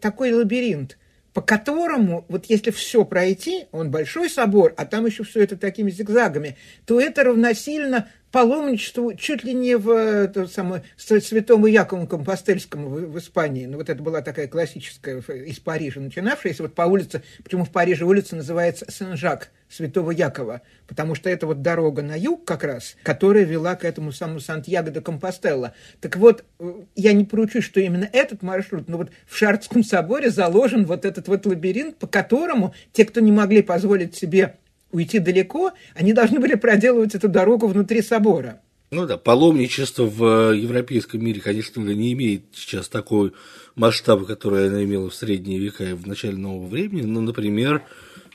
такой 0.00 0.32
лабиринт, 0.32 0.98
по 1.32 1.42
которому, 1.42 2.24
вот 2.28 2.46
если 2.46 2.70
все 2.70 3.04
пройти, 3.04 3.66
он 3.70 3.90
большой 3.90 4.28
собор, 4.28 4.74
а 4.76 4.84
там 4.84 5.06
еще 5.06 5.24
все 5.24 5.42
это 5.42 5.56
такими 5.56 5.90
зигзагами, 5.90 6.56
то 6.84 7.00
это 7.00 7.24
равносильно 7.24 8.08
паломничеству 8.30 9.14
чуть 9.14 9.44
ли 9.44 9.54
не 9.54 9.76
в 9.76 10.48
самое, 10.48 10.82
Святому 10.96 11.66
Якову 11.66 12.06
Компостельскому 12.06 12.88
в, 12.88 13.00
в 13.12 13.18
Испании. 13.18 13.66
Ну, 13.66 13.78
вот 13.78 13.88
это 13.88 14.02
была 14.02 14.22
такая 14.22 14.48
классическая 14.48 15.20
из 15.20 15.58
Парижа 15.58 16.00
начинавшаяся. 16.00 16.62
Вот 16.62 16.74
по 16.74 16.82
улице, 16.82 17.22
почему 17.42 17.64
в 17.64 17.70
Париже 17.70 18.04
улица 18.04 18.36
называется 18.36 18.86
Сен-Жак, 18.90 19.50
Святого 19.68 20.10
Якова, 20.10 20.62
потому 20.86 21.14
что 21.14 21.28
это 21.28 21.46
вот 21.46 21.60
дорога 21.60 22.02
на 22.02 22.16
юг 22.16 22.44
как 22.44 22.64
раз, 22.64 22.96
которая 23.02 23.44
вела 23.44 23.76
к 23.76 23.84
этому 23.84 24.12
самому 24.12 24.40
Сантьяго 24.40 24.90
де 24.90 25.00
Компостелло. 25.00 25.74
Так 26.00 26.16
вот, 26.16 26.44
э, 26.58 26.72
я 26.96 27.12
не 27.12 27.24
поручусь, 27.24 27.64
что 27.64 27.80
именно 27.80 28.08
этот 28.12 28.42
маршрут, 28.42 28.88
но 28.88 28.96
вот 28.96 29.10
в 29.26 29.36
Шардском 29.36 29.84
соборе 29.84 30.30
заложен 30.30 30.86
вот 30.86 31.04
этот 31.04 31.28
вот 31.28 31.44
лабиринт, 31.44 31.96
по 31.98 32.06
которому 32.06 32.74
те, 32.92 33.04
кто 33.04 33.20
не 33.20 33.32
могли 33.32 33.62
позволить 33.62 34.14
себе 34.14 34.56
уйти 34.92 35.18
далеко, 35.18 35.72
они 35.94 36.12
должны 36.12 36.40
были 36.40 36.54
проделывать 36.54 37.14
эту 37.14 37.28
дорогу 37.28 37.66
внутри 37.66 38.02
собора. 38.02 38.60
Ну 38.90 39.06
да, 39.06 39.18
паломничество 39.18 40.04
в 40.04 40.54
европейском 40.54 41.22
мире, 41.22 41.42
конечно, 41.42 41.80
не 41.80 42.12
имеет 42.14 42.44
сейчас 42.54 42.88
такой 42.88 43.32
масштаба, 43.74 44.24
который 44.24 44.68
оно 44.68 44.82
имело 44.82 45.10
в 45.10 45.14
средние 45.14 45.58
века 45.58 45.84
и 45.84 45.92
в 45.92 46.06
начале 46.06 46.38
нового 46.38 46.68
времени. 46.68 47.02
Но, 47.02 47.20
например, 47.20 47.82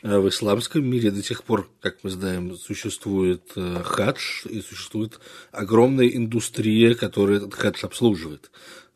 э, 0.04 0.20
в 0.20 0.30
исламском 0.30 0.86
мире 0.86 1.10
до 1.10 1.24
сих 1.24 1.44
пор, 1.44 1.72
как 1.82 2.04
мы 2.04 2.12
знаем, 2.12 2.56
существует 2.56 3.42
э, 3.56 3.82
хадж 3.84 4.46
и 4.48 4.62
существует 4.62 5.20
огромная 5.52 6.08
индустрия, 6.08 6.94
которая 6.94 7.38
этот 7.38 7.56
хадж 7.56 7.84
обслуживает. 7.84 8.52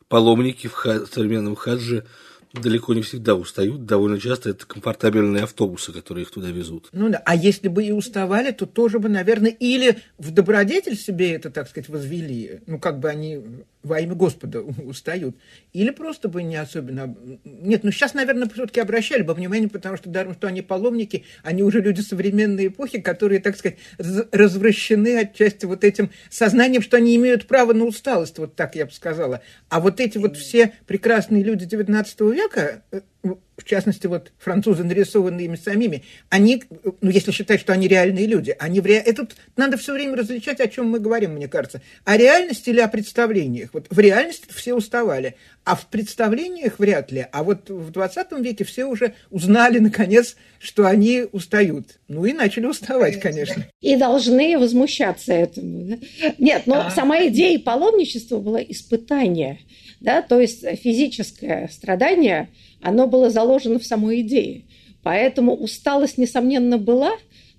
Паломники 0.06 0.68
в 0.68 1.08
современном 1.12 1.56
хадже– 1.56 2.06
далеко 2.58 2.94
не 2.94 3.02
всегда 3.02 3.34
устают. 3.34 3.86
Довольно 3.86 4.18
часто 4.20 4.50
это 4.50 4.66
комфортабельные 4.66 5.44
автобусы, 5.44 5.92
которые 5.92 6.24
их 6.24 6.30
туда 6.30 6.48
везут. 6.48 6.88
Ну 6.92 7.08
да, 7.08 7.22
а 7.24 7.34
если 7.34 7.68
бы 7.68 7.84
и 7.84 7.92
уставали, 7.92 8.50
то 8.50 8.66
тоже 8.66 8.98
бы, 8.98 9.08
наверное, 9.08 9.50
или 9.50 9.98
в 10.18 10.30
добродетель 10.30 10.96
себе 10.96 11.32
это, 11.32 11.50
так 11.50 11.68
сказать, 11.68 11.88
возвели. 11.88 12.60
Ну, 12.66 12.78
как 12.78 12.98
бы 13.00 13.08
они 13.08 13.40
во 13.88 14.00
имя 14.00 14.14
Господа 14.14 14.60
устают. 14.60 15.36
Или 15.72 15.90
просто 15.90 16.28
бы 16.28 16.42
не 16.42 16.56
особенно... 16.56 17.16
Нет, 17.44 17.82
ну 17.82 17.90
сейчас, 17.90 18.14
наверное, 18.14 18.48
все-таки 18.48 18.80
обращали 18.80 19.22
бы 19.22 19.34
внимание, 19.34 19.68
потому 19.68 19.96
что 19.96 20.08
даром, 20.08 20.34
что 20.34 20.46
они 20.46 20.62
паломники, 20.62 21.24
они 21.42 21.62
уже 21.62 21.80
люди 21.80 22.00
современной 22.00 22.68
эпохи, 22.68 23.00
которые, 23.00 23.40
так 23.40 23.56
сказать, 23.56 23.78
развращены 23.98 25.18
отчасти 25.18 25.64
вот 25.66 25.82
этим 25.82 26.10
сознанием, 26.30 26.82
что 26.82 26.96
они 26.96 27.16
имеют 27.16 27.46
право 27.46 27.72
на 27.72 27.84
усталость, 27.84 28.38
вот 28.38 28.54
так 28.54 28.76
я 28.76 28.86
бы 28.86 28.92
сказала. 28.92 29.42
А 29.68 29.80
вот 29.80 30.00
эти 30.00 30.18
вот 30.18 30.36
все 30.36 30.74
прекрасные 30.86 31.42
люди 31.42 31.64
XIX 31.64 32.32
века, 32.32 32.82
э, 32.92 33.00
в 33.22 33.64
частности, 33.64 34.06
вот 34.06 34.30
французы, 34.38 34.84
нарисованные 34.84 35.46
ими 35.46 35.56
самими, 35.56 36.04
они, 36.30 36.62
ну, 37.00 37.10
если 37.10 37.32
считать, 37.32 37.60
что 37.60 37.72
они 37.72 37.88
реальные 37.88 38.26
люди, 38.26 38.54
они 38.58 38.80
в 38.80 38.86
ре... 38.86 38.96
это 38.96 39.26
надо 39.56 39.76
все 39.76 39.92
время 39.92 40.16
различать, 40.16 40.60
о 40.60 40.68
чем 40.68 40.88
мы 40.88 41.00
говорим, 41.00 41.32
мне 41.32 41.48
кажется. 41.48 41.82
О 42.04 42.16
реальности 42.16 42.70
или 42.70 42.80
о 42.80 42.88
представлениях. 42.88 43.70
Вот 43.72 43.86
в 43.90 43.98
реальности 43.98 44.46
все 44.54 44.74
уставали, 44.74 45.34
а 45.64 45.74
в 45.74 45.86
представлениях 45.86 46.78
вряд 46.78 47.10
ли. 47.10 47.26
А 47.32 47.42
вот 47.42 47.68
в 47.68 47.90
20 47.90 48.32
веке 48.38 48.64
все 48.64 48.84
уже 48.84 49.14
узнали, 49.30 49.78
наконец, 49.80 50.36
что 50.60 50.86
они 50.86 51.26
устают. 51.32 51.98
Ну 52.06 52.24
и 52.24 52.32
начали 52.32 52.66
уставать, 52.66 53.18
конечно. 53.20 53.66
И 53.80 53.96
должны 53.96 54.56
возмущаться 54.56 55.32
этому. 55.32 55.98
Нет, 56.38 56.62
но 56.66 56.86
а. 56.86 56.90
сама 56.92 57.26
идея 57.26 57.58
паломничества 57.58 58.38
была 58.38 58.62
испытание. 58.62 59.58
Да? 60.00 60.22
То 60.22 60.40
есть 60.40 60.64
физическое 60.80 61.68
страдание– 61.72 62.48
оно 62.80 63.06
было 63.06 63.30
заложено 63.30 63.78
в 63.78 63.84
самой 63.84 64.20
идее. 64.20 64.64
Поэтому 65.02 65.54
усталость, 65.54 66.18
несомненно, 66.18 66.78
была, 66.78 67.12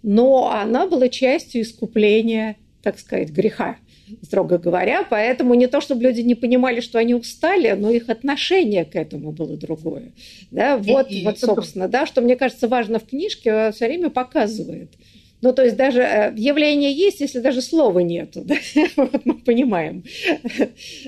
но 0.03 0.51
она 0.51 0.87
была 0.87 1.09
частью 1.09 1.61
искупления, 1.61 2.57
так 2.83 2.99
сказать, 2.99 3.29
греха, 3.31 3.77
строго 4.21 4.57
говоря. 4.57 5.03
Поэтому 5.09 5.53
не 5.53 5.67
то, 5.67 5.81
чтобы 5.81 6.03
люди 6.03 6.21
не 6.21 6.35
понимали, 6.35 6.79
что 6.79 6.99
они 6.99 7.15
устали, 7.15 7.71
но 7.71 7.89
их 7.89 8.09
отношение 8.09 8.85
к 8.85 8.95
этому 8.95 9.31
было 9.31 9.57
другое. 9.57 10.11
Да, 10.51 10.77
вот, 10.77 11.11
и, 11.11 11.23
вот 11.23 11.39
собственно, 11.39 11.87
да, 11.87 12.05
что 12.05 12.21
мне 12.21 12.35
кажется 12.35 12.67
важно 12.67 12.99
в 12.99 13.05
книжке, 13.05 13.71
все 13.71 13.87
время 13.87 14.09
показывает– 14.09 14.91
ну, 15.41 15.53
то 15.53 15.63
есть 15.63 15.77
даже 15.77 16.01
э, 16.01 16.33
явление 16.35 16.91
есть, 16.91 17.21
если 17.21 17.39
даже 17.39 17.61
слова 17.61 17.99
нету. 17.99 18.45
Да? 18.49 18.55
Вот 18.95 19.25
мы 19.25 19.35
понимаем. 19.35 20.03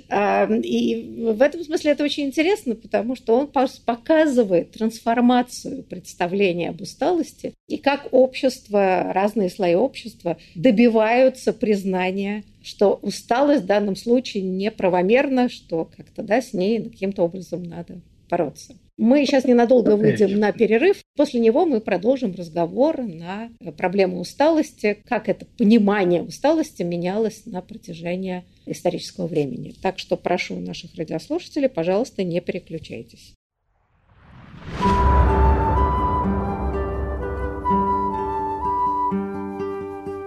И 0.64 1.16
в 1.18 1.42
этом 1.42 1.64
смысле 1.64 1.92
это 1.92 2.04
очень 2.04 2.26
интересно, 2.26 2.76
потому 2.76 3.16
что 3.16 3.36
он 3.36 3.48
показывает 3.48 4.72
трансформацию 4.72 5.84
представления 5.84 6.70
об 6.70 6.82
усталости 6.82 7.54
и 7.68 7.78
как 7.78 8.10
общество, 8.12 9.12
разные 9.14 9.50
слои 9.50 9.76
общества 9.76 10.38
добиваются 10.56 11.54
признания 11.54 12.44
что 12.64 13.00
усталость 13.02 13.64
в 13.64 13.66
данном 13.66 13.96
случае 13.96 14.44
неправомерна, 14.44 15.50
что 15.50 15.86
как-то 15.86 16.22
да, 16.22 16.42
с 16.42 16.54
ней 16.54 16.84
каким-то 16.84 17.24
образом 17.24 17.64
надо 17.64 18.02
бороться. 18.30 18.76
Мы 18.98 19.26
сейчас 19.26 19.46
ненадолго 19.46 19.96
выйдем 19.96 20.40
на 20.40 20.52
перерыв. 20.52 20.98
После 21.16 21.40
него 21.40 21.66
мы 21.66 21.82
продолжим 21.82 22.36
разговор 22.36 23.02
на 23.02 23.50
проблему 23.78 24.20
усталости, 24.20 25.02
как 25.08 25.30
это 25.30 25.46
понимание 25.58 26.22
усталости 26.22 26.84
менялось 26.84 27.44
на 27.46 27.62
протяжении 27.62 28.44
исторического 28.66 29.28
времени. 29.28 29.74
Так 29.82 29.98
что 29.98 30.18
прошу 30.18 30.60
наших 30.60 30.96
радиослушателей, 30.96 31.70
пожалуйста, 31.70 32.24
не 32.24 32.42
переключайтесь. 32.42 33.34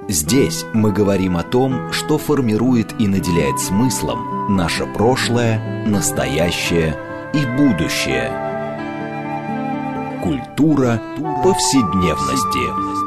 Здесь 0.08 0.64
мы 0.74 0.92
говорим 0.92 1.36
о 1.36 1.42
том, 1.42 1.92
что 1.92 2.18
формирует 2.18 3.00
и 3.00 3.08
наделяет 3.08 3.58
смыслом 3.58 4.54
наше 4.54 4.86
прошлое, 4.86 5.86
настоящее 5.86 6.96
и 7.32 7.44
будущее– 7.56 8.40
Культура 10.24 11.02
повседневности. 11.44 13.04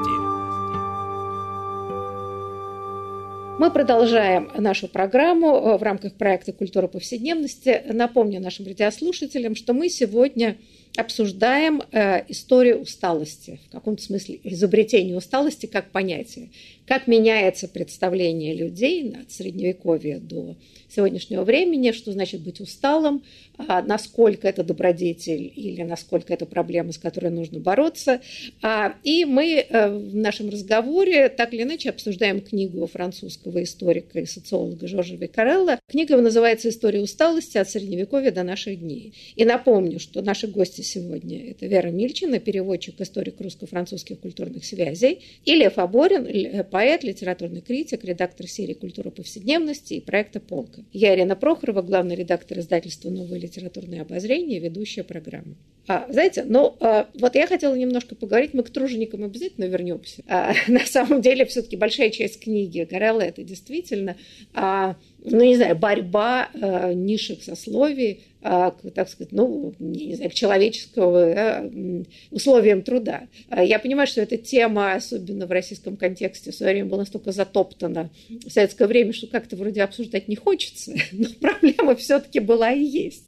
Мы 3.57 3.71
продолжаем 3.71 4.51
нашу 4.55 4.87
программу 4.87 5.47
э, 5.47 5.77
в 5.79 5.81
рамках 5.81 6.13
проекта 6.13 6.53
«Культура 6.53 6.85
повседневности». 6.85 7.81
Напомню 7.91 8.39
нашим 8.39 8.67
радиослушателям, 8.67 9.55
что 9.55 9.73
мы 9.73 9.89
сегодня 9.89 10.57
обсуждаем 10.97 11.83
э, 11.91 12.23
историю 12.27 12.81
усталости, 12.81 13.59
в 13.67 13.71
каком-то 13.71 14.01
смысле 14.01 14.39
изобретение 14.43 15.15
усталости 15.15 15.67
как 15.67 15.91
понятие, 15.91 16.49
как 16.87 17.07
меняется 17.07 17.67
представление 17.67 18.55
людей 18.55 19.13
от 19.13 19.31
средневековья 19.31 20.19
до 20.19 20.55
сегодняшнего 20.89 21.43
времени, 21.43 21.91
что 21.91 22.11
значит 22.11 22.41
быть 22.41 22.61
усталым, 22.61 23.23
а, 23.57 23.81
насколько 23.81 24.47
это 24.47 24.63
добродетель 24.63 25.51
или 25.55 25.83
насколько 25.83 26.33
это 26.33 26.45
проблема, 26.45 26.91
с 26.93 26.97
которой 26.97 27.29
нужно 27.29 27.59
бороться. 27.59 28.21
А, 28.61 28.95
и 29.03 29.25
мы 29.25 29.65
э, 29.67 29.89
в 29.89 30.15
нашем 30.15 30.49
разговоре 30.49 31.29
так 31.29 31.53
или 31.53 31.63
иначе 31.63 31.89
обсуждаем 31.89 32.39
книгу 32.39 32.85
французского 32.87 33.63
историка 33.63 34.19
и 34.19 34.25
социолога 34.25 34.87
Жоржа 34.87 35.15
Викарелла. 35.15 35.79
Книга 35.87 36.15
называется 36.17 36.69
«История 36.69 37.01
усталости 37.01 37.57
от 37.57 37.69
Средневековья 37.69 38.31
до 38.31 38.43
наших 38.43 38.79
дней». 38.79 39.13
И 39.35 39.43
напомню, 39.43 39.99
что 39.99 40.21
наши 40.21 40.47
гости 40.47 40.81
сегодня– 40.87 41.49
это 41.51 41.67
Вера 41.67 41.89
Мильчина, 41.89 42.39
переводчик, 42.39 42.99
историк 43.01 43.39
русско-французских 43.41 44.19
культурных 44.19 44.65
связей, 44.65 45.19
и 45.45 45.55
Лев 45.55 45.77
Аборин, 45.77 46.63
поэт, 46.71 47.03
литературный 47.03 47.61
критик, 47.61 48.03
редактор 48.03 48.47
серии 48.47 48.73
«Культура 48.73 49.09
повседневности» 49.09 49.95
и 49.95 50.01
проекта 50.01 50.39
«Полка». 50.39 50.83
Я 50.93 51.13
Ирина 51.15 51.35
Прохорова, 51.35 51.81
главный 51.81 52.15
редактор 52.15 52.59
издательства 52.59 53.09
«Новое 53.09 53.39
литературное 53.39 54.01
обозрение», 54.01 54.59
ведущая 54.59 55.03
программы. 55.03 55.55
А, 55.87 56.05
знаете, 56.09 56.43
ну, 56.45 56.75
а, 56.81 57.07
вот 57.13 57.35
я 57.35 57.47
хотела 57.47 57.73
немножко 57.73 58.15
поговорить, 58.15 58.53
мы 58.53 58.63
к 58.63 58.69
труженикам 58.69 59.23
обязательно 59.23 59.65
вернемся. 59.65 60.21
А, 60.27 60.53
на 60.67 60.85
самом 60.85 61.21
деле, 61.21 61.45
все-таки 61.45 61.77
большая 61.77 62.09
часть 62.09 62.41
книги 62.41 62.87
Горелла– 62.89 63.21
это 63.21 63.43
действительно 63.43 64.17
а, 64.53 64.97
ну, 65.23 65.43
не 65.43 65.55
знаю, 65.55 65.75
борьба 65.75 66.49
э, 66.53 66.93
низших 66.93 67.43
сословий, 67.43 68.23
э, 68.41 68.71
так 68.93 69.09
сказать, 69.09 69.31
ну, 69.31 69.73
не 69.79 70.15
знаю, 70.15 70.29
к 70.31 70.33
человеческого 70.33 71.29
э, 71.29 72.03
условиям 72.31 72.81
труда. 72.81 73.27
А 73.49 73.63
я 73.63 73.79
понимаю, 73.79 74.07
что 74.07 74.21
эта 74.21 74.37
тема, 74.37 74.93
особенно 74.93 75.45
в 75.45 75.51
российском 75.51 75.97
контексте, 75.97 76.51
в 76.51 76.55
свое 76.55 76.73
время 76.73 76.89
была 76.89 76.99
настолько 76.99 77.31
затоптана 77.31 78.09
в 78.29 78.49
советское 78.49 78.87
время, 78.87 79.11
что 79.11 79.27
как-то 79.27 79.55
вроде 79.55 79.81
обсуждать 79.81 80.27
не 80.27 80.35
хочется, 80.35 80.93
но 81.11 81.27
проблема 81.39 81.95
все-таки 81.95 82.39
была 82.39 82.71
и 82.71 82.83
есть. 82.83 83.25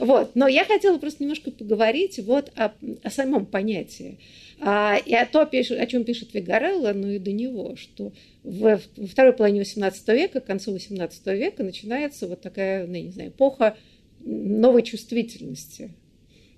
Вот. 0.00 0.34
Но 0.34 0.48
я 0.48 0.64
хотела 0.64 0.98
просто 0.98 1.22
немножко 1.22 1.50
поговорить 1.50 1.93
вот 2.22 2.52
о, 2.56 2.72
о 3.02 3.10
самом 3.10 3.46
понятии. 3.46 4.18
А, 4.60 4.96
и 4.96 5.14
о, 5.14 5.26
то, 5.26 5.42
о 5.42 5.86
чем 5.86 6.04
пишет 6.04 6.34
Вигарелло, 6.34 6.92
ну 6.92 7.10
и 7.10 7.18
до 7.18 7.32
него, 7.32 7.76
что 7.76 8.12
во 8.42 8.78
второй 8.78 9.32
половине 9.32 9.62
XVIII 9.62 10.14
века, 10.14 10.40
к 10.40 10.46
концу 10.46 10.74
XVIII 10.74 11.36
века 11.36 11.64
начинается 11.64 12.26
вот 12.26 12.40
такая, 12.40 12.86
ну, 12.86 12.94
не 12.94 13.10
знаю, 13.10 13.30
эпоха 13.30 13.76
новой 14.20 14.82
чувствительности. 14.82 15.90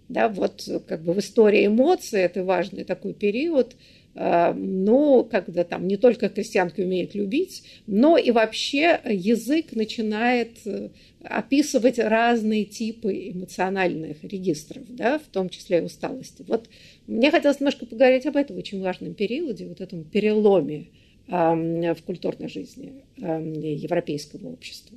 Да, 0.09 0.29
вот 0.29 0.68
как 0.87 1.03
бы 1.03 1.14
в 1.14 1.18
истории 1.18 1.66
эмоций 1.66 2.20
это 2.20 2.44
важный 2.44 2.85
такой 2.85 3.12
период, 3.12 3.75
ну, 4.18 5.29
когда 5.31 5.62
там 5.64 5.87
не 5.87 5.98
только 5.98 6.31
крестьянки 6.31 6.81
умеют 6.81 7.14
любить, 7.14 7.62
но 7.87 8.16
и 8.16 8.31
вообще 8.31 8.98
язык 9.05 9.72
начинает 9.72 10.52
э, 10.64 10.88
описывать 11.20 11.98
разные 11.98 12.64
типы 12.64 13.31
эмоциональных 13.35 14.24
регистров, 14.24 14.85
да, 14.88 15.18
в 15.18 15.24
том 15.24 15.50
числе 15.50 15.79
и 15.79 15.83
усталости. 15.83 16.44
Вот 16.48 16.70
мне 17.07 17.31
хотелось 17.31 17.61
немножко 17.61 17.85
поговорить 17.85 18.24
об 18.24 18.37
этом 18.37 18.57
очень 18.57 18.81
важном 18.81 19.12
периоде, 19.12 19.66
вот 19.66 19.83
этом 19.83 20.05
переломе 20.05 20.87
в 21.29 21.96
культурной 22.07 22.48
жизни 22.48 23.02
европейского 23.16 24.48
общества. 24.48 24.96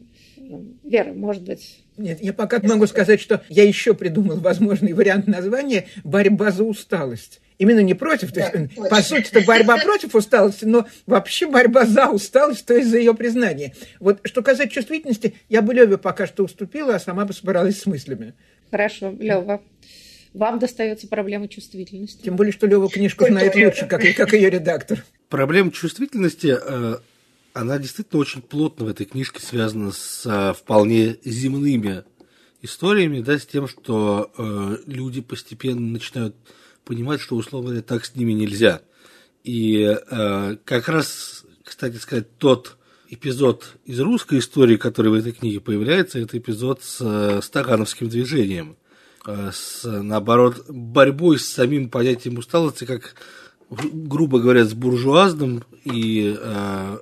Вера, 0.83 1.11
может 1.13 1.43
быть... 1.43 1.79
Нет, 1.99 2.19
я 2.21 2.31
пока 2.31 2.61
могу 2.63 2.87
сказать, 2.87 3.19
что 3.19 3.43
я 3.49 3.65
еще 3.65 3.93
придумал 3.93 4.37
возможный 4.37 4.93
вариант 4.93 5.27
названия 5.27 5.87
«борьба 6.05 6.49
за 6.49 6.63
усталость». 6.63 7.41
Именно 7.57 7.81
не 7.81 7.93
против, 7.93 8.31
то 8.31 8.39
есть, 8.39 8.73
по 8.89 9.01
сути, 9.01 9.27
это 9.31 9.41
борьба 9.41 9.77
против 9.79 10.15
усталости, 10.15 10.63
но 10.63 10.87
вообще 11.05 11.45
борьба 11.45 11.85
за 11.85 12.07
усталость, 12.09 12.65
то 12.65 12.73
есть 12.73 12.89
за 12.89 12.99
ее 12.99 13.13
признание. 13.13 13.73
Вот 13.99 14.21
что 14.23 14.41
касается 14.41 14.75
чувствительности, 14.75 15.33
я 15.49 15.61
бы 15.61 15.73
Леве 15.73 15.97
пока 15.97 16.25
что 16.25 16.45
уступила, 16.45 16.95
а 16.95 16.99
сама 17.01 17.25
бы 17.25 17.33
собиралась 17.33 17.81
с 17.81 17.85
мыслями. 17.85 18.33
Хорошо, 18.71 19.13
Лева 19.19 19.61
вам 20.33 20.59
достается 20.59 21.07
проблема 21.09 21.49
чувствительности. 21.49 22.23
Тем 22.23 22.37
более, 22.37 22.53
что 22.53 22.65
Лева 22.65 22.89
книжку 22.89 23.25
знает 23.25 23.55
лучше, 23.55 23.87
как, 23.87 24.03
как 24.15 24.31
ее 24.31 24.49
редактор. 24.49 25.03
Проблема 25.27 25.71
чувствительности, 25.71 26.55
э, 26.61 26.97
она 27.53 27.77
действительно 27.77 28.21
очень 28.21 28.41
плотно 28.41 28.85
в 28.85 28.89
этой 28.89 29.05
книжке 29.05 29.41
связана 29.41 29.91
с 29.91 30.25
э, 30.25 30.53
вполне 30.53 31.17
земными 31.23 32.03
историями, 32.61 33.21
да, 33.21 33.37
с 33.37 33.45
тем, 33.45 33.67
что 33.67 34.31
э, 34.37 34.77
люди 34.85 35.21
постепенно 35.21 35.81
начинают 35.81 36.35
понимать, 36.83 37.21
что, 37.21 37.35
условно 37.35 37.69
говоря, 37.69 37.83
так 37.83 38.05
с 38.05 38.15
ними 38.15 38.33
нельзя. 38.33 38.81
И 39.43 39.95
как 40.65 40.89
раз, 40.89 41.45
кстати 41.63 41.95
сказать, 41.95 42.37
тот 42.37 42.77
эпизод 43.07 43.77
из 43.85 43.99
русской 43.99 44.39
истории, 44.39 44.75
который 44.75 45.11
в 45.11 45.13
этой 45.13 45.31
книге 45.31 45.61
появляется, 45.61 46.19
это 46.19 46.37
эпизод 46.37 46.83
с 46.83 47.39
Стахановским 47.41 48.09
движением– 48.09 48.75
Э, 49.25 49.51
с, 49.53 49.83
наоборот, 49.85 50.65
борьбой 50.69 51.39
с 51.39 51.47
самим 51.47 51.89
понятием 51.89 52.37
усталости, 52.37 52.85
как, 52.85 53.15
грубо 53.69 54.39
говоря, 54.39 54.65
с 54.65 54.73
буржуазным 54.73 55.63
и 55.83 56.35
э, 56.37 56.97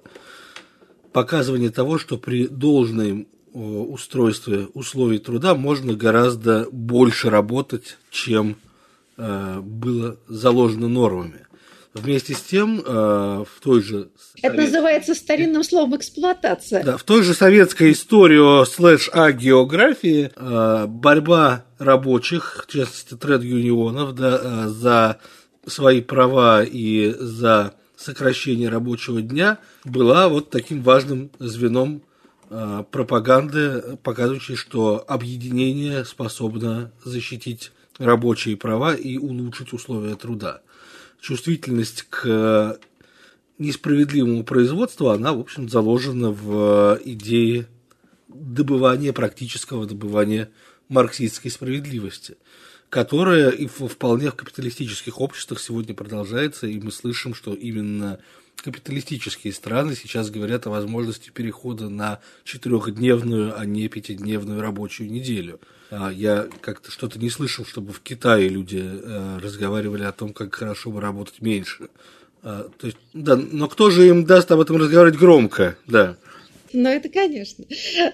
показывание 1.17 1.71
того, 1.71 1.97
что 1.97 2.19
при 2.19 2.45
должном 2.45 3.21
э, 3.21 3.57
устройстве 3.57 4.67
условий 4.75 5.17
труда 5.17 5.55
можно 5.55 5.93
гораздо 5.95 6.67
больше 6.71 7.31
работать, 7.31 7.97
чем 8.11 8.55
э, 9.17 9.59
было 9.59 10.17
заложено 10.27 10.87
нормами. 10.87 11.47
Вместе 11.95 12.35
с 12.35 12.41
тем, 12.41 12.83
э, 12.85 12.85
в 12.85 13.63
той 13.63 13.81
же... 13.81 14.09
Это 14.43 14.53
совет... 14.53 14.65
называется 14.67 15.15
старинным 15.15 15.63
словом 15.63 15.95
эксплуатация. 15.95 16.83
Да, 16.83 16.97
в 16.97 17.03
той 17.03 17.23
же 17.23 17.33
советской 17.33 17.93
истории 17.93 18.63
слэш 18.65 19.09
а 19.11 19.31
географии 19.31 20.29
борьба 20.87 21.65
рабочих, 21.79 22.63
в 22.67 22.71
частности 22.71 23.15
тред-юнионов, 23.15 24.13
да, 24.13 24.69
за 24.69 25.17
свои 25.65 26.01
права 26.01 26.63
и 26.63 27.15
за 27.17 27.73
сокращение 27.97 28.69
рабочего 28.69 29.21
дня 29.21 29.59
была 29.83 30.29
вот 30.29 30.49
таким 30.49 30.81
важным 30.83 31.31
звеном 31.39 32.03
пропаганды, 32.47 33.97
показывающей, 34.03 34.55
что 34.55 35.03
объединение 35.05 36.05
способно 36.05 36.93
защитить 37.03 37.71
рабочие 37.97 38.55
права 38.55 38.93
и 38.93 39.17
улучшить 39.17 39.73
условия 39.73 40.15
труда. 40.15 40.61
Чувствительность 41.19 42.03
к 42.09 42.79
несправедливому 43.57 44.43
производству, 44.43 45.09
она, 45.09 45.33
в 45.33 45.39
общем, 45.39 45.67
заложена 45.67 46.31
в 46.31 46.99
идее 47.03 47.67
добывания, 48.27 49.11
практического 49.13 49.85
добывания 49.85 50.51
марксистской 50.89 51.51
справедливости, 51.51 52.37
которая 52.89 53.49
и 53.49 53.67
вполне 53.67 54.31
в 54.31 54.35
капиталистических 54.35 55.19
обществах 55.19 55.59
сегодня 55.59 55.93
продолжается, 55.93 56.67
и 56.67 56.79
мы 56.79 56.91
слышим, 56.91 57.33
что 57.33 57.53
именно 57.53 58.19
капиталистические 58.63 59.53
страны 59.53 59.95
сейчас 59.95 60.29
говорят 60.29 60.67
о 60.67 60.71
возможности 60.71 61.29
перехода 61.29 61.89
на 61.89 62.19
четырехдневную, 62.43 63.57
а 63.57 63.65
не 63.65 63.87
пятидневную 63.87 64.61
рабочую 64.61 65.11
неделю. 65.11 65.59
А, 65.91 66.11
я 66.11 66.47
как-то 66.61 66.91
что-то 66.91 67.19
не 67.19 67.29
слышал, 67.29 67.65
чтобы 67.65 67.93
в 67.93 67.99
Китае 68.01 68.49
люди 68.49 68.83
э, 68.83 69.39
разговаривали 69.41 70.03
о 70.03 70.11
том, 70.11 70.33
как 70.33 70.55
хорошо 70.55 70.91
бы 70.91 71.01
работать 71.01 71.41
меньше. 71.41 71.89
А, 72.41 72.69
то 72.77 72.87
есть, 72.87 72.97
да, 73.13 73.35
но 73.35 73.67
кто 73.67 73.89
же 73.89 74.07
им 74.07 74.25
даст 74.25 74.51
об 74.51 74.59
этом 74.59 74.77
разговаривать 74.77 75.19
громко, 75.19 75.77
да. 75.85 76.17
Ну, 76.73 76.89
это 76.89 77.09
конечно. 77.09 77.65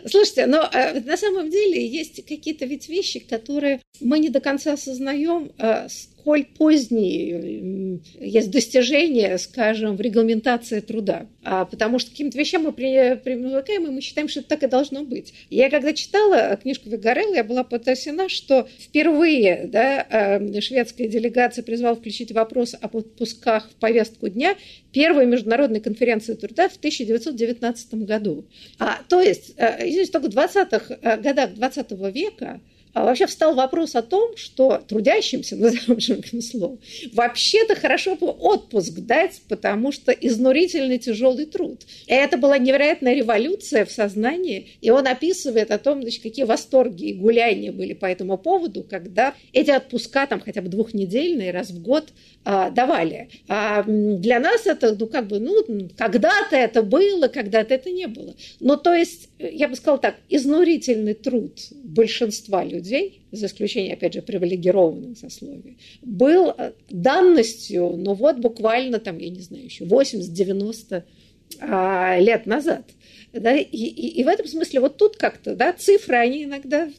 Слушайте, 0.06 0.46
но 0.46 0.70
э, 0.72 1.00
на 1.02 1.18
самом 1.18 1.50
деле 1.50 1.86
есть 1.86 2.26
какие-то 2.26 2.66
ведь 2.66 2.90
вещи, 2.90 3.20
которые 3.20 3.82
мы 4.00 4.20
не 4.20 4.30
до 4.30 4.40
конца 4.40 4.74
осознаем, 4.74 5.52
э, 5.58 5.88
сколь 6.24 6.46
поздние 6.46 8.00
есть 8.20 8.50
достижения, 8.50 9.38
скажем, 9.38 9.98
в 9.98 10.02
регламентации 10.02 10.80
труда. 10.80 11.28
А, 11.44 11.66
потому 11.66 12.00
что 12.00 12.12
каким-то 12.12 12.38
вещам 12.38 12.64
мы 12.64 12.72
привыкаем, 12.72 13.88
и 13.88 13.92
мы 13.92 14.00
считаем, 14.00 14.30
что 14.30 14.42
так 14.42 14.64
и 14.64 14.68
должно 14.68 15.04
быть. 15.04 15.34
Я 15.50 15.70
когда 15.70 15.92
читала 15.94 16.56
книжку 16.56 16.90
Вигарелла, 16.90 17.36
я 17.36 17.44
была 17.44 17.66
потрясена, 17.66 18.30
что 18.30 18.70
впервые 18.80 19.68
да, 19.68 20.08
э, 20.10 20.62
шведская 20.62 21.10
делегация 21.10 21.62
призвала 21.62 21.96
включить 21.96 22.32
вопрос 22.32 22.74
об 22.80 22.96
отпусках 22.96 23.70
в 23.70 23.76
повестку 23.76 24.30
дня 24.30 24.56
первой 24.94 25.26
международной 25.26 25.82
конференции 25.82 26.36
труда 26.36 26.70
в 26.70 26.78
1919 26.78 28.06
году. 28.06 28.46
А, 28.80 29.00
то 29.10 29.22
есть, 29.22 29.54
э, 29.58 29.90
извините, 29.90 30.14
только 30.14 30.32
в 30.32 30.36
20-х 30.36 30.98
э, 31.02 31.18
годах 31.18 31.54
20 31.54 31.92
века 32.14 32.62
а 32.62 32.73
вообще 33.02 33.26
встал 33.26 33.56
вопрос 33.56 33.96
о 33.96 34.02
том, 34.02 34.38
что 34.38 34.82
трудящимся, 34.88 35.56
назовем 35.58 36.00
широким 36.00 36.42
словом, 36.42 36.80
вообще-то 37.14 37.76
хорошо 37.76 38.16
бы 38.16 38.28
отпуск 38.28 38.94
дать, 39.00 39.42
потому 39.50 39.92
что 39.92 40.12
изнурительный 40.12 41.00
тяжелый 41.00 41.46
труд. 41.46 41.82
И 42.08 42.14
это 42.14 42.38
была 42.38 42.58
невероятная 42.58 43.14
революция 43.14 43.86
в 43.86 43.92
сознании, 43.92 44.78
и 44.82 44.90
он 44.90 45.08
описывает 45.08 45.72
о 45.72 45.80
том, 45.80 46.02
значит, 46.02 46.22
какие 46.22 46.46
восторги 46.46 47.06
и 47.06 47.14
гуляния 47.14 47.72
были 47.72 47.94
по 47.94 48.06
этому 48.06 48.38
поводу, 48.38 48.84
когда 48.84 49.34
эти 49.52 49.72
отпуска, 49.72 50.28
там 50.28 50.40
хотя 50.40 50.62
бы 50.62 50.70
двухнедельные, 50.70 51.52
раз 51.52 51.72
в 51.72 51.82
год, 51.82 52.10
а, 52.46 52.70
давали. 52.70 53.30
А 53.48 53.84
для 53.84 54.40
нас 54.40 54.66
это, 54.66 54.96
ну, 55.00 55.08
как 55.08 55.28
бы, 55.28 55.40
ну, 55.40 55.90
когда-то 55.98 56.56
это 56.56 56.84
было, 56.84 57.28
когда-то 57.28 57.74
это 57.74 57.90
не 57.90 58.08
было. 58.08 58.36
Но, 58.60 58.76
то 58.76 58.94
есть, 58.94 59.30
я 59.48 59.68
бы 59.68 59.76
сказала 59.76 60.00
так, 60.00 60.16
изнурительный 60.30 61.14
труд 61.14 61.60
большинства 61.84 62.64
людей, 62.64 63.22
за 63.32 63.48
исключением, 63.48 63.94
опять 63.94 64.14
же, 64.14 64.22
привилегированных 64.22 65.18
сословий, 65.18 65.78
был 66.02 66.54
э, 66.58 66.74
данностью, 66.90 67.96
ну, 67.98 68.14
вот 68.14 68.38
буквально, 68.38 69.00
там, 69.00 69.18
я 69.18 69.30
не 69.30 69.42
знаю, 69.42 69.66
еще 69.66 69.86
80-90 69.86 71.04
а, 71.60 72.20
лет 72.20 72.46
назад. 72.46 72.86
Да, 73.34 73.56
и, 73.56 73.64
и, 73.64 74.20
и 74.20 74.24
в 74.24 74.28
этом 74.28 74.46
смысле 74.46 74.80
вот 74.80 74.98
тут 74.98 75.18
как-то, 75.18 75.56
да, 75.56 75.74
цифры, 75.74 76.18
они 76.18 76.44
иногда 76.44 76.90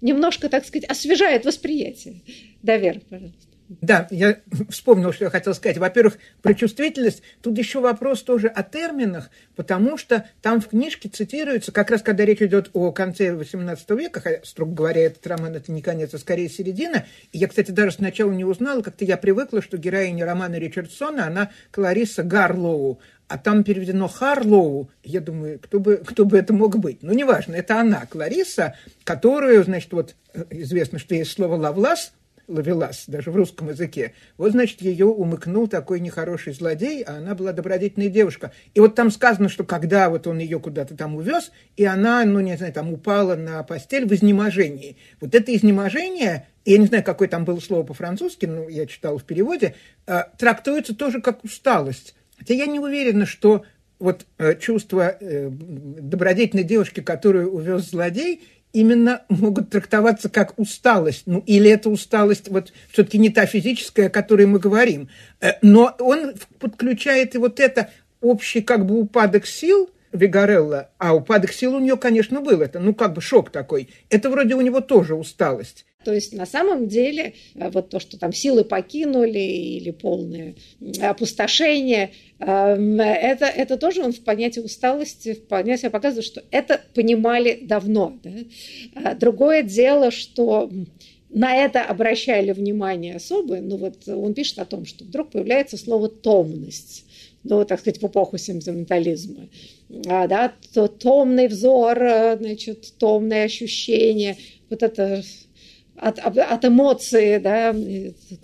немножко, 0.00 0.48
так 0.48 0.64
сказать, 0.64 0.88
освежают 0.88 1.44
восприятие. 1.44 2.20
Да, 2.62 2.76
Вера, 2.76 3.00
пожалуйста. 3.08 3.51
Да, 3.80 4.06
я 4.10 4.38
вспомнил, 4.68 5.12
что 5.12 5.24
я 5.24 5.30
хотел 5.30 5.54
сказать. 5.54 5.78
Во-первых, 5.78 6.18
про 6.42 6.54
чувствительность. 6.54 7.22
Тут 7.40 7.58
еще 7.58 7.80
вопрос 7.80 8.22
тоже 8.22 8.48
о 8.48 8.62
терминах, 8.62 9.30
потому 9.56 9.96
что 9.96 10.26
там 10.40 10.60
в 10.60 10.68
книжке 10.68 11.08
цитируется, 11.08 11.72
как 11.72 11.90
раз 11.90 12.02
когда 12.02 12.24
речь 12.24 12.42
идет 12.42 12.70
о 12.72 12.92
конце 12.92 13.34
XVIII 13.34 13.96
века, 13.96 14.40
строго 14.44 14.72
говоря, 14.72 15.02
этот 15.02 15.26
роман 15.26 15.54
это 15.54 15.72
не 15.72 15.82
конец, 15.82 16.12
а 16.14 16.18
скорее 16.18 16.48
середина. 16.48 17.06
И 17.32 17.38
я, 17.38 17.48
кстати, 17.48 17.70
даже 17.70 17.92
сначала 17.92 18.32
не 18.32 18.44
узнала, 18.44 18.82
как-то 18.82 19.04
я 19.04 19.16
привыкла, 19.16 19.62
что 19.62 19.76
героиня 19.76 20.26
романа 20.26 20.56
Ричардсона, 20.56 21.26
она 21.26 21.50
Клариса 21.70 22.22
Гарлоу, 22.22 23.00
а 23.28 23.38
там 23.38 23.64
переведено 23.64 24.08
Харлоу. 24.08 24.90
Я 25.02 25.20
думаю, 25.20 25.58
кто 25.58 25.80
бы, 25.80 25.96
кто 26.06 26.24
бы 26.24 26.38
это 26.38 26.52
мог 26.52 26.78
быть. 26.78 27.02
Ну, 27.02 27.12
неважно, 27.12 27.54
это 27.54 27.80
она, 27.80 28.06
Клариса, 28.06 28.76
которую, 29.04 29.64
значит, 29.64 29.92
вот 29.92 30.14
э, 30.34 30.44
известно, 30.50 30.98
что 30.98 31.14
есть 31.14 31.32
слово 31.32 31.56
«лавлас», 31.56 32.12
Лавелас, 32.48 33.04
даже 33.06 33.30
в 33.30 33.36
русском 33.36 33.68
языке. 33.68 34.14
Вот, 34.36 34.52
значит, 34.52 34.82
ее 34.82 35.06
умыкнул 35.06 35.68
такой 35.68 36.00
нехороший 36.00 36.52
злодей, 36.52 37.02
а 37.02 37.16
она 37.16 37.34
была 37.34 37.52
добродетельная 37.52 38.08
девушка. 38.08 38.52
И 38.74 38.80
вот 38.80 38.94
там 38.94 39.10
сказано, 39.10 39.48
что 39.48 39.64
когда 39.64 40.10
вот 40.10 40.26
он 40.26 40.38
ее 40.38 40.60
куда-то 40.60 40.96
там 40.96 41.14
увез, 41.14 41.52
и 41.76 41.84
она, 41.84 42.24
ну, 42.24 42.40
не 42.40 42.56
знаю, 42.56 42.72
там 42.72 42.92
упала 42.92 43.36
на 43.36 43.62
постель 43.62 44.06
в 44.06 44.12
изнеможении. 44.12 44.96
Вот 45.20 45.34
это 45.34 45.54
изнеможение, 45.54 46.46
я 46.64 46.78
не 46.78 46.86
знаю, 46.86 47.04
какое 47.04 47.28
там 47.28 47.44
было 47.44 47.60
слово 47.60 47.84
по-французски, 47.84 48.46
но 48.46 48.68
я 48.68 48.86
читал 48.86 49.18
в 49.18 49.24
переводе, 49.24 49.74
э, 50.06 50.22
трактуется 50.38 50.94
тоже 50.94 51.20
как 51.20 51.44
усталость. 51.44 52.14
Хотя 52.38 52.54
я 52.54 52.66
не 52.66 52.80
уверена, 52.80 53.26
что 53.26 53.64
вот 53.98 54.26
э, 54.38 54.56
чувство 54.56 55.16
э, 55.20 55.48
добродетельной 55.48 56.64
девушки, 56.64 57.00
которую 57.00 57.52
увез 57.52 57.90
злодей, 57.90 58.42
именно 58.72 59.22
могут 59.28 59.70
трактоваться 59.70 60.28
как 60.28 60.58
усталость. 60.58 61.24
Ну, 61.26 61.42
или 61.46 61.70
это 61.70 61.90
усталость, 61.90 62.48
вот 62.48 62.72
все-таки 62.90 63.18
не 63.18 63.30
та 63.30 63.46
физическая, 63.46 64.06
о 64.06 64.10
которой 64.10 64.46
мы 64.46 64.58
говорим. 64.58 65.08
Э, 65.40 65.52
но 65.62 65.94
он 65.98 66.34
подключает 66.58 67.34
и 67.34 67.38
вот 67.38 67.60
это 67.60 67.90
общий 68.20 68.62
как 68.62 68.86
бы 68.86 68.98
упадок 69.00 69.46
сил 69.46 69.90
Вигарелла, 70.12 70.90
а 70.98 71.14
упадок 71.14 71.52
сил 71.52 71.74
у 71.74 71.80
нее, 71.80 71.96
конечно, 71.96 72.40
был. 72.40 72.60
Это, 72.60 72.78
ну, 72.78 72.94
как 72.94 73.14
бы 73.14 73.20
шок 73.20 73.50
такой. 73.50 73.88
Это 74.10 74.30
вроде 74.30 74.54
у 74.54 74.60
него 74.60 74.80
тоже 74.80 75.14
усталость. 75.14 75.86
То 76.04 76.12
есть 76.12 76.32
на 76.32 76.46
самом 76.46 76.88
деле 76.88 77.34
э, 77.54 77.70
вот 77.70 77.90
то, 77.90 78.00
что 78.00 78.18
там 78.18 78.32
силы 78.32 78.64
покинули 78.64 79.38
или 79.38 79.90
полное 79.90 80.54
опустошение, 81.00 82.10
эм, 82.38 83.00
это, 83.00 83.46
это 83.46 83.76
тоже 83.76 84.02
он 84.02 84.12
в 84.12 84.20
понятии 84.20 84.60
усталости 84.60 85.34
вполне 85.34 85.76
себе 85.78 85.90
показывает, 85.90 86.26
что 86.26 86.42
это 86.50 86.80
понимали 86.94 87.60
давно. 87.62 88.18
Да? 88.22 88.30
А 88.94 89.14
другое 89.14 89.62
дело, 89.62 90.10
что 90.10 90.70
на 91.30 91.56
это 91.56 91.82
обращали 91.82 92.52
внимание 92.52 93.16
особое. 93.16 93.60
Ну 93.60 93.76
вот 93.76 94.06
он 94.06 94.34
пишет 94.34 94.58
о 94.58 94.64
том, 94.64 94.84
что 94.84 95.04
вдруг 95.04 95.30
появляется 95.30 95.76
слово 95.76 96.08
«томность» 96.08 97.04
ну, 97.44 97.64
так 97.64 97.80
сказать, 97.80 98.00
в 98.00 98.06
эпоху 98.06 98.38
сентиментализма. 98.38 99.48
А, 100.06 100.26
да, 100.26 100.52
то 100.72 100.88
томный 100.88 101.48
взор, 101.48 102.02
э, 102.02 102.36
значит, 102.38 102.94
томное 102.98 103.44
ощущение, 103.44 104.36
вот 104.70 104.82
это 104.82 105.22
от, 105.96 106.18
от 106.18 106.64
эмоций, 106.64 107.38
да, 107.38 107.74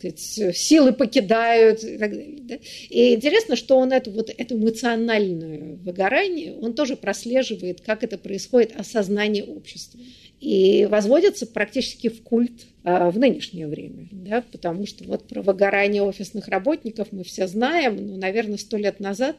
силы 0.08 0.92
покидают 0.92 1.82
и 1.82 1.98
так 1.98 2.10
далее. 2.12 2.38
Да? 2.42 2.58
И 2.90 3.14
интересно, 3.14 3.56
что 3.56 3.78
он 3.78 3.92
эту, 3.92 4.10
вот, 4.10 4.30
это 4.36 4.54
эмоциональное 4.54 5.76
выгорание, 5.76 6.54
он 6.54 6.74
тоже 6.74 6.96
прослеживает, 6.96 7.80
как 7.80 8.04
это 8.04 8.18
происходит 8.18 8.78
осознание 8.78 9.44
общества. 9.44 10.00
И 10.40 10.86
возводится 10.88 11.46
практически 11.46 12.08
в 12.08 12.22
культ 12.22 12.66
а, 12.84 13.10
в 13.10 13.18
нынешнее 13.18 13.66
время, 13.66 14.08
да, 14.12 14.44
потому 14.52 14.86
что 14.86 15.02
вот 15.04 15.26
про 15.26 15.42
выгорание 15.42 16.02
офисных 16.02 16.46
работников 16.46 17.08
мы 17.10 17.24
все 17.24 17.48
знаем, 17.48 17.96
но, 17.96 18.16
наверное, 18.16 18.56
сто 18.56 18.76
лет 18.76 19.00
назад 19.00 19.36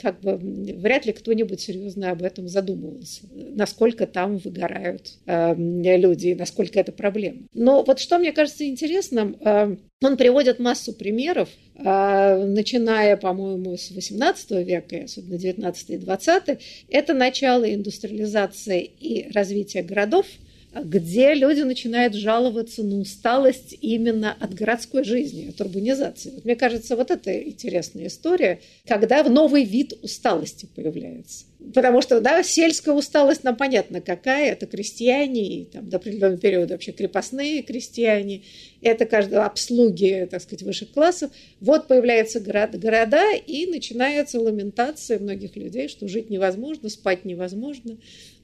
как 0.00 0.20
бы 0.20 0.36
вряд 0.36 1.06
ли 1.06 1.12
кто-нибудь 1.12 1.60
серьезно 1.60 2.10
об 2.10 2.22
этом 2.22 2.48
задумывался, 2.48 3.22
насколько 3.32 4.06
там 4.06 4.38
выгорают 4.38 5.18
э, 5.26 5.54
люди 5.56 6.28
и 6.28 6.34
насколько 6.34 6.80
это 6.80 6.92
проблема. 6.92 7.42
Но 7.52 7.82
вот 7.82 8.00
что 8.00 8.18
мне 8.18 8.32
кажется 8.32 8.66
интересным, 8.66 9.36
э, 9.40 9.76
он 10.02 10.16
приводит 10.16 10.58
массу 10.58 10.92
примеров, 10.92 11.48
э, 11.74 12.44
начиная, 12.44 13.16
по-моему, 13.16 13.76
с 13.76 13.90
XVIII 13.90 14.62
века, 14.64 15.04
особенно 15.04 15.34
XIX 15.34 15.74
и 15.88 15.96
XX, 15.96 16.60
это 16.88 17.14
начало 17.14 17.72
индустриализации 17.72 18.82
и 18.82 19.30
развития 19.32 19.82
городов– 19.82 20.26
где 20.74 21.34
люди 21.34 21.60
начинают 21.60 22.14
жаловаться 22.14 22.82
на 22.82 22.98
усталость 22.98 23.76
именно 23.82 24.34
от 24.38 24.54
городской 24.54 25.04
жизни, 25.04 25.50
от 25.50 25.60
урбанизации. 25.60 26.30
Вот 26.30 26.44
мне 26.46 26.56
кажется, 26.56 26.96
вот 26.96 27.10
это 27.10 27.42
интересная 27.42 28.06
история, 28.06 28.60
когда 28.86 29.22
новый 29.22 29.64
вид 29.64 29.92
усталости 30.02 30.66
появляется. 30.74 31.44
Потому 31.74 32.00
что, 32.00 32.20
да, 32.20 32.42
сельская 32.42 32.92
усталость 32.92 33.44
нам 33.44 33.56
понятно 33.56 34.00
какая. 34.00 34.52
Это 34.52 34.66
крестьяне, 34.66 35.60
и 35.60 35.64
там 35.66 35.88
до 35.88 35.98
определенного 35.98 36.38
периода 36.38 36.74
вообще 36.74 36.92
крепостные 36.92 37.62
крестьяне. 37.62 38.42
Это 38.80 39.04
каждого 39.04 39.44
обслуги, 39.44 40.26
так 40.30 40.40
сказать, 40.40 40.62
высших 40.62 40.90
классов. 40.90 41.30
Вот 41.60 41.86
появляются 41.86 42.40
город, 42.40 42.78
города, 42.80 43.34
и 43.34 43.66
начинается 43.66 44.40
ламентация 44.40 45.18
многих 45.18 45.54
людей, 45.54 45.88
что 45.88 46.08
жить 46.08 46.30
невозможно, 46.30 46.88
спать 46.88 47.24
невозможно, 47.26 47.98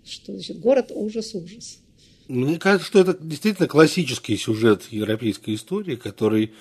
что, 0.05 0.35
значит, 0.35 0.61
город 0.61 0.93
ужас-ужас. 0.95 1.79
Мне 2.29 2.59
кажется, 2.59 2.87
что 2.87 3.01
это 3.01 3.17
действительно 3.19 3.67
классический 3.67 4.37
сюжет 4.37 4.85
европейской 4.91 5.55
истории, 5.55 5.97
который, 5.97 6.53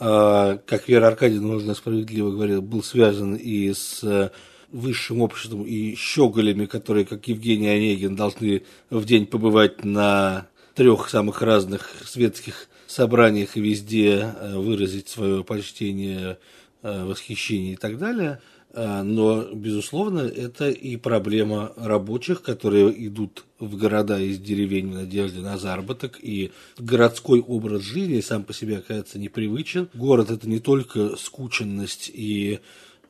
а, 0.00 0.56
как 0.66 0.88
Вера 0.88 1.08
Аркадьевна 1.08 1.54
уже 1.54 1.74
справедливо 1.74 2.30
говорила, 2.30 2.62
был 2.62 2.82
связан 2.82 3.34
и 3.34 3.72
с 3.74 4.32
высшим 4.70 5.20
обществом, 5.20 5.64
и 5.64 5.94
щеголями, 5.96 6.64
которые, 6.64 7.04
как 7.04 7.28
Евгений 7.28 7.68
Онегин, 7.68 8.16
должны 8.16 8.62
в 8.88 9.04
день 9.04 9.26
побывать 9.26 9.84
на 9.84 10.48
трех 10.74 11.10
самых 11.10 11.42
разных 11.42 11.90
светских 12.06 12.68
собраниях 12.86 13.58
и 13.58 13.60
везде 13.60 14.34
а, 14.34 14.58
выразить 14.58 15.10
свое 15.10 15.44
почтение, 15.44 16.38
а, 16.82 17.04
восхищение 17.04 17.74
и 17.74 17.76
так 17.76 17.98
далее– 17.98 18.40
но, 18.74 19.48
безусловно, 19.52 20.20
это 20.20 20.70
и 20.70 20.96
проблема 20.96 21.72
рабочих, 21.76 22.42
которые 22.42 23.06
идут 23.06 23.44
в 23.58 23.76
города 23.76 24.18
из 24.18 24.38
деревень 24.38 24.90
в 24.90 24.94
надежде 24.94 25.40
на 25.40 25.58
заработок, 25.58 26.18
и 26.20 26.52
городской 26.78 27.40
образ 27.40 27.82
жизни 27.82 28.20
сам 28.20 28.44
по 28.44 28.52
себе 28.52 28.78
оказывается 28.78 29.18
непривычен. 29.18 29.88
Город– 29.94 30.30
это 30.32 30.48
не 30.48 30.58
только 30.58 31.16
скученность 31.16 32.10
и 32.12 32.60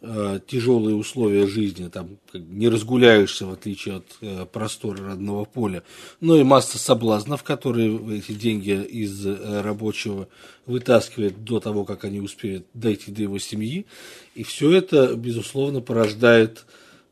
э, 0.03 0.41
тяжелые 0.47 0.97
условия 0.97 1.47
жизни, 1.47 1.88
там 1.88 2.19
не 2.35 2.69
разгуляешься, 2.69 3.47
в 3.47 3.53
отличие 3.53 3.97
от 3.97 4.07
э, 4.21 4.47
простора 4.53 5.07
родного 5.07 5.45
поля, 5.45 5.83
но 6.21 6.37
и 6.37 6.43
масса 6.43 6.79
соблазнов, 6.79 7.43
которые 7.43 8.19
эти 8.19 8.33
деньги 8.33 8.71
из 8.71 9.27
э, 9.27 9.61
рабочего 9.62 10.29
вытаскивает 10.67 11.45
до 11.45 11.61
того, 11.61 11.85
как 11.85 12.05
они 12.05 12.21
успеют 12.21 12.67
дойти 12.75 13.12
до 13.12 13.23
его 13.23 13.38
семьи. 13.38 13.87
И 14.35 14.43
все 14.43 14.73
это, 14.73 15.15
безусловно, 15.15 15.81
порождает 15.81 16.67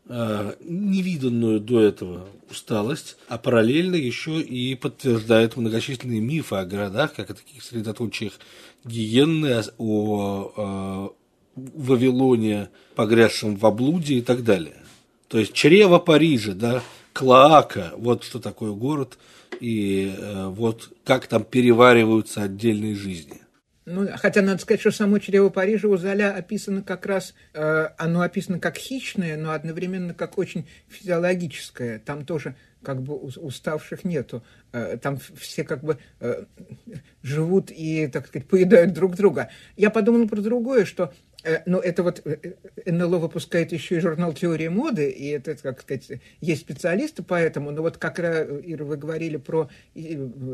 э, 0.08 0.54
невиданную 0.60 1.60
до 1.60 1.80
этого 1.80 2.28
усталость, 2.50 3.16
а 3.28 3.38
параллельно 3.38 3.94
еще 3.94 4.40
и 4.40 4.74
подтверждает 4.74 5.56
многочисленные 5.56 6.20
мифы 6.20 6.56
о 6.56 6.64
городах, 6.64 7.14
как 7.14 7.30
о 7.30 7.34
таких 7.34 7.62
средоточиях 7.62 8.32
гиенны, 8.84 9.62
о, 9.78 10.52
о 10.56 11.14
Вавилоне, 11.54 12.68
погрязшем 12.94 13.56
в 13.56 13.66
облуде 13.66 14.14
и 14.14 14.22
так 14.22 14.44
далее. 14.44 14.76
То 15.28 15.38
есть 15.38 15.52
чрево 15.52 15.98
Парижа, 15.98 16.54
да, 16.54 16.82
клоака, 17.12 17.92
вот 17.96 18.24
что 18.24 18.40
такое 18.40 18.72
город, 18.72 19.18
и 19.60 20.14
э, 20.16 20.46
вот 20.48 20.90
как 21.04 21.26
там 21.26 21.44
перевариваются 21.44 22.42
отдельные 22.42 22.94
жизни. 22.94 23.40
Ну, 23.86 24.06
хотя 24.14 24.42
надо 24.42 24.60
сказать, 24.60 24.80
что 24.80 24.92
само 24.92 25.18
чрево 25.18 25.48
Парижа 25.48 25.88
у 25.88 25.96
Золя 25.96 26.32
описано 26.34 26.82
как 26.82 27.06
раз, 27.06 27.34
э, 27.54 27.88
оно 27.98 28.20
описано 28.20 28.60
как 28.60 28.76
хищное, 28.76 29.36
но 29.36 29.52
одновременно 29.52 30.14
как 30.14 30.38
очень 30.38 30.68
физиологическое. 30.88 31.98
Там 31.98 32.24
тоже 32.24 32.54
как 32.82 33.02
бы 33.02 33.14
уставших 33.14 34.04
нету. 34.04 34.44
Э, 34.72 34.96
там 34.96 35.18
все 35.36 35.64
как 35.64 35.82
бы 35.82 35.98
э, 36.20 36.44
живут 37.22 37.70
и, 37.70 38.06
так 38.06 38.28
сказать, 38.28 38.46
поедают 38.46 38.92
друг 38.92 39.16
друга. 39.16 39.50
Я 39.76 39.90
подумал 39.90 40.28
про 40.28 40.40
другое, 40.40 40.84
что 40.84 41.12
э, 41.44 41.62
ну, 41.66 41.78
это 41.78 42.02
вот 42.02 42.22
НЛО 42.86 43.18
выпускает 43.18 43.72
еще 43.72 43.96
и 43.96 44.00
журнал 44.00 44.32
«Теория 44.32 44.70
моды», 44.70 45.10
и 45.10 45.28
это, 45.28 45.54
как 45.56 45.80
сказать, 45.80 46.20
есть 46.40 46.62
специалисты 46.62 47.22
по 47.22 47.34
этому, 47.34 47.70
но 47.70 47.82
вот 47.82 47.96
как, 47.96 48.20
Ира, 48.20 48.84
вы 48.84 48.96
говорили 48.96 49.36
про 49.36 49.68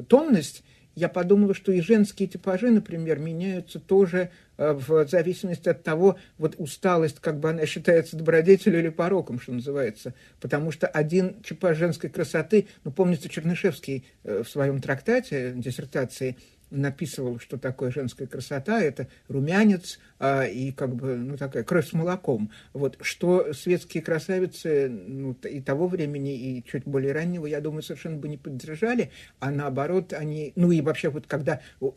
томность, 0.09 0.63
я 0.97 1.11
подумала, 1.11 1.55
что 1.55 1.73
и 1.73 1.83
женские 1.83 2.27
типажи, 2.27 2.71
например, 2.71 3.19
меняются 3.19 3.79
тоже 3.79 4.31
э, 4.57 4.73
в 4.73 5.07
зависимости 5.07 5.69
от 5.69 5.83
того, 5.83 6.19
вот 6.39 6.55
усталость, 6.57 7.21
как 7.21 7.39
бы 7.39 7.51
она 7.51 7.67
считается 7.67 8.17
добродетелью 8.17 8.81
или 8.81 8.89
пороком, 8.89 9.39
что 9.39 9.53
называется. 9.53 10.15
Потому 10.41 10.73
что 10.73 10.87
один 10.87 11.35
типаж 11.43 11.77
женской 11.77 12.09
красоты, 12.09 12.69
ну, 12.85 12.91
помнится, 12.91 13.29
Чернышевский 13.29 14.07
э, 14.25 14.43
в 14.43 14.49
своем 14.49 14.81
трактате, 14.81 15.53
диссертации, 15.55 16.39
написывал, 16.71 17.39
что 17.39 17.59
такое 17.59 17.91
женская 17.91 18.27
красота, 18.27 18.81
это 18.81 19.09
румянец 19.29 19.99
а, 20.19 20.45
и 20.45 20.73
как 20.73 20.95
бы, 20.95 21.17
ну, 21.17 21.37
такая 21.37 21.63
кровь 21.63 21.89
с 21.89 21.93
молоком. 21.93 22.51
Вот, 22.73 22.97
что 23.01 23.53
светские 23.53 24.03
красавицы 24.03 24.89
ну, 24.89 25.37
и 25.49 25.61
того 25.61 25.87
времени, 25.87 26.37
и 26.37 26.65
чуть 26.65 26.85
более 26.85 27.13
раннего, 27.13 27.47
я 27.47 27.61
думаю, 27.61 27.83
совершенно 27.83 28.17
бы 28.17 28.29
не 28.29 28.37
поддержали, 28.37 29.11
а 29.41 29.51
наоборот, 29.51 30.13
они, 30.13 30.53
ну, 30.57 30.71
и 30.71 30.81
вообще 30.81 31.09
вот 31.11 31.27
когда 31.27 31.61
ну, 31.81 31.93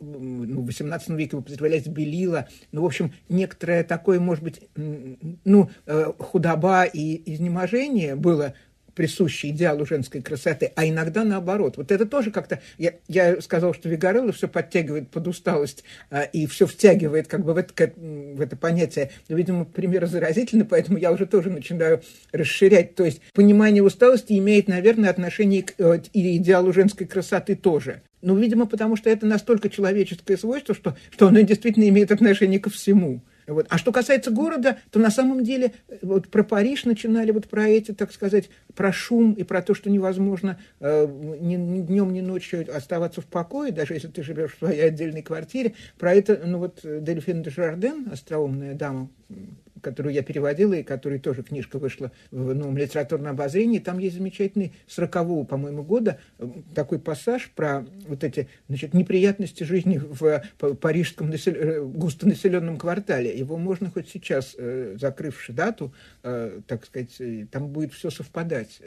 в 0.62 0.68
XVIII 0.68 1.16
веке 1.16 1.36
употреблялись 1.36 1.86
белила, 1.86 2.48
ну, 2.72 2.82
в 2.82 2.86
общем, 2.86 3.12
некоторое 3.28 3.84
такое, 3.84 4.20
может 4.20 4.44
быть, 4.44 4.68
ну, 4.76 5.70
э, 5.86 6.12
худоба 6.18 6.84
и 6.84 7.34
изнеможение 7.34 8.14
было 8.14 8.54
присущий 8.94 9.50
идеалу 9.50 9.86
женской 9.86 10.22
красоты, 10.22 10.72
а 10.74 10.86
иногда 10.86 11.24
наоборот. 11.24 11.76
Вот 11.76 11.90
это 11.90 12.06
тоже 12.06 12.30
как-то... 12.30 12.60
Я, 12.78 12.94
я 13.08 13.40
сказал, 13.40 13.74
что 13.74 13.88
Вигарелло 13.88 14.32
все 14.32 14.48
подтягивает 14.48 15.08
под 15.08 15.28
усталость 15.28 15.84
а, 16.10 16.22
и 16.22 16.46
все 16.46 16.66
втягивает 16.66 17.28
как 17.28 17.44
бы 17.44 17.54
в 17.54 17.56
это, 17.56 17.92
в 17.96 18.40
это 18.40 18.56
понятие. 18.56 19.10
Но, 19.28 19.36
видимо, 19.36 19.64
пример 19.64 20.06
заразительный, 20.06 20.64
поэтому 20.64 20.98
я 20.98 21.12
уже 21.12 21.26
тоже 21.26 21.50
начинаю 21.50 22.02
расширять. 22.32 22.94
То 22.94 23.04
есть 23.04 23.20
понимание 23.32 23.82
усталости 23.82 24.34
имеет, 24.34 24.68
наверное, 24.68 25.10
отношение 25.10 25.62
к 25.62 25.74
э, 25.78 26.00
и 26.12 26.36
идеалу 26.36 26.72
женской 26.72 27.06
красоты 27.06 27.56
тоже. 27.56 28.02
Ну, 28.22 28.36
видимо, 28.36 28.66
потому 28.66 28.96
что 28.96 29.08
это 29.08 29.26
настолько 29.26 29.70
человеческое 29.70 30.36
свойство, 30.36 30.74
что, 30.74 30.96
что 31.10 31.28
оно 31.28 31.40
действительно 31.40 31.88
имеет 31.88 32.12
отношение 32.12 32.60
ко 32.60 32.68
всему. 32.68 33.22
Вот. 33.52 33.66
А 33.68 33.78
что 33.78 33.92
касается 33.92 34.30
города, 34.30 34.78
то 34.90 34.98
на 34.98 35.10
самом 35.10 35.44
деле 35.44 35.72
вот 36.02 36.28
про 36.28 36.42
Париж 36.42 36.84
начинали 36.84 37.30
вот 37.30 37.48
про 37.48 37.68
эти, 37.68 37.92
так 37.92 38.12
сказать, 38.12 38.50
про 38.74 38.92
шум 38.92 39.32
и 39.32 39.42
про 39.42 39.62
то, 39.62 39.74
что 39.74 39.90
невозможно 39.90 40.58
э, 40.80 41.06
ни, 41.40 41.56
ни 41.56 41.80
днем, 41.80 42.12
ни 42.12 42.20
ночью 42.20 42.66
оставаться 42.74 43.20
в 43.20 43.26
покое, 43.26 43.72
даже 43.72 43.94
если 43.94 44.08
ты 44.08 44.22
живешь 44.22 44.54
в 44.54 44.58
своей 44.58 44.82
отдельной 44.82 45.22
квартире. 45.22 45.74
Про 45.98 46.14
это, 46.14 46.40
ну 46.44 46.58
вот 46.58 46.80
Дельфин 46.82 47.42
де 47.42 47.50
Жарден, 47.50 48.08
остроумная 48.10 48.74
дама, 48.74 49.08
которую 49.80 50.14
я 50.14 50.22
переводила, 50.22 50.74
и 50.74 50.82
которой 50.82 51.18
тоже 51.18 51.42
книжка 51.42 51.78
вышла 51.78 52.12
в 52.30 52.54
новом 52.54 52.76
литературном 52.76 53.32
обозрении. 53.32 53.78
Там 53.78 53.98
есть 53.98 54.16
замечательный 54.16 54.72
40 54.86 55.46
по-моему, 55.46 55.82
года 55.82 56.18
э, 56.38 56.48
такой 56.74 56.98
пассаж 56.98 57.50
про 57.54 57.84
вот 58.06 58.24
эти 58.24 58.48
значит, 58.68 58.94
неприятности 58.94 59.64
жизни 59.64 59.98
в 59.98 60.42
парижском 60.58 61.30
насел... 61.30 61.54
Э, 61.54 61.82
густонаселенном 61.82 62.78
квартале. 62.78 63.36
Его 63.36 63.56
можно 63.56 63.90
хоть 63.90 64.08
сейчас, 64.08 64.54
э, 64.56 64.96
закрывши 65.00 65.52
дату, 65.52 65.92
так 66.22 66.84
сказать, 66.84 67.20
там 67.50 67.68
будет 67.68 67.92
все 67.92 68.10
совпадать. 68.10 68.80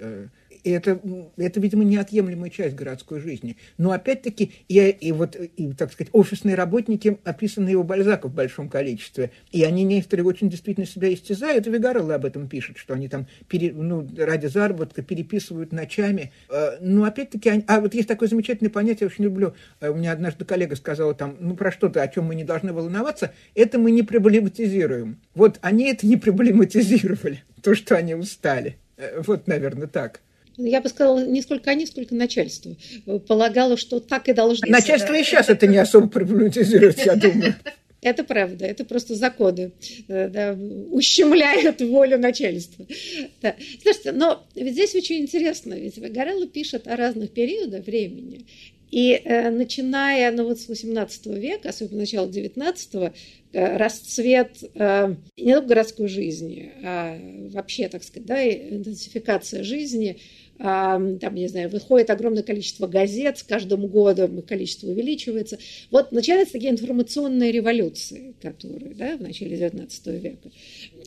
И 0.63 0.71
это, 0.71 0.99
это, 1.37 1.59
видимо, 1.59 1.83
неотъемлемая 1.83 2.49
часть 2.49 2.75
городской 2.75 3.19
жизни. 3.19 3.57
Но 3.77 3.91
опять-таки, 3.91 4.51
и, 4.67 4.79
и 4.79 5.11
вот, 5.11 5.35
и, 5.35 5.73
так 5.73 5.91
сказать, 5.91 6.09
офисные 6.13 6.55
работники 6.55 7.17
описаны 7.23 7.69
его 7.69 7.83
Бальзака 7.83 8.27
в 8.27 8.33
большом 8.33 8.69
количестве. 8.69 9.31
И 9.51 9.63
они 9.63 9.83
некоторые 9.83 10.25
очень 10.25 10.49
действительно 10.49 10.87
себя 10.87 11.13
истязают. 11.13 11.67
И 11.67 11.75
об 11.75 12.25
этом 12.25 12.47
пишет, 12.47 12.77
что 12.77 12.93
они 12.93 13.09
там 13.09 13.27
пере, 13.47 13.73
ну, 13.73 14.07
ради 14.17 14.47
заработка 14.47 15.01
переписывают 15.01 15.73
ночами. 15.73 16.31
Э, 16.49 16.77
но 16.79 17.03
опять-таки, 17.03 17.49
они, 17.49 17.63
а 17.67 17.81
вот 17.81 17.93
есть 17.93 18.07
такое 18.07 18.29
замечательное 18.29 18.71
понятие, 18.71 18.99
я 19.01 19.07
очень 19.07 19.25
люблю. 19.25 19.53
Э, 19.81 19.89
у 19.89 19.95
меня 19.95 20.13
однажды 20.13 20.45
коллега 20.45 20.75
сказала 20.75 21.13
там, 21.13 21.35
ну 21.39 21.55
про 21.55 21.71
что-то, 21.71 22.01
о 22.01 22.07
чем 22.07 22.25
мы 22.25 22.35
не 22.35 22.43
должны 22.43 22.71
волноваться, 22.71 23.33
это 23.53 23.77
мы 23.77 23.91
не 23.91 24.03
проблематизируем. 24.03 25.19
Вот 25.35 25.59
они 25.61 25.91
это 25.91 26.07
не 26.07 26.15
проблематизировали, 26.15 27.43
то, 27.61 27.75
что 27.75 27.95
они 27.95 28.15
устали. 28.15 28.77
Э, 28.97 29.21
вот, 29.25 29.47
наверное, 29.47 29.87
так 29.87 30.21
я 30.57 30.81
бы 30.81 30.89
сказала, 30.89 31.25
не 31.25 31.41
сколько 31.41 31.71
они, 31.71 31.85
сколько 31.85 32.15
начальство. 32.15 32.75
Полагало, 33.27 33.77
что 33.77 33.99
так 33.99 34.29
и 34.29 34.33
должно 34.33 34.67
Начальство 34.67 35.13
и 35.13 35.23
сейчас 35.23 35.49
это 35.49 35.67
не 35.67 35.77
особо 35.77 36.07
проблематизирует, 36.07 36.99
я 37.05 37.15
думаю. 37.15 37.55
Это 38.03 38.25
правда, 38.25 38.65
это 38.65 38.83
просто 38.83 39.15
законы 39.15 39.71
э, 40.09 40.27
да, 40.27 40.57
ущемляют 40.91 41.79
волю 41.81 42.19
начальства. 42.19 42.85
Да. 43.41 43.55
Слушайте, 43.81 44.11
но 44.11 44.45
ведь 44.55 44.73
здесь 44.73 44.93
очень 44.93 45.21
интересно, 45.21 45.73
ведь 45.73 45.97
Горелло 46.11 46.45
пишет 46.45 46.85
о 46.87 46.97
разных 46.97 47.31
периодах 47.31 47.85
времени, 47.85 48.45
и 48.93 49.19
э, 49.25 49.49
начиная 49.49 50.31
ну, 50.31 50.45
вот 50.45 50.59
с 50.59 50.69
18 50.69 51.25
века, 51.25 51.69
особенно 51.69 52.01
начала 52.01 52.27
19 52.27 52.93
э, 52.93 53.77
расцвет 53.77 54.63
э, 54.75 55.15
не 55.35 55.53
только 55.53 55.67
городской 55.67 56.07
жизни, 56.07 56.71
а 56.83 57.17
вообще, 57.55 57.87
так 57.87 58.03
сказать, 58.03 58.27
да, 58.27 58.47
интенсификация 58.47 59.63
жизни– 59.63 60.19
там, 60.59 61.33
не 61.33 61.47
знаю, 61.47 61.67
выходит 61.69 62.11
огромное 62.11 62.43
количество 62.43 62.85
газет, 62.85 63.39
с 63.39 63.43
каждым 63.43 63.87
годом 63.87 64.43
количество 64.43 64.87
увеличивается. 64.87 65.57
Вот 65.89 66.11
начинаются 66.11 66.53
такие 66.53 66.71
информационные 66.71 67.51
революции, 67.51 68.35
которые 68.39 68.93
да, 68.93 69.17
в 69.17 69.21
начале 69.21 69.57
XIX 69.57 70.19
века. 70.19 70.51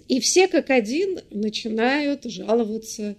И 0.08 0.18
все 0.20 0.48
как 0.48 0.70
один 0.70 1.20
начинают 1.30 2.24
жаловаться 2.24 3.14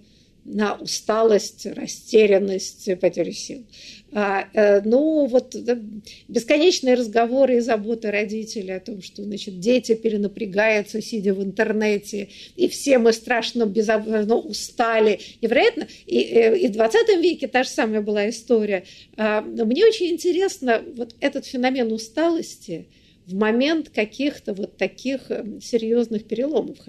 на 0.48 0.76
усталость, 0.76 1.66
растерянность, 1.66 2.90
потерю 3.00 3.34
сил. 3.34 3.66
А, 4.20 4.48
э, 4.52 4.82
ну, 4.82 5.28
вот 5.28 5.56
бесконечные 6.28 6.96
разговоры 6.96 7.58
и 7.58 7.60
заботы 7.60 8.10
родителей 8.10 8.78
о 8.78 8.80
том, 8.80 9.04
что 9.04 9.22
значит, 9.22 9.60
дети 9.60 9.94
перенапрягаются, 9.94 11.04
сидя 11.04 11.36
в 11.36 11.44
интернете, 11.44 12.30
и 12.56 12.68
все 12.68 12.98
мы 12.98 13.14
страшно 13.14 13.68
безобразно 13.68 14.36
устали. 14.38 15.20
Невероятно. 15.40 15.88
И, 16.08 16.20
э, 16.22 16.58
и 16.58 16.68
в 16.68 16.72
20 16.72 17.22
веке 17.22 17.48
та 17.48 17.62
же 17.62 17.70
самая 17.70 18.02
была 18.02 18.28
история. 18.28 18.86
А, 19.18 19.42
мне 19.42 19.86
очень 19.86 20.08
интересно 20.08 20.82
вот 20.96 21.14
этот 21.20 21.46
феномен 21.46 21.92
усталости 21.92 22.88
в 23.28 23.36
момент 23.36 23.90
каких-то 23.90 24.56
вот 24.56 24.78
таких 24.78 25.30
э, 25.30 25.46
серьезных 25.62 26.24
переломов 26.24 26.80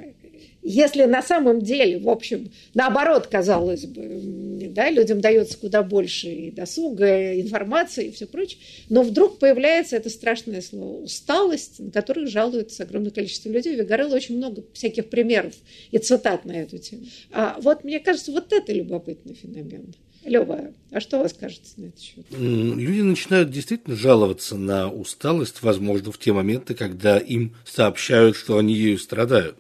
если 0.63 1.05
на 1.05 1.23
самом 1.23 1.63
деле, 1.63 1.99
в 1.99 2.09
общем, 2.09 2.51
наоборот, 2.75 3.27
казалось 3.27 3.87
бы, 3.87 4.69
да, 4.71 4.91
людям 4.91 5.21
дается 5.21 5.57
куда 5.57 5.83
больше 5.83 6.29
и 6.29 6.51
досуга, 6.51 7.41
информации 7.41 8.09
и 8.09 8.11
все 8.11 8.27
прочее, 8.27 8.61
но 8.89 9.03
вдруг 9.03 9.39
появляется 9.39 9.97
это 9.97 10.11
страшное 10.11 10.61
слово 10.61 11.03
усталость, 11.03 11.79
на 11.79 11.91
которую 11.91 12.29
жалуется 12.29 12.83
огромное 12.83 13.11
количество 13.11 13.49
людей. 13.49 13.77
У 13.77 13.79
Вигарелла 13.79 14.15
очень 14.15 14.37
много 14.37 14.63
всяких 14.73 15.09
примеров 15.09 15.55
и 15.91 15.99
цитат 15.99 16.45
на 16.45 16.53
эту 16.53 16.79
тему. 16.79 17.07
А 17.33 17.57
вот 17.61 17.85
мне 17.85 18.01
кажется, 18.01 18.33
вот 18.33 18.53
это 18.53 18.73
любопытный 18.73 19.35
феномен. 19.35 19.95
Лева, 20.25 20.73
а 20.91 21.01
что 21.01 21.23
вы 21.23 21.29
скажете 21.29 21.71
на 21.77 21.87
этот 21.87 22.01
счет? 22.01 22.25
Люди 22.31 23.01
начинают 23.01 23.51
действительно 23.51 23.97
жаловаться 23.97 24.57
на 24.57 24.91
усталость, 24.93 25.63
возможно, 25.63 26.13
в 26.13 26.19
те 26.19 26.33
моменты, 26.33 26.75
когда 26.75 27.19
им 27.19 27.55
сообщают, 27.65 28.37
что 28.37 28.59
они 28.59 28.75
ею 28.75 28.99
страдают 28.99 29.57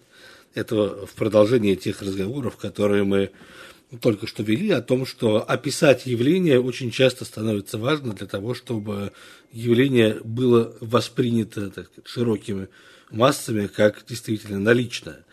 это 0.54 1.06
в 1.06 1.12
продолжении 1.14 1.74
тех 1.74 2.02
разговоров, 2.02 2.56
которые 2.56 3.04
мы 3.04 3.30
только 4.00 4.26
что 4.26 4.42
вели, 4.42 4.70
о 4.70 4.82
том, 4.82 5.06
что 5.06 5.42
описать 5.42 6.06
явление 6.06 6.60
очень 6.60 6.90
часто 6.90 7.24
становится 7.24 7.78
важно 7.78 8.12
для 8.12 8.26
того, 8.26 8.54
чтобы 8.54 9.12
явление 9.50 10.20
было 10.22 10.76
воспринято 10.80 11.70
так, 11.70 11.90
широкими 12.04 12.68
массами 13.10 13.66
как 13.66 14.04
действительно 14.06 14.58
наличное. 14.58 15.24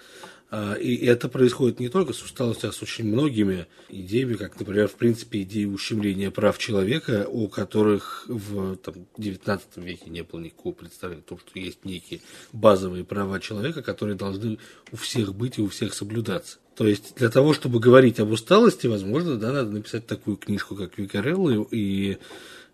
А, 0.51 0.73
и 0.73 0.95
это 1.05 1.27
происходит 1.27 1.79
не 1.79 1.89
только 1.89 2.13
с 2.13 2.21
усталостью, 2.21 2.69
а 2.69 2.73
с 2.73 2.81
очень 2.81 3.05
многими 3.05 3.65
идеями, 3.89 4.35
как, 4.35 4.59
например, 4.59 4.87
в 4.87 4.95
принципе, 4.95 5.41
идеи 5.41 5.65
ущемления 5.65 6.29
прав 6.29 6.57
человека, 6.57 7.27
у 7.29 7.47
которых 7.47 8.25
в 8.27 8.75
там, 8.77 9.07
19 9.17 9.77
веке 9.77 10.09
не 10.09 10.21
было 10.23 10.39
никакого 10.39 10.73
представления 10.73 11.23
о 11.25 11.29
том, 11.29 11.39
что 11.39 11.59
есть 11.59 11.83
некие 11.83 12.21
базовые 12.53 13.03
права 13.03 13.39
человека, 13.39 13.81
которые 13.81 14.15
должны 14.15 14.59
у 14.91 14.97
всех 14.97 15.33
быть 15.33 15.57
и 15.57 15.61
у 15.61 15.69
всех 15.69 15.93
соблюдаться. 15.93 16.59
То 16.75 16.85
есть 16.85 17.15
для 17.15 17.29
того, 17.29 17.53
чтобы 17.53 17.79
говорить 17.79 18.19
об 18.19 18.31
усталости, 18.31 18.85
возможно, 18.85 19.37
да, 19.37 19.51
надо 19.51 19.71
написать 19.71 20.05
такую 20.05 20.37
книжку, 20.37 20.75
как 20.75 20.97
Викарелло, 20.97 21.67
и 21.71 22.17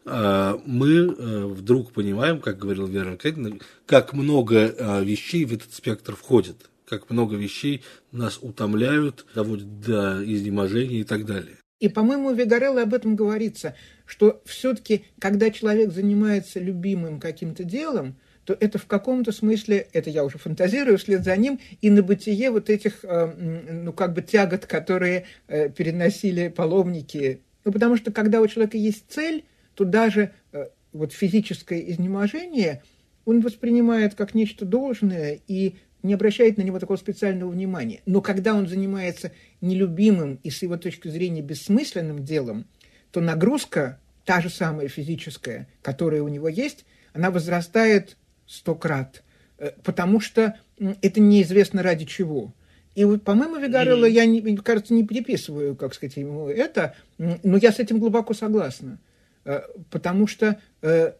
а, 0.03 0.59
мы 0.65 0.89
э, 0.89 1.45
вдруг 1.45 1.93
понимаем, 1.93 2.41
как 2.41 2.57
говорил 2.57 2.87
Вера 2.87 3.15
Кэдина, 3.15 3.59
как 3.85 4.13
много 4.13 4.75
а, 4.77 5.01
вещей 5.01 5.45
в 5.45 5.53
этот 5.53 5.73
спектр 5.73 6.15
входит 6.15 6.70
как 6.91 7.09
много 7.09 7.37
вещей 7.37 7.83
нас 8.11 8.37
утомляют, 8.41 9.25
доводят 9.33 9.79
до 9.79 10.21
изнеможения 10.25 10.99
и 10.99 11.03
так 11.05 11.25
далее. 11.25 11.55
И, 11.79 11.87
по-моему, 11.87 12.33
Вигарелло 12.33 12.81
об 12.81 12.93
этом 12.93 13.15
говорится, 13.15 13.75
что 14.05 14.41
все-таки, 14.45 15.05
когда 15.17 15.49
человек 15.51 15.93
занимается 15.93 16.59
любимым 16.59 17.21
каким-то 17.21 17.63
делом, 17.63 18.17
то 18.43 18.57
это 18.59 18.77
в 18.77 18.87
каком-то 18.87 19.31
смысле, 19.31 19.87
это 19.93 20.09
я 20.09 20.25
уже 20.25 20.37
фантазирую 20.37 20.97
вслед 20.97 21.23
за 21.23 21.37
ним, 21.37 21.61
и 21.79 21.89
на 21.89 22.03
бытие 22.03 22.51
вот 22.51 22.69
этих, 22.69 23.05
э, 23.05 23.33
ну, 23.83 23.93
как 23.93 24.13
бы 24.13 24.21
тягот, 24.21 24.65
которые 24.65 25.25
э, 25.47 25.69
переносили 25.69 26.49
паломники. 26.49 27.41
Ну, 27.63 27.71
потому 27.71 27.95
что 27.95 28.11
когда 28.11 28.41
у 28.41 28.47
человека 28.47 28.77
есть 28.77 29.05
цель, 29.07 29.45
то 29.75 29.85
даже 29.85 30.33
э, 30.51 30.65
вот 30.91 31.13
физическое 31.13 31.79
изнеможение 31.89 32.83
он 33.23 33.39
воспринимает 33.41 34.15
как 34.15 34.33
нечто 34.33 34.65
должное, 34.65 35.39
и 35.47 35.75
не 36.03 36.13
обращает 36.13 36.57
на 36.57 36.61
него 36.61 36.79
такого 36.79 36.97
специального 36.97 37.49
внимания. 37.49 38.01
Но 38.05 38.21
когда 38.21 38.53
он 38.53 38.67
занимается 38.67 39.31
нелюбимым 39.61 40.39
и 40.43 40.49
с 40.49 40.61
его 40.61 40.77
точки 40.77 41.07
зрения 41.07 41.41
бессмысленным 41.41 42.23
делом, 42.23 42.65
то 43.11 43.21
нагрузка, 43.21 43.99
та 44.25 44.41
же 44.41 44.49
самая 44.49 44.87
физическая, 44.87 45.67
которая 45.81 46.21
у 46.21 46.27
него 46.27 46.47
есть, 46.47 46.85
она 47.13 47.31
возрастает 47.31 48.17
сто 48.47 48.75
крат, 48.75 49.23
э, 49.57 49.71
потому 49.83 50.19
что 50.19 50.55
это 51.01 51.19
неизвестно 51.19 51.83
ради 51.83 52.05
чего. 52.05 52.53
И 52.95 53.05
вот, 53.05 53.23
по-моему, 53.23 53.57
Вигарелло, 53.57 54.05
я, 54.05 54.25
не, 54.25 54.57
кажется, 54.57 54.93
не 54.93 55.05
переписываю, 55.05 55.75
как 55.75 55.93
сказать, 55.93 56.17
ему 56.17 56.49
это, 56.49 56.95
но 57.17 57.57
я 57.57 57.71
с 57.71 57.79
этим 57.79 57.99
глубоко 57.99 58.33
согласна. 58.33 58.99
Э, 59.45 59.61
потому 59.89 60.27
что 60.27 60.59
э, 60.81 61.13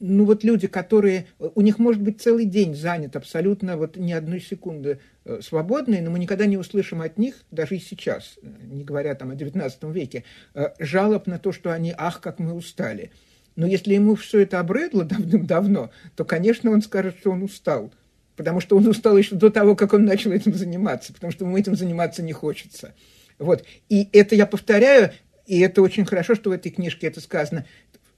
ну 0.00 0.24
вот 0.24 0.44
люди, 0.44 0.66
которые, 0.66 1.26
у 1.38 1.62
них 1.62 1.78
может 1.78 2.02
быть 2.02 2.20
целый 2.20 2.44
день 2.44 2.74
занят 2.74 3.16
абсолютно 3.16 3.76
вот 3.76 3.96
ни 3.96 4.12
одной 4.12 4.40
секунды 4.40 5.00
э, 5.24 5.40
свободной, 5.42 6.00
но 6.02 6.10
мы 6.10 6.18
никогда 6.18 6.44
не 6.46 6.58
услышим 6.58 7.00
от 7.00 7.16
них, 7.16 7.36
даже 7.50 7.76
и 7.76 7.80
сейчас, 7.80 8.38
э, 8.42 8.46
не 8.64 8.84
говоря 8.84 9.14
там 9.14 9.30
о 9.30 9.34
XIX 9.34 9.92
веке, 9.92 10.24
э, 10.54 10.68
жалоб 10.78 11.26
на 11.26 11.38
то, 11.38 11.52
что 11.52 11.72
они, 11.72 11.94
ах, 11.96 12.20
как 12.20 12.38
мы 12.38 12.52
устали. 12.52 13.12
Но 13.56 13.66
если 13.66 13.94
ему 13.94 14.14
все 14.14 14.40
это 14.40 14.60
обрыдло 14.60 15.04
давным-давно, 15.04 15.90
то, 16.16 16.24
конечно, 16.24 16.70
он 16.70 16.82
скажет, 16.82 17.16
что 17.18 17.30
он 17.30 17.42
устал. 17.42 17.92
Потому 18.36 18.60
что 18.60 18.76
он 18.76 18.86
устал 18.86 19.16
еще 19.16 19.36
до 19.36 19.50
того, 19.50 19.76
как 19.76 19.92
он 19.92 20.04
начал 20.04 20.32
этим 20.32 20.54
заниматься, 20.54 21.12
потому 21.12 21.32
что 21.32 21.44
ему 21.44 21.56
этим 21.56 21.76
заниматься 21.76 22.22
не 22.22 22.32
хочется. 22.32 22.94
Вот. 23.38 23.64
И 23.88 24.08
это 24.12 24.34
я 24.34 24.46
повторяю, 24.46 25.12
и 25.46 25.60
это 25.60 25.82
очень 25.82 26.04
хорошо, 26.04 26.34
что 26.34 26.50
в 26.50 26.52
этой 26.52 26.70
книжке 26.70 27.06
это 27.06 27.20
сказано 27.20 27.66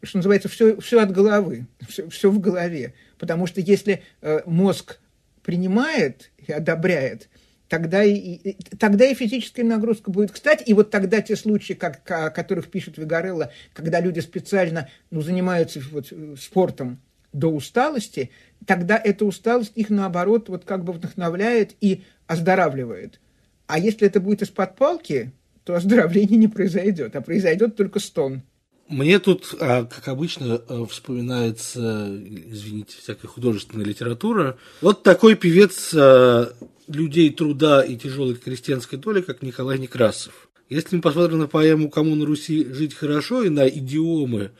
что 0.05 0.19
называется, 0.19 0.49
все, 0.49 0.81
все 0.81 1.01
от 1.01 1.13
головы, 1.13 1.67
все, 1.89 2.09
все 2.09 2.31
в 2.31 2.39
голове. 2.39 2.95
Потому 3.19 3.47
что 3.47 3.61
если 3.61 4.03
э, 4.23 4.41
мозг 4.47 4.99
принимает 5.43 6.31
и 6.39 6.53
одобряет, 6.53 7.29
тогда 7.69 8.03
и, 8.03 8.15
и, 8.15 8.57
тогда 8.79 9.05
и 9.05 9.15
физическая 9.15 9.65
нагрузка 9.65 10.11
будет. 10.11 10.33
Кстати, 10.33 10.65
и 10.65 10.75
вот 10.75 10.91
тогда 10.91 11.21
те 11.21 11.37
случаи, 11.37 11.75
как, 11.75 12.09
о 12.11 12.31
которых 12.31 12.71
пишет 12.71 12.99
Вигарелло, 12.99 13.53
когда 13.73 14.01
люди 14.01 14.21
специально 14.21 14.89
ну, 15.11 15.21
занимаются 15.21 15.81
вот, 15.91 16.13
спортом 16.39 17.01
до 17.33 17.49
усталости, 17.49 18.31
тогда 18.67 19.01
эта 19.03 19.25
усталость 19.25 19.73
их, 19.75 19.91
наоборот, 19.91 20.49
вот 20.49 20.65
как 20.65 20.85
бы 20.85 20.93
вдохновляет 20.93 21.75
и 21.81 22.05
оздоравливает. 22.27 23.21
А 23.67 23.79
если 23.79 24.07
это 24.07 24.21
будет 24.21 24.43
из-под 24.43 24.77
палки, 24.77 25.33
то 25.65 25.75
оздоровление 25.75 26.39
не 26.39 26.49
произойдет, 26.49 27.17
а 27.17 27.23
произойдет 27.23 27.77
только 27.77 27.99
стон. 27.99 28.43
Мне 28.89 29.19
тут, 29.19 29.55
а, 29.61 29.85
как 29.85 30.09
обычно, 30.09 30.61
э, 30.69 30.85
вспоминается, 30.91 32.07
извините, 32.47 32.97
всякая 33.01 33.29
художественная 33.29 33.87
литература. 33.87 34.59
Вот 34.83 35.03
такой 35.03 35.37
певец 35.37 35.91
э, 35.95 36.51
людей 36.87 37.31
труда 37.31 37.83
и 37.83 37.97
тяжелой 37.97 38.35
крестьянской 38.35 38.99
доли, 38.99 39.23
как 39.23 39.41
Николай 39.41 39.79
Некрасов. 39.79 40.49
Если 40.69 40.97
мы 40.97 41.03
посмотрим 41.03 41.39
на 41.39 41.47
поэму 41.47 41.89
«Кому 41.89 42.15
на 42.15 42.27
Руси 42.27 42.67
жить 42.73 42.95
хорошо» 42.95 43.43
и 43.43 43.49
на 43.49 43.67
идиомы, 43.67 44.51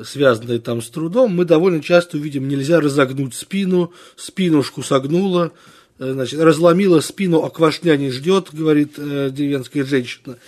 связанные 0.00 0.60
там 0.60 0.80
с 0.80 0.88
трудом, 0.88 1.34
мы 1.34 1.44
довольно 1.44 1.82
часто 1.82 2.16
увидим 2.16 2.46
«нельзя 2.46 2.80
разогнуть 2.80 3.34
спину», 3.34 3.92
«спинушку 4.14 4.84
согнула», 4.84 5.52
э, 5.98 6.12
значит, 6.12 6.38
разломила 6.38 7.00
спину, 7.00 7.42
а 7.42 7.50
квашня 7.50 7.96
не 7.96 8.12
ждет, 8.12 8.50
говорит 8.52 8.94
деревенская 8.94 9.84
женщина 9.84 10.38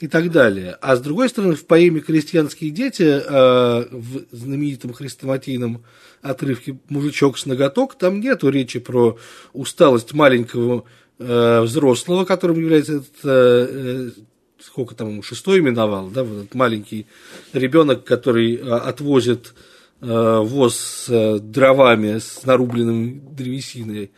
и 0.00 0.08
так 0.08 0.30
далее. 0.30 0.76
А 0.80 0.96
с 0.96 1.00
другой 1.00 1.28
стороны, 1.28 1.54
в 1.54 1.66
поэме 1.66 2.00
«Крестьянские 2.00 2.70
дети» 2.70 3.02
э, 3.02 3.84
в 3.90 4.24
знаменитом 4.32 4.94
хрестоматийном 4.94 5.84
отрывке 6.22 6.78
«Мужичок 6.88 7.38
с 7.38 7.44
ноготок» 7.44 7.96
там 7.96 8.20
нету 8.20 8.48
речи 8.48 8.78
про 8.78 9.18
усталость 9.52 10.14
маленького 10.14 10.84
э, 11.18 11.60
взрослого, 11.60 12.24
которым 12.24 12.58
является 12.58 12.94
этот, 12.94 13.16
э, 13.24 14.10
сколько 14.58 14.94
там 14.94 15.22
шестой 15.22 15.58
именовал, 15.58 16.08
да, 16.08 16.24
вот 16.24 16.44
этот 16.44 16.54
маленький 16.54 17.06
ребенок, 17.52 18.04
который 18.04 18.54
отвозит 18.56 19.54
воз 20.00 20.76
с 20.76 21.38
дровами, 21.40 22.18
с 22.20 22.46
нарубленной 22.46 23.20
древесиной, 23.32 24.12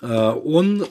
он 0.00 0.86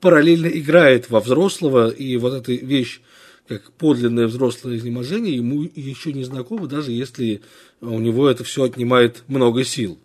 параллельно 0.00 0.46
играет 0.46 1.10
во 1.10 1.20
взрослого, 1.20 1.88
и 1.88 2.16
вот 2.16 2.34
эта 2.34 2.52
вещь 2.52 3.00
как 3.48 3.72
подлинное 3.72 4.26
взрослое 4.26 4.76
изнеможение, 4.76 5.36
ему 5.36 5.62
еще 5.62 6.12
не 6.12 6.24
знакомо, 6.24 6.66
даже 6.66 6.92
если 6.92 7.42
у 7.80 7.98
него 7.98 8.28
это 8.28 8.44
все 8.44 8.64
отнимает 8.64 9.22
много 9.28 9.64
сил. 9.64 9.98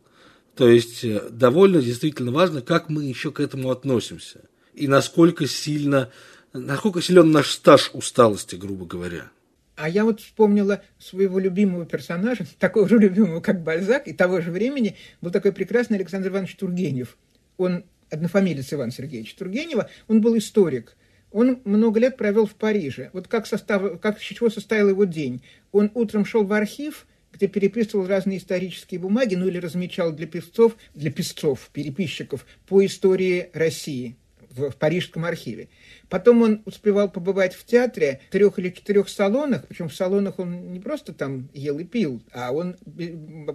То 0.55 0.69
есть 0.69 1.03
э, 1.03 1.29
довольно 1.29 1.81
действительно 1.81 2.31
важно, 2.31 2.61
как 2.61 2.89
мы 2.89 3.03
еще 3.03 3.31
к 3.31 3.39
этому 3.39 3.71
относимся. 3.71 4.41
И 4.73 4.87
насколько 4.87 5.47
сильно, 5.47 6.11
насколько 6.53 7.01
силен 7.01 7.31
наш 7.31 7.51
стаж 7.51 7.91
усталости, 7.93 8.55
грубо 8.55 8.85
говоря. 8.85 9.31
А 9.75 9.89
я 9.89 10.03
вот 10.05 10.19
вспомнила 10.19 10.83
своего 10.99 11.39
любимого 11.39 11.85
персонажа, 11.85 12.45
такого 12.59 12.87
же 12.87 12.99
любимого, 12.99 13.41
как 13.41 13.63
Бальзак, 13.63 14.07
и 14.07 14.13
того 14.13 14.41
же 14.41 14.51
времени 14.51 14.97
был 15.21 15.31
такой 15.31 15.51
прекрасный 15.51 15.97
Александр 15.97 16.27
Иванович 16.29 16.55
Тургенев. 16.55 17.17
Он 17.57 17.83
однофамилец 18.11 18.73
Ивана 18.73 18.91
Сергеевича 18.91 19.37
Тургенева, 19.37 19.89
он 20.07 20.21
был 20.21 20.37
историк. 20.37 20.95
Он 21.31 21.61
много 21.63 21.99
лет 21.99 22.17
провел 22.17 22.45
в 22.45 22.55
Париже. 22.55 23.09
Вот 23.13 23.27
как, 23.27 23.47
состав, 23.47 23.99
как 23.99 24.19
из 24.19 24.23
чего 24.23 24.49
состоял 24.49 24.89
его 24.89 25.05
день. 25.05 25.41
Он 25.71 25.89
утром 25.93 26.25
шел 26.25 26.43
в 26.43 26.53
архив, 26.53 27.07
где 27.31 27.47
переписывал 27.47 28.07
разные 28.07 28.37
исторические 28.37 28.99
бумаги, 28.99 29.35
ну 29.35 29.47
или 29.47 29.57
размечал 29.57 30.11
для 30.11 30.27
певцов, 30.27 30.75
для 30.93 31.11
песцов, 31.11 31.69
переписчиков 31.73 32.45
по 32.67 32.85
истории 32.85 33.49
России 33.53 34.15
в, 34.51 34.69
в 34.69 34.75
Парижском 34.75 35.25
архиве. 35.25 35.69
Потом 36.09 36.41
он 36.41 36.61
успевал 36.65 37.09
побывать 37.09 37.53
в 37.53 37.65
театре, 37.65 38.21
в 38.27 38.31
трех 38.31 38.59
или 38.59 38.69
четырех 38.69 39.07
салонах, 39.09 39.65
причем 39.67 39.89
в 39.89 39.95
салонах 39.95 40.39
он 40.39 40.73
не 40.73 40.79
просто 40.79 41.13
там 41.13 41.49
ел 41.53 41.79
и 41.79 41.83
пил, 41.83 42.21
а 42.33 42.51
он 42.51 42.75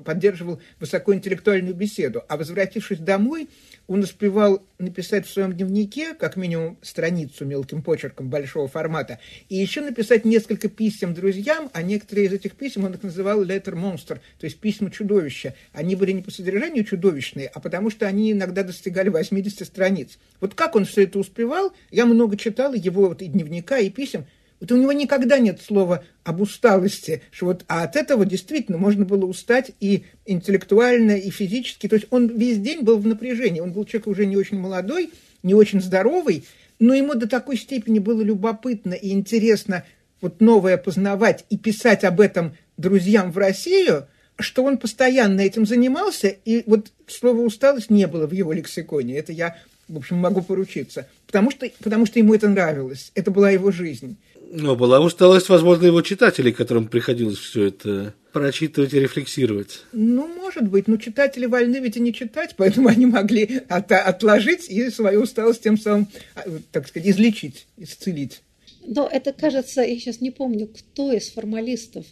поддерживал 0.04 0.60
высокоинтеллектуальную 0.80 1.74
беседу. 1.74 2.22
А 2.28 2.36
возвратившись 2.36 2.98
домой, 2.98 3.48
он 3.86 4.00
успевал 4.00 4.62
написать 4.78 5.26
в 5.26 5.30
своем 5.30 5.52
дневнике, 5.52 6.14
как 6.14 6.36
минимум, 6.36 6.78
страницу 6.82 7.44
мелким 7.44 7.82
почерком 7.82 8.28
большого 8.28 8.68
формата, 8.68 9.18
и 9.48 9.56
еще 9.56 9.80
написать 9.80 10.24
несколько 10.24 10.68
писем 10.68 11.14
друзьям, 11.14 11.70
а 11.72 11.82
некоторые 11.82 12.26
из 12.26 12.32
этих 12.32 12.56
писем 12.56 12.84
он 12.84 12.94
их 12.94 13.02
называл 13.02 13.44
letter 13.44 13.74
monster, 13.74 14.18
то 14.38 14.44
есть 14.44 14.58
письма 14.60 14.90
чудовища. 14.90 15.54
Они 15.72 15.94
были 15.94 16.12
не 16.12 16.22
по 16.22 16.30
содержанию 16.30 16.84
чудовищные, 16.84 17.48
а 17.48 17.60
потому 17.60 17.90
что 17.90 18.06
они 18.06 18.32
иногда 18.32 18.62
достигали 18.62 19.08
80 19.08 19.66
страниц. 19.66 20.18
Вот 20.40 20.54
как 20.54 20.74
он 20.74 20.85
все 20.86 21.04
это 21.04 21.18
успевал, 21.18 21.72
я 21.90 22.06
много 22.06 22.36
читал 22.36 22.72
его 22.72 23.08
вот 23.08 23.22
и 23.22 23.26
дневника, 23.26 23.78
и 23.78 23.90
писем, 23.90 24.26
вот 24.60 24.72
у 24.72 24.76
него 24.76 24.92
никогда 24.92 25.38
нет 25.38 25.60
слова 25.60 26.02
об 26.24 26.40
усталости, 26.40 27.22
что 27.30 27.46
вот, 27.46 27.64
а 27.68 27.82
от 27.82 27.94
этого 27.94 28.24
действительно 28.24 28.78
можно 28.78 29.04
было 29.04 29.26
устать 29.26 29.72
и 29.80 30.04
интеллектуально, 30.24 31.18
и 31.18 31.30
физически. 31.30 31.88
То 31.88 31.96
есть 31.96 32.06
он 32.10 32.28
весь 32.28 32.58
день 32.58 32.80
был 32.82 32.98
в 32.98 33.06
напряжении. 33.06 33.60
Он 33.60 33.72
был 33.72 33.84
человек 33.84 34.06
уже 34.06 34.24
не 34.24 34.36
очень 34.36 34.58
молодой, 34.58 35.10
не 35.42 35.54
очень 35.54 35.82
здоровый, 35.82 36.44
но 36.78 36.94
ему 36.94 37.14
до 37.14 37.28
такой 37.28 37.58
степени 37.58 37.98
было 37.98 38.22
любопытно 38.22 38.94
и 38.94 39.10
интересно 39.10 39.84
вот 40.22 40.40
новое 40.40 40.78
познавать 40.78 41.44
и 41.50 41.58
писать 41.58 42.04
об 42.04 42.20
этом 42.20 42.56
друзьям 42.78 43.32
в 43.32 43.38
Россию, 43.38 44.06
что 44.38 44.64
он 44.64 44.78
постоянно 44.78 45.42
этим 45.42 45.66
занимался, 45.66 46.28
и 46.28 46.62
вот 46.66 46.92
слова 47.06 47.40
«усталость» 47.40 47.90
не 47.90 48.06
было 48.06 48.26
в 48.26 48.32
его 48.32 48.52
лексиконе. 48.52 49.18
Это 49.18 49.32
я 49.32 49.56
в 49.88 49.96
общем, 49.96 50.16
могу 50.16 50.42
поручиться. 50.42 51.08
Потому 51.26 51.50
что, 51.50 51.68
потому 51.82 52.06
что 52.06 52.18
ему 52.18 52.34
это 52.34 52.48
нравилось. 52.48 53.12
Это 53.14 53.30
была 53.30 53.50
его 53.50 53.70
жизнь. 53.70 54.16
Но 54.50 54.76
была 54.76 55.00
усталость, 55.00 55.48
возможно, 55.48 55.86
его 55.86 56.02
читателей, 56.02 56.52
которым 56.52 56.86
приходилось 56.86 57.38
все 57.38 57.64
это 57.64 58.14
прочитывать 58.32 58.92
и 58.94 59.00
рефлексировать. 59.00 59.82
Ну, 59.92 60.28
может 60.28 60.68
быть. 60.68 60.88
Но 60.88 60.98
читатели 60.98 61.46
вольны 61.46 61.76
ведь 61.78 61.96
и 61.96 62.00
не 62.00 62.12
читать, 62.12 62.54
поэтому 62.56 62.88
они 62.88 63.06
могли 63.06 63.62
от, 63.68 63.90
отложить 63.90 64.68
и 64.68 64.90
свою 64.90 65.22
усталость 65.22 65.62
тем 65.62 65.78
самым, 65.78 66.08
а, 66.34 66.44
так 66.70 66.86
сказать, 66.86 67.08
излечить, 67.08 67.66
исцелить. 67.76 68.42
Но 68.86 69.08
это, 69.10 69.32
кажется, 69.32 69.82
я 69.82 69.98
сейчас 69.98 70.20
не 70.20 70.30
помню, 70.30 70.68
кто 70.68 71.12
из 71.12 71.30
формалистов 71.30 72.06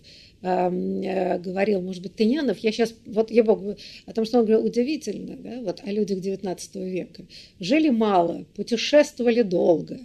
говорил, 0.45 1.81
может 1.81 2.03
быть, 2.03 2.17
Тынянов, 2.17 2.59
я 2.59 2.71
сейчас, 2.71 2.95
вот 3.07 3.31
я 3.31 3.43
бог, 3.43 3.61
о 4.07 4.13
том, 4.13 4.25
что 4.25 4.39
он 4.39 4.45
говорил 4.45 4.67
удивительно, 4.67 5.37
да, 5.37 5.61
вот 5.63 5.81
о 5.83 5.91
людях 5.91 6.19
XIX 6.19 6.59
века. 6.75 7.25
Жили 7.61 7.89
мало, 7.89 8.45
путешествовали 8.55 9.43
долго, 9.43 10.01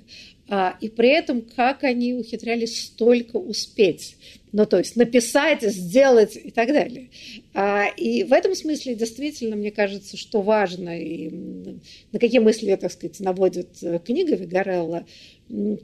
а, 0.52 0.76
и 0.82 0.90
при 0.90 1.10
этом 1.10 1.42
как 1.42 1.84
они 1.84 2.14
ухитрялись 2.16 2.86
столько 2.86 3.38
успеть. 3.38 4.16
Ну, 4.52 4.66
то 4.66 4.80
есть 4.80 4.96
написать, 4.96 5.62
сделать 5.62 6.36
и 6.36 6.50
так 6.50 6.70
далее. 6.70 7.10
А, 7.54 7.86
и 7.86 8.24
в 8.24 8.34
этом 8.34 8.56
смысле 8.56 8.96
действительно, 8.96 9.56
мне 9.56 9.70
кажется, 9.70 10.18
что 10.18 10.42
важно, 10.42 11.00
и 11.00 11.30
на 12.12 12.20
какие 12.20 12.40
мысли, 12.40 12.76
так 12.76 12.92
сказать, 12.92 13.20
наводит 13.20 13.68
э, 13.84 14.00
книга 14.04 14.36
Вигарелла, 14.36 15.06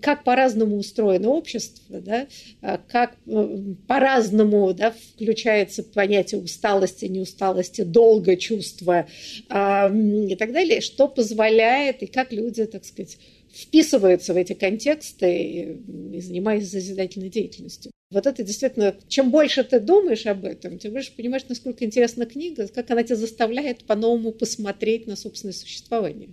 как 0.01 0.23
по-разному 0.23 0.77
устроено 0.77 1.29
общество, 1.29 1.99
да, 1.99 2.27
а 2.61 2.77
как 2.77 3.15
э, 3.25 3.73
по-разному 3.87 4.73
да, 4.73 4.91
включается 4.91 5.83
понятие 5.83 6.41
усталости, 6.41 7.05
неусталости, 7.05 7.81
долга, 7.81 8.37
чувства 8.37 9.07
а, 9.49 9.91
и 9.91 10.35
так 10.35 10.51
далее, 10.51 10.81
что 10.81 11.07
позволяет 11.07 12.03
и 12.03 12.07
как 12.07 12.31
люди, 12.31 12.65
так 12.65 12.85
сказать, 12.85 13.17
вписываются 13.51 14.33
в 14.33 14.37
эти 14.37 14.53
контексты 14.53 15.37
и, 15.37 16.17
и 16.17 16.21
занимаются 16.21 16.71
созидательной 16.71 17.29
деятельностью. 17.29 17.91
Вот 18.11 18.27
это 18.27 18.43
действительно, 18.43 18.95
чем 19.07 19.31
больше 19.31 19.63
ты 19.63 19.79
думаешь 19.79 20.27
об 20.27 20.45
этом, 20.45 20.77
тем 20.77 20.91
больше 20.91 21.15
понимаешь, 21.15 21.45
насколько 21.49 21.83
интересна 21.83 22.27
книга, 22.27 22.67
как 22.67 22.91
она 22.91 23.01
тебя 23.03 23.15
заставляет 23.15 23.85
по-новому 23.85 24.31
посмотреть 24.31 25.07
на 25.07 25.15
собственное 25.15 25.53
существование. 25.53 26.29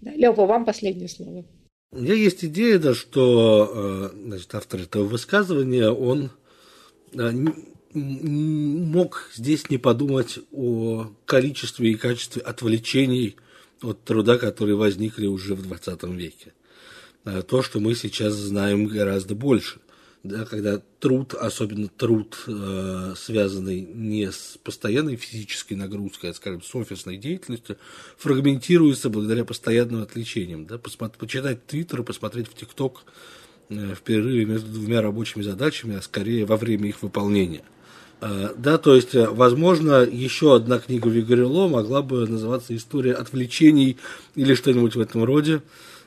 Да, 0.00 0.12
Лёва, 0.12 0.46
вам 0.46 0.64
последнее 0.64 1.08
слово. 1.08 1.44
У 1.94 2.00
меня 2.00 2.14
есть 2.14 2.44
идея, 2.44 2.80
да, 2.80 2.92
что 2.92 4.10
э, 4.12 4.16
значит, 4.26 4.52
автор 4.52 4.80
этого 4.80 5.04
высказывания, 5.04 5.90
он 5.90 6.30
э, 7.12 7.32
мог 7.92 9.30
здесь 9.32 9.70
не 9.70 9.78
подумать 9.78 10.40
о 10.50 11.12
количестве 11.24 11.92
и 11.92 11.94
качестве 11.94 12.42
отвлечений 12.42 13.36
от 13.80 14.02
труда, 14.02 14.38
которые 14.38 14.74
возникли 14.74 15.26
уже 15.26 15.54
в 15.54 15.62
20 15.62 16.02
веке. 16.14 16.52
Э, 17.24 17.42
то, 17.42 17.62
что 17.62 17.78
мы 17.78 17.94
сейчас 17.94 18.34
знаем 18.34 18.86
гораздо 18.86 19.36
больше. 19.36 19.78
Да, 20.24 20.46
когда 20.46 20.80
труд, 21.00 21.34
особенно 21.34 21.88
труд, 21.88 22.44
э, 22.46 23.12
связанный 23.14 23.82
не 23.82 24.32
с 24.32 24.58
постоянной 24.64 25.16
физической 25.16 25.74
нагрузкой, 25.74 26.30
а, 26.30 26.34
скажем, 26.34 26.62
с 26.62 26.74
офисной 26.74 27.18
деятельностью, 27.18 27.76
фрагментируется 28.16 29.10
благодаря 29.10 29.44
постоянным 29.44 30.02
отвлечениям. 30.02 30.64
Да, 30.64 30.78
посмотреть, 30.78 31.18
почитать 31.18 31.66
Твиттер 31.66 32.02
посмотреть 32.04 32.48
в 32.48 32.54
ТикТок 32.54 33.04
э, 33.68 33.94
в 33.94 34.00
перерыве 34.00 34.46
между 34.46 34.72
двумя 34.72 35.02
рабочими 35.02 35.42
задачами, 35.42 35.96
а 35.96 36.00
скорее 36.00 36.46
во 36.46 36.56
время 36.56 36.88
их 36.88 37.02
выполнения. 37.02 37.62
Э, 38.22 38.54
да, 38.56 38.78
то 38.78 38.94
есть, 38.94 39.14
возможно, 39.14 40.04
еще 40.04 40.56
одна 40.56 40.78
книга 40.78 41.10
Вигарело 41.10 41.68
могла 41.68 42.00
бы 42.00 42.26
называться 42.26 42.74
«История 42.74 43.12
отвлечений» 43.12 43.98
или 44.36 44.54
что-нибудь 44.54 44.96
в 44.96 45.00
этом 45.00 45.22
роде. 45.22 45.60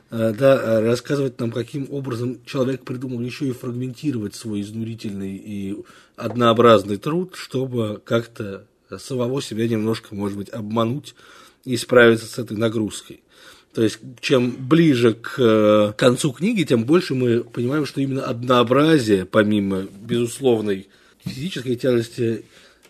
Э, 0.10 0.34
да, 0.38 0.82
рассказывать 0.82 1.40
нам, 1.40 1.52
каким 1.52 1.88
образом 1.92 2.40
человек 2.46 2.84
придумал 2.84 3.22
еще 3.22 3.48
и 3.48 3.52
фрагментировать 3.52 4.36
свой 4.36 4.62
изнурительный 4.62 5.36
и 5.36 5.78
однообразный 6.16 6.98
труд, 6.98 7.36
чтобы 7.36 8.02
как-то 8.06 8.66
самого 8.98 9.42
себя 9.42 9.68
немножко, 9.68 10.16
может 10.16 10.38
быть, 10.38 10.50
обмануть 10.50 11.14
и 11.66 11.76
справиться 11.76 12.26
с 12.26 12.40
этой 12.40 12.56
нагрузкой. 12.56 13.22
То 13.74 13.84
есть, 13.84 14.00
чем 14.22 14.56
ближе 14.58 15.14
к 15.14 15.94
концу 15.98 16.32
книги, 16.32 16.64
тем 16.64 16.86
больше 16.86 17.14
мы 17.14 17.44
понимаем, 17.44 17.86
что 17.86 18.02
именно 18.02 18.24
однообразие, 18.24 19.26
помимо 19.26 19.82
безусловной 20.02 20.88
физической 21.24 21.76
тяжести 21.76 22.46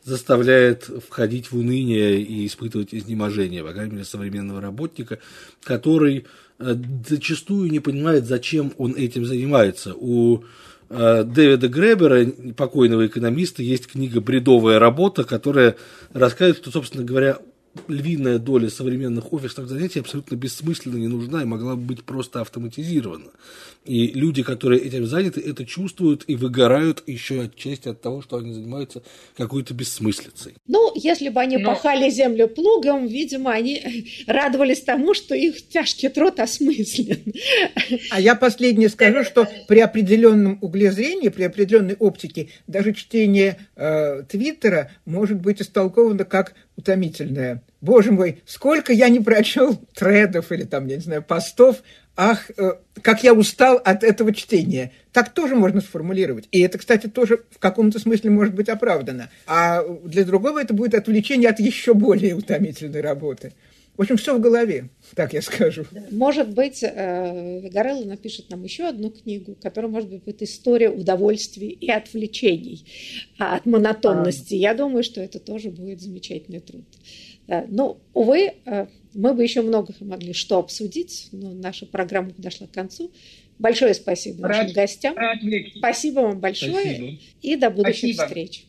заставляет 0.07 0.89
входить 1.05 1.51
в 1.51 1.57
уныние 1.57 2.21
и 2.21 2.47
испытывать 2.47 2.93
изнеможение, 2.93 3.61
по 3.61 3.73
крайней 3.73 3.91
мере, 3.91 4.05
современного 4.05 4.61
работника, 4.61 5.19
который 5.63 6.25
э, 6.59 6.75
зачастую 7.05 7.69
не 7.69 7.81
понимает, 7.81 8.25
зачем 8.25 8.71
он 8.77 8.95
этим 8.95 9.25
занимается. 9.25 9.93
У 9.95 10.45
э, 10.89 11.23
Дэвида 11.25 11.67
Гребера, 11.67 12.25
покойного 12.55 13.05
экономиста, 13.05 13.61
есть 13.61 13.87
книга 13.87 14.21
«Бредовая 14.21 14.79
работа», 14.79 15.25
которая 15.25 15.75
рассказывает, 16.13 16.59
что, 16.59 16.71
собственно 16.71 17.03
говоря, 17.03 17.39
львиная 17.87 18.39
доля 18.39 18.69
современных 18.69 19.33
офисных 19.33 19.67
занятий 19.67 19.99
абсолютно 19.99 20.35
бессмысленно 20.35 20.97
не 20.97 21.07
нужна 21.07 21.41
и 21.41 21.45
могла 21.45 21.75
бы 21.75 21.81
быть 21.81 22.03
просто 22.03 22.41
автоматизирована. 22.41 23.31
И 23.87 24.07
люди, 24.07 24.43
которые 24.43 24.81
этим 24.81 25.07
заняты, 25.07 25.39
это 25.39 25.65
чувствуют 25.65 26.25
и 26.27 26.35
выгорают 26.35 27.03
еще 27.07 27.43
отчасти 27.43 27.87
от 27.87 28.01
того, 28.01 28.21
что 28.21 28.37
они 28.37 28.53
занимаются 28.53 29.01
какой-то 29.37 29.73
бессмыслицей. 29.73 30.55
Ну, 30.67 30.91
если 30.93 31.29
бы 31.29 31.39
они 31.39 31.57
Но... 31.57 31.73
пахали 31.73 32.09
землю 32.09 32.49
плугом, 32.49 33.07
видимо, 33.07 33.51
они 33.51 33.81
радовались 34.27 34.81
тому, 34.81 35.13
что 35.13 35.35
их 35.35 35.69
тяжкий 35.69 36.09
труд 36.09 36.39
осмыслен. 36.39 37.33
А 38.11 38.19
я 38.19 38.35
последнее 38.35 38.89
скажу, 38.89 39.23
что 39.23 39.47
при 39.67 39.79
определенном 39.79 40.57
угле 40.61 40.91
зрения, 40.91 41.31
при 41.31 41.43
определенной 41.43 41.95
оптике, 41.95 42.49
даже 42.67 42.93
чтение 42.93 43.57
э, 43.75 44.23
Твиттера 44.27 44.91
может 45.05 45.39
быть 45.39 45.61
истолковано 45.61 46.25
как 46.25 46.55
утомительное. 46.75 47.63
Боже 47.81 48.11
мой, 48.11 48.41
сколько 48.45 48.91
я 48.91 49.09
не 49.09 49.19
прочел 49.19 49.75
тредов 49.93 50.51
или 50.51 50.63
там, 50.63 50.87
я 50.87 50.95
не 50.95 51.01
знаю, 51.01 51.23
постов, 51.23 51.83
ах, 52.15 52.49
э, 52.57 52.73
как 53.01 53.23
я 53.23 53.33
устал 53.33 53.79
от 53.83 54.03
этого 54.03 54.33
чтения. 54.33 54.91
Так 55.13 55.33
тоже 55.33 55.55
можно 55.55 55.81
сформулировать. 55.81 56.47
И 56.51 56.59
это, 56.61 56.79
кстати, 56.79 57.07
тоже 57.07 57.43
в 57.51 57.59
каком-то 57.59 57.99
смысле 57.99 58.31
может 58.31 58.55
быть 58.55 58.69
оправдано. 58.69 59.29
А 59.45 59.83
для 60.03 60.25
другого 60.25 60.61
это 60.61 60.73
будет 60.73 60.95
отвлечение 60.95 61.49
от 61.49 61.59
еще 61.59 61.93
более 61.93 62.35
утомительной 62.35 63.01
работы. 63.01 63.53
В 63.97 64.01
общем, 64.01 64.17
все 64.17 64.37
в 64.37 64.39
голове, 64.39 64.89
так 65.15 65.33
я 65.33 65.41
скажу. 65.41 65.85
Может 66.11 66.53
быть, 66.53 66.83
э, 66.83 67.67
Горелло 67.69 68.05
напишет 68.05 68.51
нам 68.51 68.63
еще 68.63 68.87
одну 68.87 69.09
книгу, 69.09 69.55
которая, 69.59 69.89
может 69.89 70.09
быть, 70.09 70.23
будет 70.23 70.43
история 70.43 70.91
удовольствий 70.91 71.69
и 71.69 71.89
отвлечений 71.89 72.85
от 73.39 73.65
монотонности. 73.65 74.53
А... 74.53 74.57
Я 74.57 74.73
думаю, 74.75 75.03
что 75.03 75.19
это 75.19 75.39
тоже 75.39 75.71
будет 75.71 75.99
замечательный 75.99 76.59
труд. 76.59 76.85
Но, 77.47 77.65
ну, 77.69 77.97
увы, 78.13 78.53
э, 78.65 78.87
мы 79.13 79.33
бы 79.33 79.43
еще 79.43 79.61
много 79.61 79.93
могли 80.01 80.33
что 80.33 80.59
обсудить, 80.59 81.29
но 81.31 81.51
наша 81.53 81.85
программа 81.85 82.31
подошла 82.31 82.67
к 82.67 82.71
концу. 82.71 83.11
Большое 83.57 83.93
спасибо 83.93 84.47
нашим 84.47 84.73
гостям. 84.73 85.15
Спасибо 85.77 86.19
вам 86.19 86.39
большое. 86.39 86.73
Спасибо. 86.73 87.17
И 87.41 87.55
до 87.55 87.69
будущих 87.69 88.15
Спасибо. 88.15 88.27
встреч. 88.27 88.67